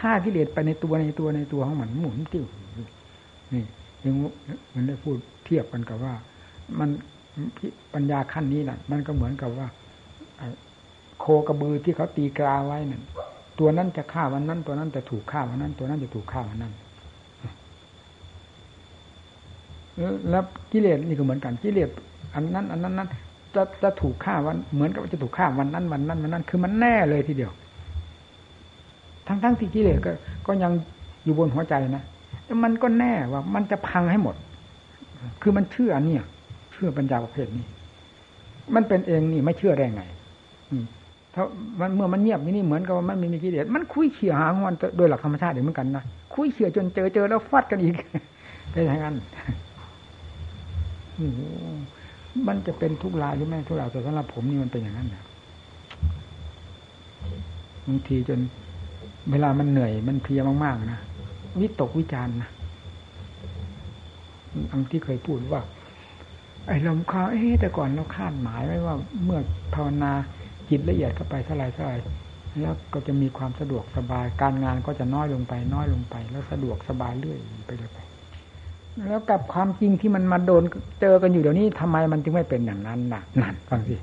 [0.00, 2.44] ฆ่ากิเลสไปในตัวในตัวในตัวของมันหมุนติ้ว
[3.52, 3.64] นี่
[4.04, 4.14] ยัง
[4.74, 6.14] มันได้พูดเทียบกันกับว่า
[6.78, 6.88] มัน
[7.94, 9.66] ปัญญาขั้นนี้น่ะ มันก็เหมือนกับว่า
[11.20, 13.02] โคกระบือที่เขาตีกราไว้นั่น
[13.58, 16.72] ตัวนั้นจะฆ่าวันนั้น ตัวนั้นจะถูกฆ่าวันนั้น ตัวนั้นจะถูกฆ่าวันนั้น
[20.30, 21.88] แล้วกิเลสนี่ก็เหมือนกันกิเลส
[22.34, 23.08] อันนั้น อันนั้นนั้น
[23.54, 27.52] จะจะถูกฆ่าวันเหมือนกับจะถูกฆ่าวันนั้นวันนั้นวันนั้น คือมันแน่เลยทีเดียว
[29.28, 30.12] ทั้งทั้งที่กิเลสก็
[30.46, 30.72] ก็ยัง
[31.24, 32.04] อยู่บนหัวใจนะ
[32.44, 34.36] แต่มันก็แน่ว่ามันจะพังให้หมด
[35.42, 36.22] คือมันเชื่อเนี่ย
[36.72, 37.66] เชื่อปัญญาประเภทนี้
[38.74, 40.02] มันเป็นเองนี่ไม่เชื่อได้ไง
[41.34, 41.44] ถ้า
[41.80, 46.04] มันเมื่อมันเงียบนี่เหมือนกับว่ามันไม่มีกิเลสมันคุยเขี่ยหางอนโดยหลักธรรมชาติเหมือนกันนะ
[46.34, 47.94] คุยเขี่ยจนเจอเจอแล้วฟัดกันอีก
[48.72, 49.14] เป็นอย่างนั้น
[52.46, 55.22] มันจะเป็นทุกรายหรือไม่ทุกรายแต่สำหรับผมนี่มันเป็นอย่างนั้นนะ
[57.86, 58.40] บางทีจน
[59.30, 61.00] เวลามันเหนื่อย มันเพียมากๆนะ
[61.60, 62.50] วิตกวิจารณ์นะ
[64.70, 65.60] อันที่เคยพูดว่า
[66.66, 68.94] ไอ้ลมคาเอ๊แต่ก่อนเราคาดหมายไว้ว่า
[69.24, 69.40] เมื่อ
[69.74, 70.12] ภาวนา
[70.70, 71.94] จิตละเอียดเข้าไปเท่าไรเท่าไร
[72.60, 77.98] แล้วก็จะมีความสะดวกสบาย การงานก็จะน้อยลงไป น้อยลงไป แล้วสะดวกสบายเรื่อยไปเลยไป
[79.08, 80.62] แล้วกับความจริงที่มันมาโดน
[81.00, 83.96] เจอกันอยู่เดี๋ยวนี้ทำไมมันจึงไม่เป็นอย่างนั้นน่ะนั่นฟังสิ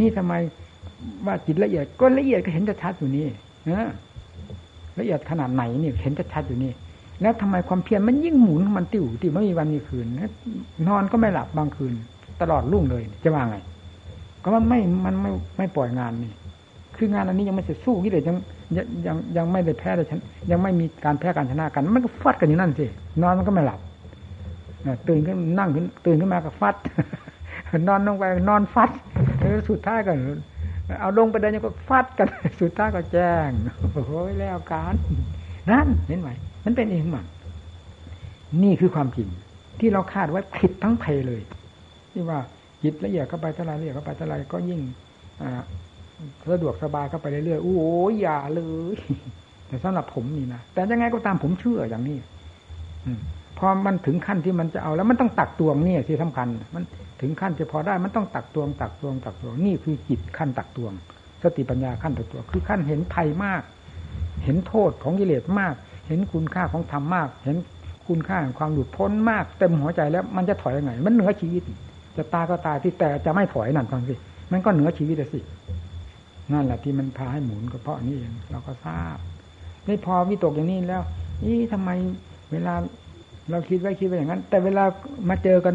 [0.00, 0.34] นี่ทำไม
[1.26, 3.26] ว่าจิตละเอียดก็ละเอียดก็เห็นชัดอยู่นี่
[3.70, 3.90] นะ
[4.98, 6.72] ละเอียดขนาดไหนนี่เห็นชัดอยู่นี่
[7.22, 10.06] แล้วทำไมความเพียรมันยิ่งหมุนมันติ่วติ่วไม่มีวันมีคืน
[10.88, 11.92] นอนก็ไม่หลับบางคืน
[12.40, 13.56] ตลอดรุ่งเลยจะว่าไง
[14.42, 16.32] ก็ว่าไม่มันไม่ไม่ปล่อยงานนี่
[16.96, 18.36] คืองานอันนี้ยังไม่เสร็จสู้ที่เดยัง
[18.76, 22.86] ยังยังยังไม่ได้แพ้เลยฉันยังไม่มีการแพ้การชนะกัน มันก็ฟัดกันอยู่นั่นสิ
[23.22, 23.80] นอนมันก็ไม่หลับ
[25.08, 26.74] ตื่นขึ้นนั่งขึ้นตื่นขึ้นมาก็ฟัด
[27.88, 28.90] นอนลงไปนอนฟัด
[29.70, 30.12] สุดท้ายก็
[31.00, 32.26] เอาลงไปเดินยังก็ฟัดกัน
[32.60, 33.50] สุดท้ายก็แจ้ง
[33.92, 34.94] โอ้ยแล้วการ
[35.70, 36.28] นั่นเห็นไหม
[36.64, 37.26] มันเป็นเองมัน
[38.62, 39.28] นี่คือความจริง
[39.80, 41.42] ที่เราคาดไว้ผิดทั้งเพเลย
[42.12, 42.38] ที่ว่า
[42.82, 44.80] จิตละเอียดเข้าไปเท่าไรละเอียดเข้าไปเท่าไรก็ยิ่ง
[46.50, 47.78] สะดวกสบายเข้าไปเรื่อยๆโอ้
[48.10, 48.62] ยอย่าเล
[48.94, 48.96] ย
[49.66, 52.18] แต่สำหรับผมนี่นะแต่ยังไงก็ตามผมเชื่ออย่างนี้
[53.58, 56.82] พอมันถึงขั้นที่มันจะเอาแล้วมันต้องตักตวงนี่ที่สำคัญ มัน
[57.20, 60.92] ถึงขั้นจะพอได้มันต้องตักตวง ตักตวง ตักตวงนี่คือจิตขั้นตักตวง
[61.42, 63.62] สติปัญญาขั้นตักตวงคือขั้นเห็นภัยมาก
[64.44, 65.74] เห็นโทษของกิเลสมาก
[66.08, 67.56] เห็นคุณค่าของธรรมมาก เห็น
[68.06, 71.62] คุณค่าของความหลุดพ้นมาก เต็มหัวใจแล้วมันจะถอยยังไง มันเหนือชีวิต
[72.16, 74.14] จะตายก็ตายที่แต่จะไม่ถอยนั่นฟังสิ
[74.52, 75.40] มันก็เหนือชีวิตสิ
[76.52, 79.16] นั่นแหละที่มันพาให้หมุนก็เพราะนี้เองเราก็ทราบ
[79.86, 81.02] ไม่พอวิตกอย่างนี้แล้ว
[81.44, 81.90] นี่ทำไม
[82.52, 82.74] เวลา
[83.50, 84.84] เราคิดไว้คิดไว้อย่างนั้น แต่เวลา
[85.28, 85.74] มาเจอกัน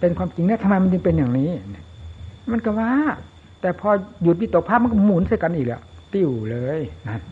[0.00, 1.48] เป็นความจริงเนี่ยทำไมมันจึงเป็นอย่างนี้
[2.52, 2.90] มันก็ว่า
[3.60, 3.88] แต่พอ
[4.22, 5.82] หยุดวิตกภาพมันก็หมุนใส่กันอีกแล้ว
[6.12, 7.22] ติ้วเลยนั่น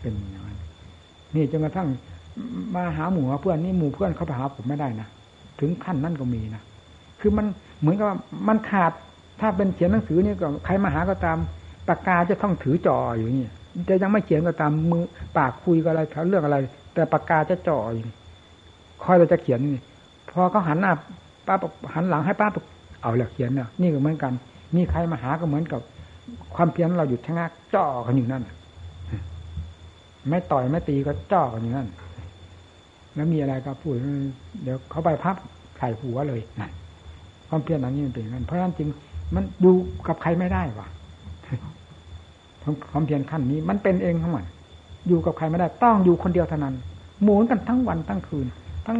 [0.00, 0.58] เป็นอย่างนั้น
[1.34, 1.88] นี่จนกระทั่ง
[2.74, 5.08] มาหาหมู่เพื่อนนี่หมู่เพื่อนเขาไปหาผมไม่ได้นะ
[5.60, 6.62] ถึงขั้นนั้นก็มีนะ
[7.20, 7.46] คือมัน
[7.80, 8.06] เหมือนกับ
[8.48, 8.92] มันขาด
[9.40, 11.38] ถ้าเป็นเขียนหนังสือนี่ก็ใครมาหาก็ตาม
[11.88, 13.48] ปากกาจะต้องถือจ่ออยู่นี่
[13.88, 15.04] จะยังไม่เขียนก็ตามมือ
[15.36, 16.56] ปากคุยก็อะไรเขาเรื่องอะไร
[16.94, 18.04] แต่ปากกาจะจ่ออยู่
[19.02, 19.82] คอยเราจะเขียนนี่
[20.30, 20.92] พอเขาหันหน้า
[21.46, 21.56] ป้า
[21.94, 22.48] หันหลังให้ป้า
[23.02, 24.32] เอาแล้วเขียนเนี่ยนี่ก็เหมือนกัน
[24.74, 25.80] มีใครมาหาก็เหมือนกับ
[26.54, 28.42] ความเพียรเราหยุดชะงักจ่อกันอยู่นั่น
[30.28, 31.88] ไม่ต่อยไม่ตีก็จ่อกันอยู่นั่น
[33.14, 33.94] แล้วมีอะไรก็พูด
[34.62, 35.36] เดี๋ยวเขาไปพับ
[35.78, 36.70] ใส่หัวเลยนั่น
[37.48, 38.88] ความเพียรนั้นนี่มันเป็นอย่างนั้นเพราะฉะนั้นจริง
[39.34, 39.72] มันดู
[40.08, 40.86] กับใครไม่ได้ว่ะ
[42.90, 44.44] ความเพียรขั้นนี้ มันเป็นเองทั้งหมด
[45.08, 46.74] อยู่กับใครไม่ได้ ต้องอยู่คนเดียวเท่านั้น
[47.22, 48.46] หมุนกันทั้งวันทั้งคืน
[48.86, 48.98] ทั้ง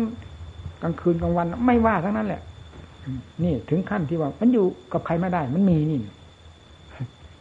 [0.82, 2.42] กลางคืนกลางวันไม่ว่าทั้งนั้นแหละ
[3.44, 6.00] นี่ถึงขั้นที่ว่า มันอยู่กับใครไม่ได้ มันมีนี่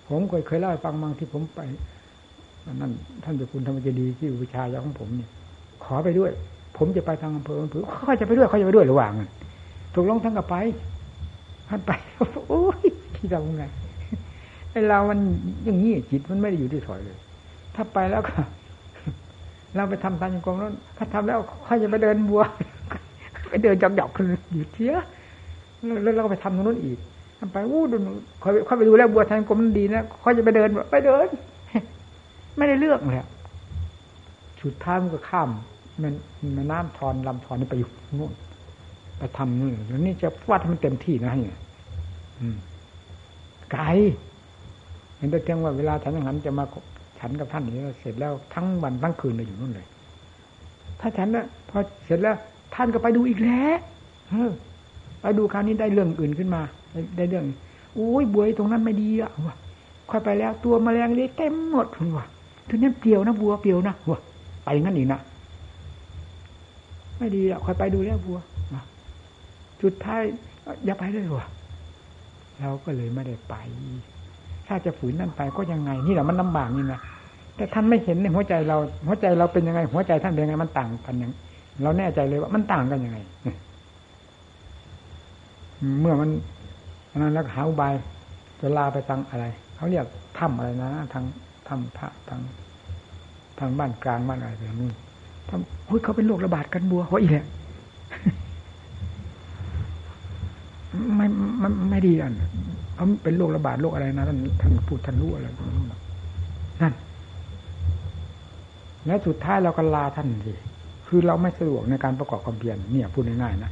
[0.07, 1.61] ผมเคยเคยเล่าให้ฟังบางที่ผมไป
[2.81, 2.91] นั่น
[3.23, 5.29] ท่านเจ้าคุณธรรมเจดีที่อุปชายาของผมเนี่ย
[5.83, 6.31] ขอไปด้วย
[6.77, 9.13] ผมจะไปทางอำเภออำเภอเขาจะไปด้วยเขาจะไปด้วยระหว่าง
[9.93, 10.55] ถูกลงทั้งกับไป
[11.69, 11.91] ท่านไป
[12.49, 12.79] โอ้ย
[13.15, 13.65] ที่เราไง
[14.71, 15.19] ไอเรามัน
[15.65, 17.17] อย่างนี้จิตมันไม่ได้อยู่ที่ถอยเลย
[17.75, 18.33] ถ้าไปแล้วก็
[19.75, 22.41] เราไปทำตามยังกงนั้นถ้าทำแล้วค่อยจะไปเดินบัว
[23.49, 24.95] ไปเดินจอกหยอกคนอยู่เทีย
[26.03, 26.97] แล้วเราก็ไปทำตรงนู้นอีก
[27.39, 27.97] ทำไปอู้ดู
[28.43, 31.27] ค่อยค่อยไปดูแล้วบัวทางกรมดีนะค่อยจะไปเดินไปเดิน
[32.57, 33.25] ไม่ได้เลือกเลย
[34.61, 35.49] สุดท้ายมันก็ข้าม
[36.01, 36.13] มัน
[36.57, 37.89] มันน้ำทอนลำทอนนี่ไปอยู่
[38.19, 38.31] นู่น
[39.17, 41.57] ไปทำนู่นแล้วนี่จะวัดมันเต็มที่นะเนี่ย
[43.71, 43.83] ไกล
[45.17, 46.63] เห็นแต่เพียงว่าเวลาฉันอย่างนั้นจะมา
[47.19, 49.87] ฉันกับท่านนี้เสร็จแล้วทั้งวันทั้งคืนเลยอยู่นู่นเลย
[50.99, 52.35] ถ้าฉันนะพอเสร็จแล้ว
[52.75, 53.77] ท่านก็ไปดูอีกแล้ว
[55.21, 56.61] ไปดูคราวนี้ได้เรื่องอื่นขึ้นมา
[57.17, 57.45] ได้เรื่อง
[57.95, 59.31] โอ้ยบวยตรงนั้นไม่ดีอะ
[60.09, 62.25] ค่อยไปแล้ว ตัวแมลงเลยเต็มหมดคุณว่า
[62.69, 64.19] ทีนี้เปลี่ยวนะบัวเปลี่ยวนะวะ
[64.63, 65.19] ไปงั้นอีกนะ
[67.17, 68.39] ไม่ดีอะค่อยไปดูแล้วบัว
[69.85, 70.23] จุดท้าย
[70.85, 71.47] อย่าไปเลยวะ
[72.61, 73.53] เราก็เลยไม่ได้ไป
[74.67, 76.99] ถ้าจะฝืนนั่นไปก็ยังไง นี่แหละมันลาบากนี่นะ
[77.55, 81.31] แต่ท่านไม่เห็นในหัวใจเรา หัวใจเราเป็นยังไง หัวใจท่านเป็นยังไงมันต่างกันอย่าง
[81.83, 83.17] เราแน่ใจเลยว่ามันต่างกันยังไง
[86.01, 86.29] เมื่อมัน
[87.17, 87.93] นั้นแล้วหาอุบาย
[88.59, 89.45] จะลาไปทางอะไร
[89.75, 90.05] เขาเรียก
[90.37, 91.23] ถ้ำอะไรนะทาง
[91.67, 92.39] ถ้ำพระทาง
[93.59, 94.89] ทางบ้านกลางบ้านอะไรแบบนี้
[95.49, 97.45] ทำเฮ้ยเขาเป็นโรคระบาดกันบัวว่าอีแหละ
[101.17, 101.27] ไม่
[101.59, 102.33] ไม่ไม่ดีอัน
[102.95, 105.47] เขาเป็นโรคระบาดโรคอะไรนะท่านท่านพูดท่านรู้อะไร
[106.81, 106.93] นั่น
[109.05, 110.53] แล้วสุดท้ายเราก็ลาท่านสิ
[111.07, 113.71] คือเราไม่สะดวกในการประกอบความเพียรเนี่ยพูดง่ายๆนะ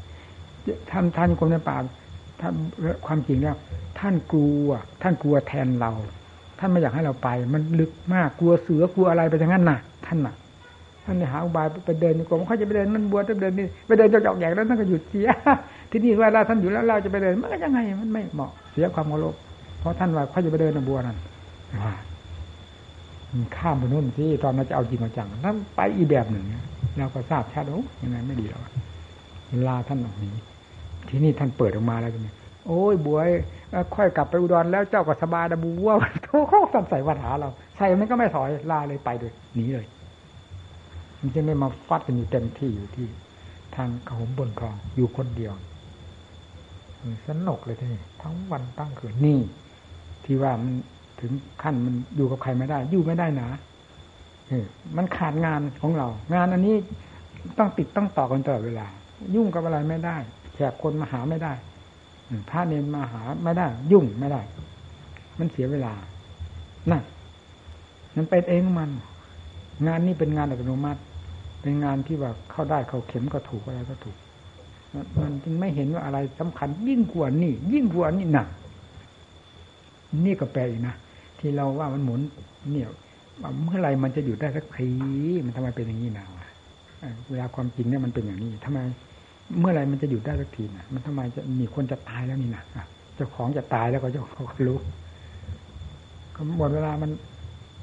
[0.92, 1.78] ท่านท่านคนในป่า
[2.42, 2.54] ท่าน
[3.06, 3.56] ความจริงแล้ว
[4.00, 4.68] ท่านกลัว
[5.02, 5.92] ท่านกลัวแทนเรา
[6.60, 10.36] ท่านไม่อยากให้เราไป มันลึกมากกลัวเสือกลัวอะไรไปทั้งนั้นน่ะ ท่านน่ะ
[11.06, 15.30] ท่านหาอุบายไปเดินกรมเขาจะไปเดินมันบวชจะเดินนี่ไปเดินจอกๆอย่างนั้นท่านก็หยุดเสีย
[15.94, 19.36] ที่นี่เวลาท่านอยู่แล้วเราจะไปเดินมันก็ยังไงมันไม่เหมาะเสียความเคารพ
[19.80, 21.18] เพราะท่านว่าเขาจะไปเดินในบัวนั่น
[21.84, 21.94] ว่า
[23.58, 26.46] ข้ามไปนู่นที่ตอนนั้นจะเอาจริงเอาจังนั่นไปอีแบบหนึ่ง
[26.98, 28.62] เราก็ทราบชัดโอ้ยังไงไม่ดีหรอก
[29.50, 30.34] เวลาท่านออกนี้
[31.08, 32.36] ที่นี่ท่านเปิดออกมาแล้วเนี่ย
[32.68, 33.30] โอ้ยบวย
[33.96, 39.86] ค่อยกลับไปอุดรแล้วเจ้าก็สบายดบูว่าโทเขาสั่นใส่วัฏหาเราใส่มันก็ไม่ถอยลาเลยไปเลยหนีเลย
[41.20, 43.08] มันจะไม่มาฟัดกันอยู่เต็มที่อยู่ที่
[43.76, 45.54] ทางขมบนคลองอยู่คนเดียว
[47.28, 49.40] สนุกเลยทีนี้ทั้งวันตั้งคืนนี่
[50.26, 50.74] ที่ว่ามัน
[51.20, 51.32] ถึง
[51.64, 53.50] ขั้นมันอยู่กับใครไม่ได้ อยู่ไม่ได้นะ
[54.48, 54.66] เออ
[54.98, 56.76] มันขาดงานของเรา งานอันนี้
[57.58, 58.88] ต้องติดต้องต่อกันตลอดเวลา
[59.36, 60.18] ยุ่งกับอะไรไม่ได้
[60.54, 61.54] แขกคนมาหาไม่ได้
[62.50, 64.42] พระเนนมาหาไม่ได้ ยุ่งไม่ได้
[65.40, 65.94] มันเสียเวลา
[66.92, 67.04] นั่น
[68.16, 68.90] มันเป็นเองมัน
[69.88, 71.02] งานนี้เป็นงานอัตโนมัติ
[71.62, 74.18] เป็นงานที่ว่าเข้าได้เข้าเข็มก็ถูกอะไรก็ถูก
[75.22, 78.48] มันจึงไม่เห็นว่าอะไรสำคัญ ยิ่งกว่านี่ยิ่งกว่านี่หนัก
[80.26, 80.96] นี่ก็แปลอีกนะ
[81.40, 82.20] ที่เราว่ามันหมุน
[82.72, 82.88] เนี่ย
[83.64, 84.90] เมื่อไรมันจะอยู่ได้สักที
[85.46, 86.26] มันทำไมเป็นอย่างนี้นะ
[87.30, 88.80] เวลาความจริงเนี่ยมันเป็นอย่างนี้ทำไม
[89.60, 92.64] เมื่อไรมันจะอยู่ได้สักทีนะมันทำไมจะมีคนจะตายแล้วนี่นะ
[93.16, 94.78] เจ้าของจะตายแล้วก็เจ้าเขารู้
[96.36, 97.12] ก็หมดเวลามัน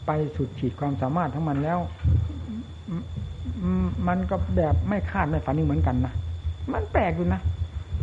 [0.07, 1.79] ไปสุดขีดความสามารถทั้งมันแล้ว
[4.09, 6.15] มันก็แบบไม่คาดไม่ฝันนี่เหมือนกันนะ
[6.73, 7.41] มันแปลกอยู่นะ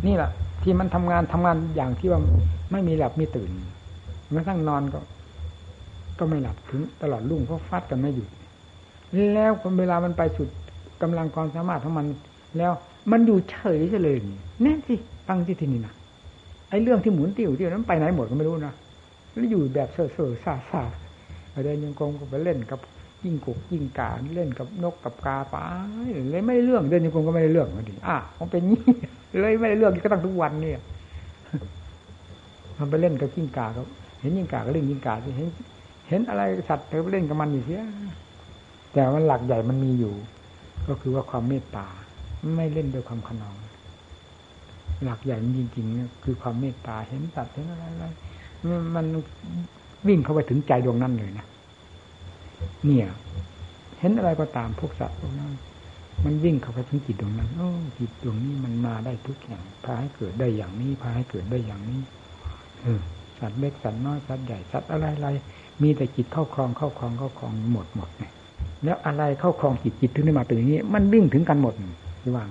[0.06, 0.30] นี่แหละ
[0.62, 2.20] ที่มันทำงานทำงานอย่างที่ว่า
[2.72, 3.50] ไม่มีหลับมีตื่น
[4.32, 5.00] แม้ทั้งนอนก็
[6.18, 8.28] ก็ไม่หลับถึงตลอดรุ่งเพราะฟาดกันไม่หยุด
[9.34, 10.48] แล้วเวลามันไปสุด
[11.02, 12.06] กำลังความสามารถของมัน
[12.58, 12.72] แล้ว
[13.12, 14.16] มันอยู่เฉยเลย
[14.62, 14.94] แน่นสิ
[15.28, 15.94] ฟังที่ที่นี่นะ
[16.70, 18.74] ไอ้เรื่องที่หมุนติ้วติ้วนั้นไปไหนหมดก็ไม่รู้นะ
[19.32, 20.82] แล้วอยู่แบบเซ่อเซ่อซาซา
[21.64, 22.80] เดินยังกงก็ไปเล่นกับ
[23.24, 25.56] ยิ่งกบยิ่งกาเล่นกับนกกับกาไป
[26.30, 28.82] เลยไม่เรื่องเดินยังกงก็ไม่ได้เรื่องมาดิอะมันเป็นงี้
[29.40, 30.80] เลยไม่ได้เรื่องก็ตั้งทุกวันเนี่ย
[32.78, 33.82] มันไปเล่นกับยิ่งกาก็
[34.20, 35.48] เห็นยิ่งกาก็เล่นยิ่งกาเห็น
[36.08, 37.82] เห็นอะไรสัตว์เธอไปเล่นกับมันอยู่เสีย
[38.92, 40.14] แต่มันหลักใหญ่มันมีอยู่
[40.88, 41.86] ก็คือว่าความเมตตา
[42.56, 43.56] ไม่เล่นด้วยความขนอง
[45.04, 48.04] หลักใหญ่จริงๆคือความเมตตาเห็นสัตว์เห็นอะไรอะไร
[48.96, 49.06] มัน
[50.08, 51.46] วิ่งเข้าไปถึงใจดวงนั้นเลยนะ
[52.86, 53.06] เนี่ย
[53.98, 55.52] เห็นอะไรก็ตามพวกสัตว์พวกนั้น
[56.24, 57.68] มันวิ่งเข้าไปถึงจิตดวงนั้นโอ้
[57.98, 62.00] จิตดวงนี้มันมาได้ทุกอย่างพาให้เกิดได้อย่างนี้พาให้เกิดได้อย่างนี้
[62.84, 62.86] อ
[63.38, 65.28] สัตว์เล็กสัตว์น้อยสัตว์ใหญ่สัตว์อะไรอะไร
[65.82, 68.32] มีแต่จิตเข้าครองเข้าครองเข้าครองหมดหมดเนี่ย
[68.84, 71.74] แล้วอะไรเข้าครองจิตจิตถึงได้มาเป็นอย่างนี้ มันวิ่งถึงกันหมด
[72.22, 72.44] ที่ว่า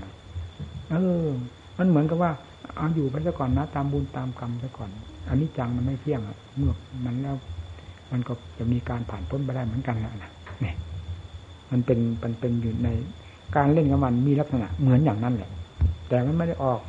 [0.90, 1.28] เออ
[1.78, 2.32] มันเหมือนกับว่า
[2.76, 4.90] เอาอยู่ไปซะก่อนนะ ตามบุญตามกรรมซะก่อน
[5.30, 6.74] อันนี้จังมันไม่เที่ยงอะเมื่อ
[7.06, 7.36] มันแล้ว
[8.12, 10.14] มันก็จะมีการผ่านพ้นไปได้เหมือนกันนะ
[10.62, 10.76] เนี่ย
[11.72, 12.90] มันเป็นมันเป็นอยู่ใน
[13.56, 15.50] การเล่นกับมันมีลักษณะเหมือนอย่างนั้นแหละ
[16.10, 16.82] แต่มันไม่ได้ออก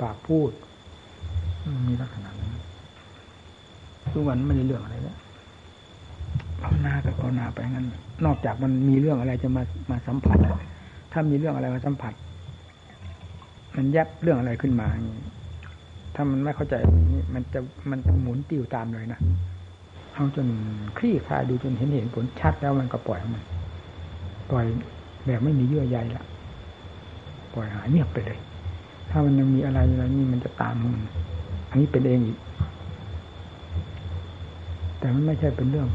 [0.00, 0.50] ปากพูด
[1.88, 2.50] มีลักษณะนั้น
[4.12, 5.16] ทุกวันไม่ได้เรื่องอะไรแล้ว
[6.60, 7.86] ภาวนากับภาวนาไปงั้น
[8.24, 10.38] นอกจากมันมีเรื่องอะไรจะมามาสัมผัส
[11.12, 12.12] ถ้ามีเรื่องอะไรมาสัมผัส
[13.76, 14.88] มันแยบเรื่องอะไรขึ้นมา
[16.14, 16.74] ถ้ามันไม่เข้าใจ
[17.12, 17.60] นี่มันจะ
[17.90, 19.20] มันหมุนติวตามเลยนะ
[20.18, 20.48] เอาจน
[20.98, 23.44] คลี่คลายดูจนเห็นเห็นผลชัดแล้วมันก็ปล่อยมัน
[24.50, 24.64] ปล่อย
[25.26, 26.24] แบบไม่มีเยื่อใยละ
[27.54, 28.38] ปล่อยหายเงียบไปเลย
[29.10, 31.02] ถ้ามันยังมีอะไรอะไรนี่มันจะตามมัน
[31.70, 32.38] อันนี้เป็นเองอีก
[34.98, 35.88] แต่มันไม่ใช่เป็นเรื่อง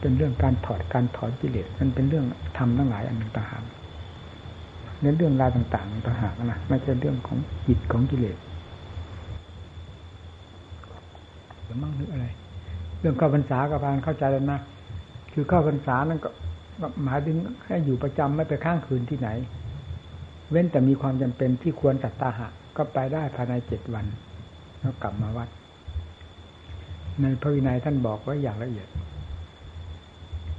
[0.00, 2.24] เป็นเรื่องการถอดการถอนกิเลสมันเป็นเรื่อง
[2.58, 3.64] ทำทั้งหลายอันต่างหาก
[5.02, 8.36] ในเรื่องราวต่างๆต่างหากนะไม่ใช่เรื่องของจิตของกิเลส
[11.66, 12.26] รือมั่งนึกอะไร
[13.06, 14.60] รื่องเข้าพรรษากับพานเข้าใจแล้วนะ
[15.32, 16.30] คือเข้าพรรษานั้นก็
[17.04, 19.28] หมายถึงให้อยู่ประจำไม่ไปข้างคืนที่ไหน
[20.50, 24.06] เว้นแต่มีความจำเป็นที่ควรตัดตาหะ ก็ไปได้ภายในเจ็ดวัน
[24.80, 25.48] แล้วกลับมาวัด
[27.20, 28.88] ในพระวินัยท่านบอกไว้อย่างละเอียด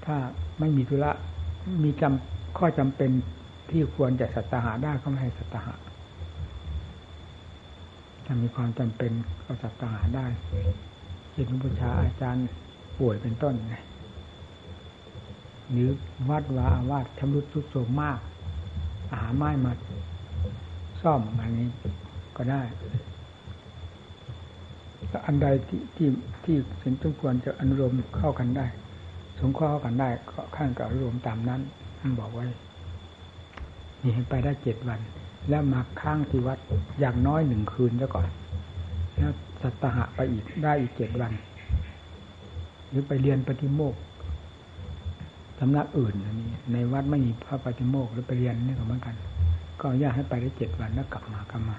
[0.05, 0.15] ถ้า
[0.59, 1.11] ไม่มีธุระ
[1.83, 3.09] มีจำข้อจำเป็น
[3.69, 5.73] ที่ควรจะสัตหาได้ก็ไม่ให้สัตหา
[8.25, 9.11] ถ้ามีความจำเป็น
[9.45, 10.25] ก็สัตหาได้
[11.37, 12.47] เช่นบูชาอาจารย์
[12.99, 13.75] ป่วยเป็นต้นไง
[15.71, 15.89] หรือ
[16.29, 18.19] วัดวาอาวาสชำรุดทุดโทรมมาก
[19.11, 19.71] อาหาไม้มา
[21.01, 21.67] ซ่อมอันนี้
[22.37, 22.61] ก็ได้
[25.11, 26.07] ถ้าอันใดที่ที่
[26.43, 28.65] ที่เห็นสมควรจะอนุโลมเข้ากันได้
[29.39, 31.61] สงเคราะห์เข้ากันได้ก็ข้างกับอนุโลมตามนั้น
[31.99, 32.45] ท่านบอกไว้
[34.03, 34.99] นี่ไปได้เจ็ดวัน
[35.49, 36.59] แล้วมาข้างที่วัด
[36.99, 38.29] อย่างน้อยหนึ่งคืนซะก่อน
[39.15, 39.31] แล้ว
[39.61, 41.33] สัตหะไปอีกได้อีกเจ็ดวัน
[42.89, 44.01] หรือไปเรียนปฏิโมกข์
[45.59, 49.15] สำนักอื่นอันนี้ ในวัดไม่มีพระปฏิโมกข์หรือไปเรียนนี่ก็เหมือนกัน
[49.79, 51.77] ก็อนุญาตให้ไปได้เจ็ดวันแล้วกลับมากลับมา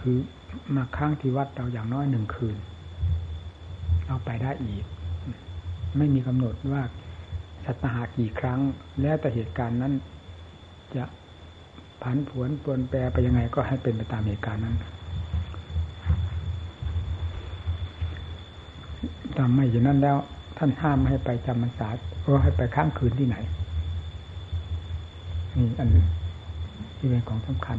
[0.00, 0.16] คือ
[0.76, 2.56] มาค้างที่วัดเราอย่างน้อยหนึ่งคืน
[4.06, 4.84] เราไปได้อีก
[5.96, 6.82] ไม่มีกำหนดว่า
[7.64, 8.60] สัตหากี่ครั้ง
[9.02, 9.92] แล้วแต่เหตุการณ์นั้น
[10.94, 11.04] จะ
[12.02, 14.76] ผันผวนปวนแปรไปยังไงก็ให้เป็นไปตามเหตุการณ์นั้น
[19.36, 20.16] ทำไม่อย่างนั้นแล้ว
[20.58, 21.88] ท่านห้ามให้ไปจำพรรษา
[22.24, 23.36] ก็ให้ไปข้างคืนที่ไหน
[25.56, 25.88] นี่อัน
[26.98, 27.78] ที่เป็นของสำคัญ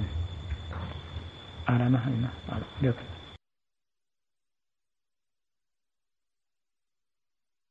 [1.67, 2.33] อะไรนะนะ
[2.81, 2.95] เลือก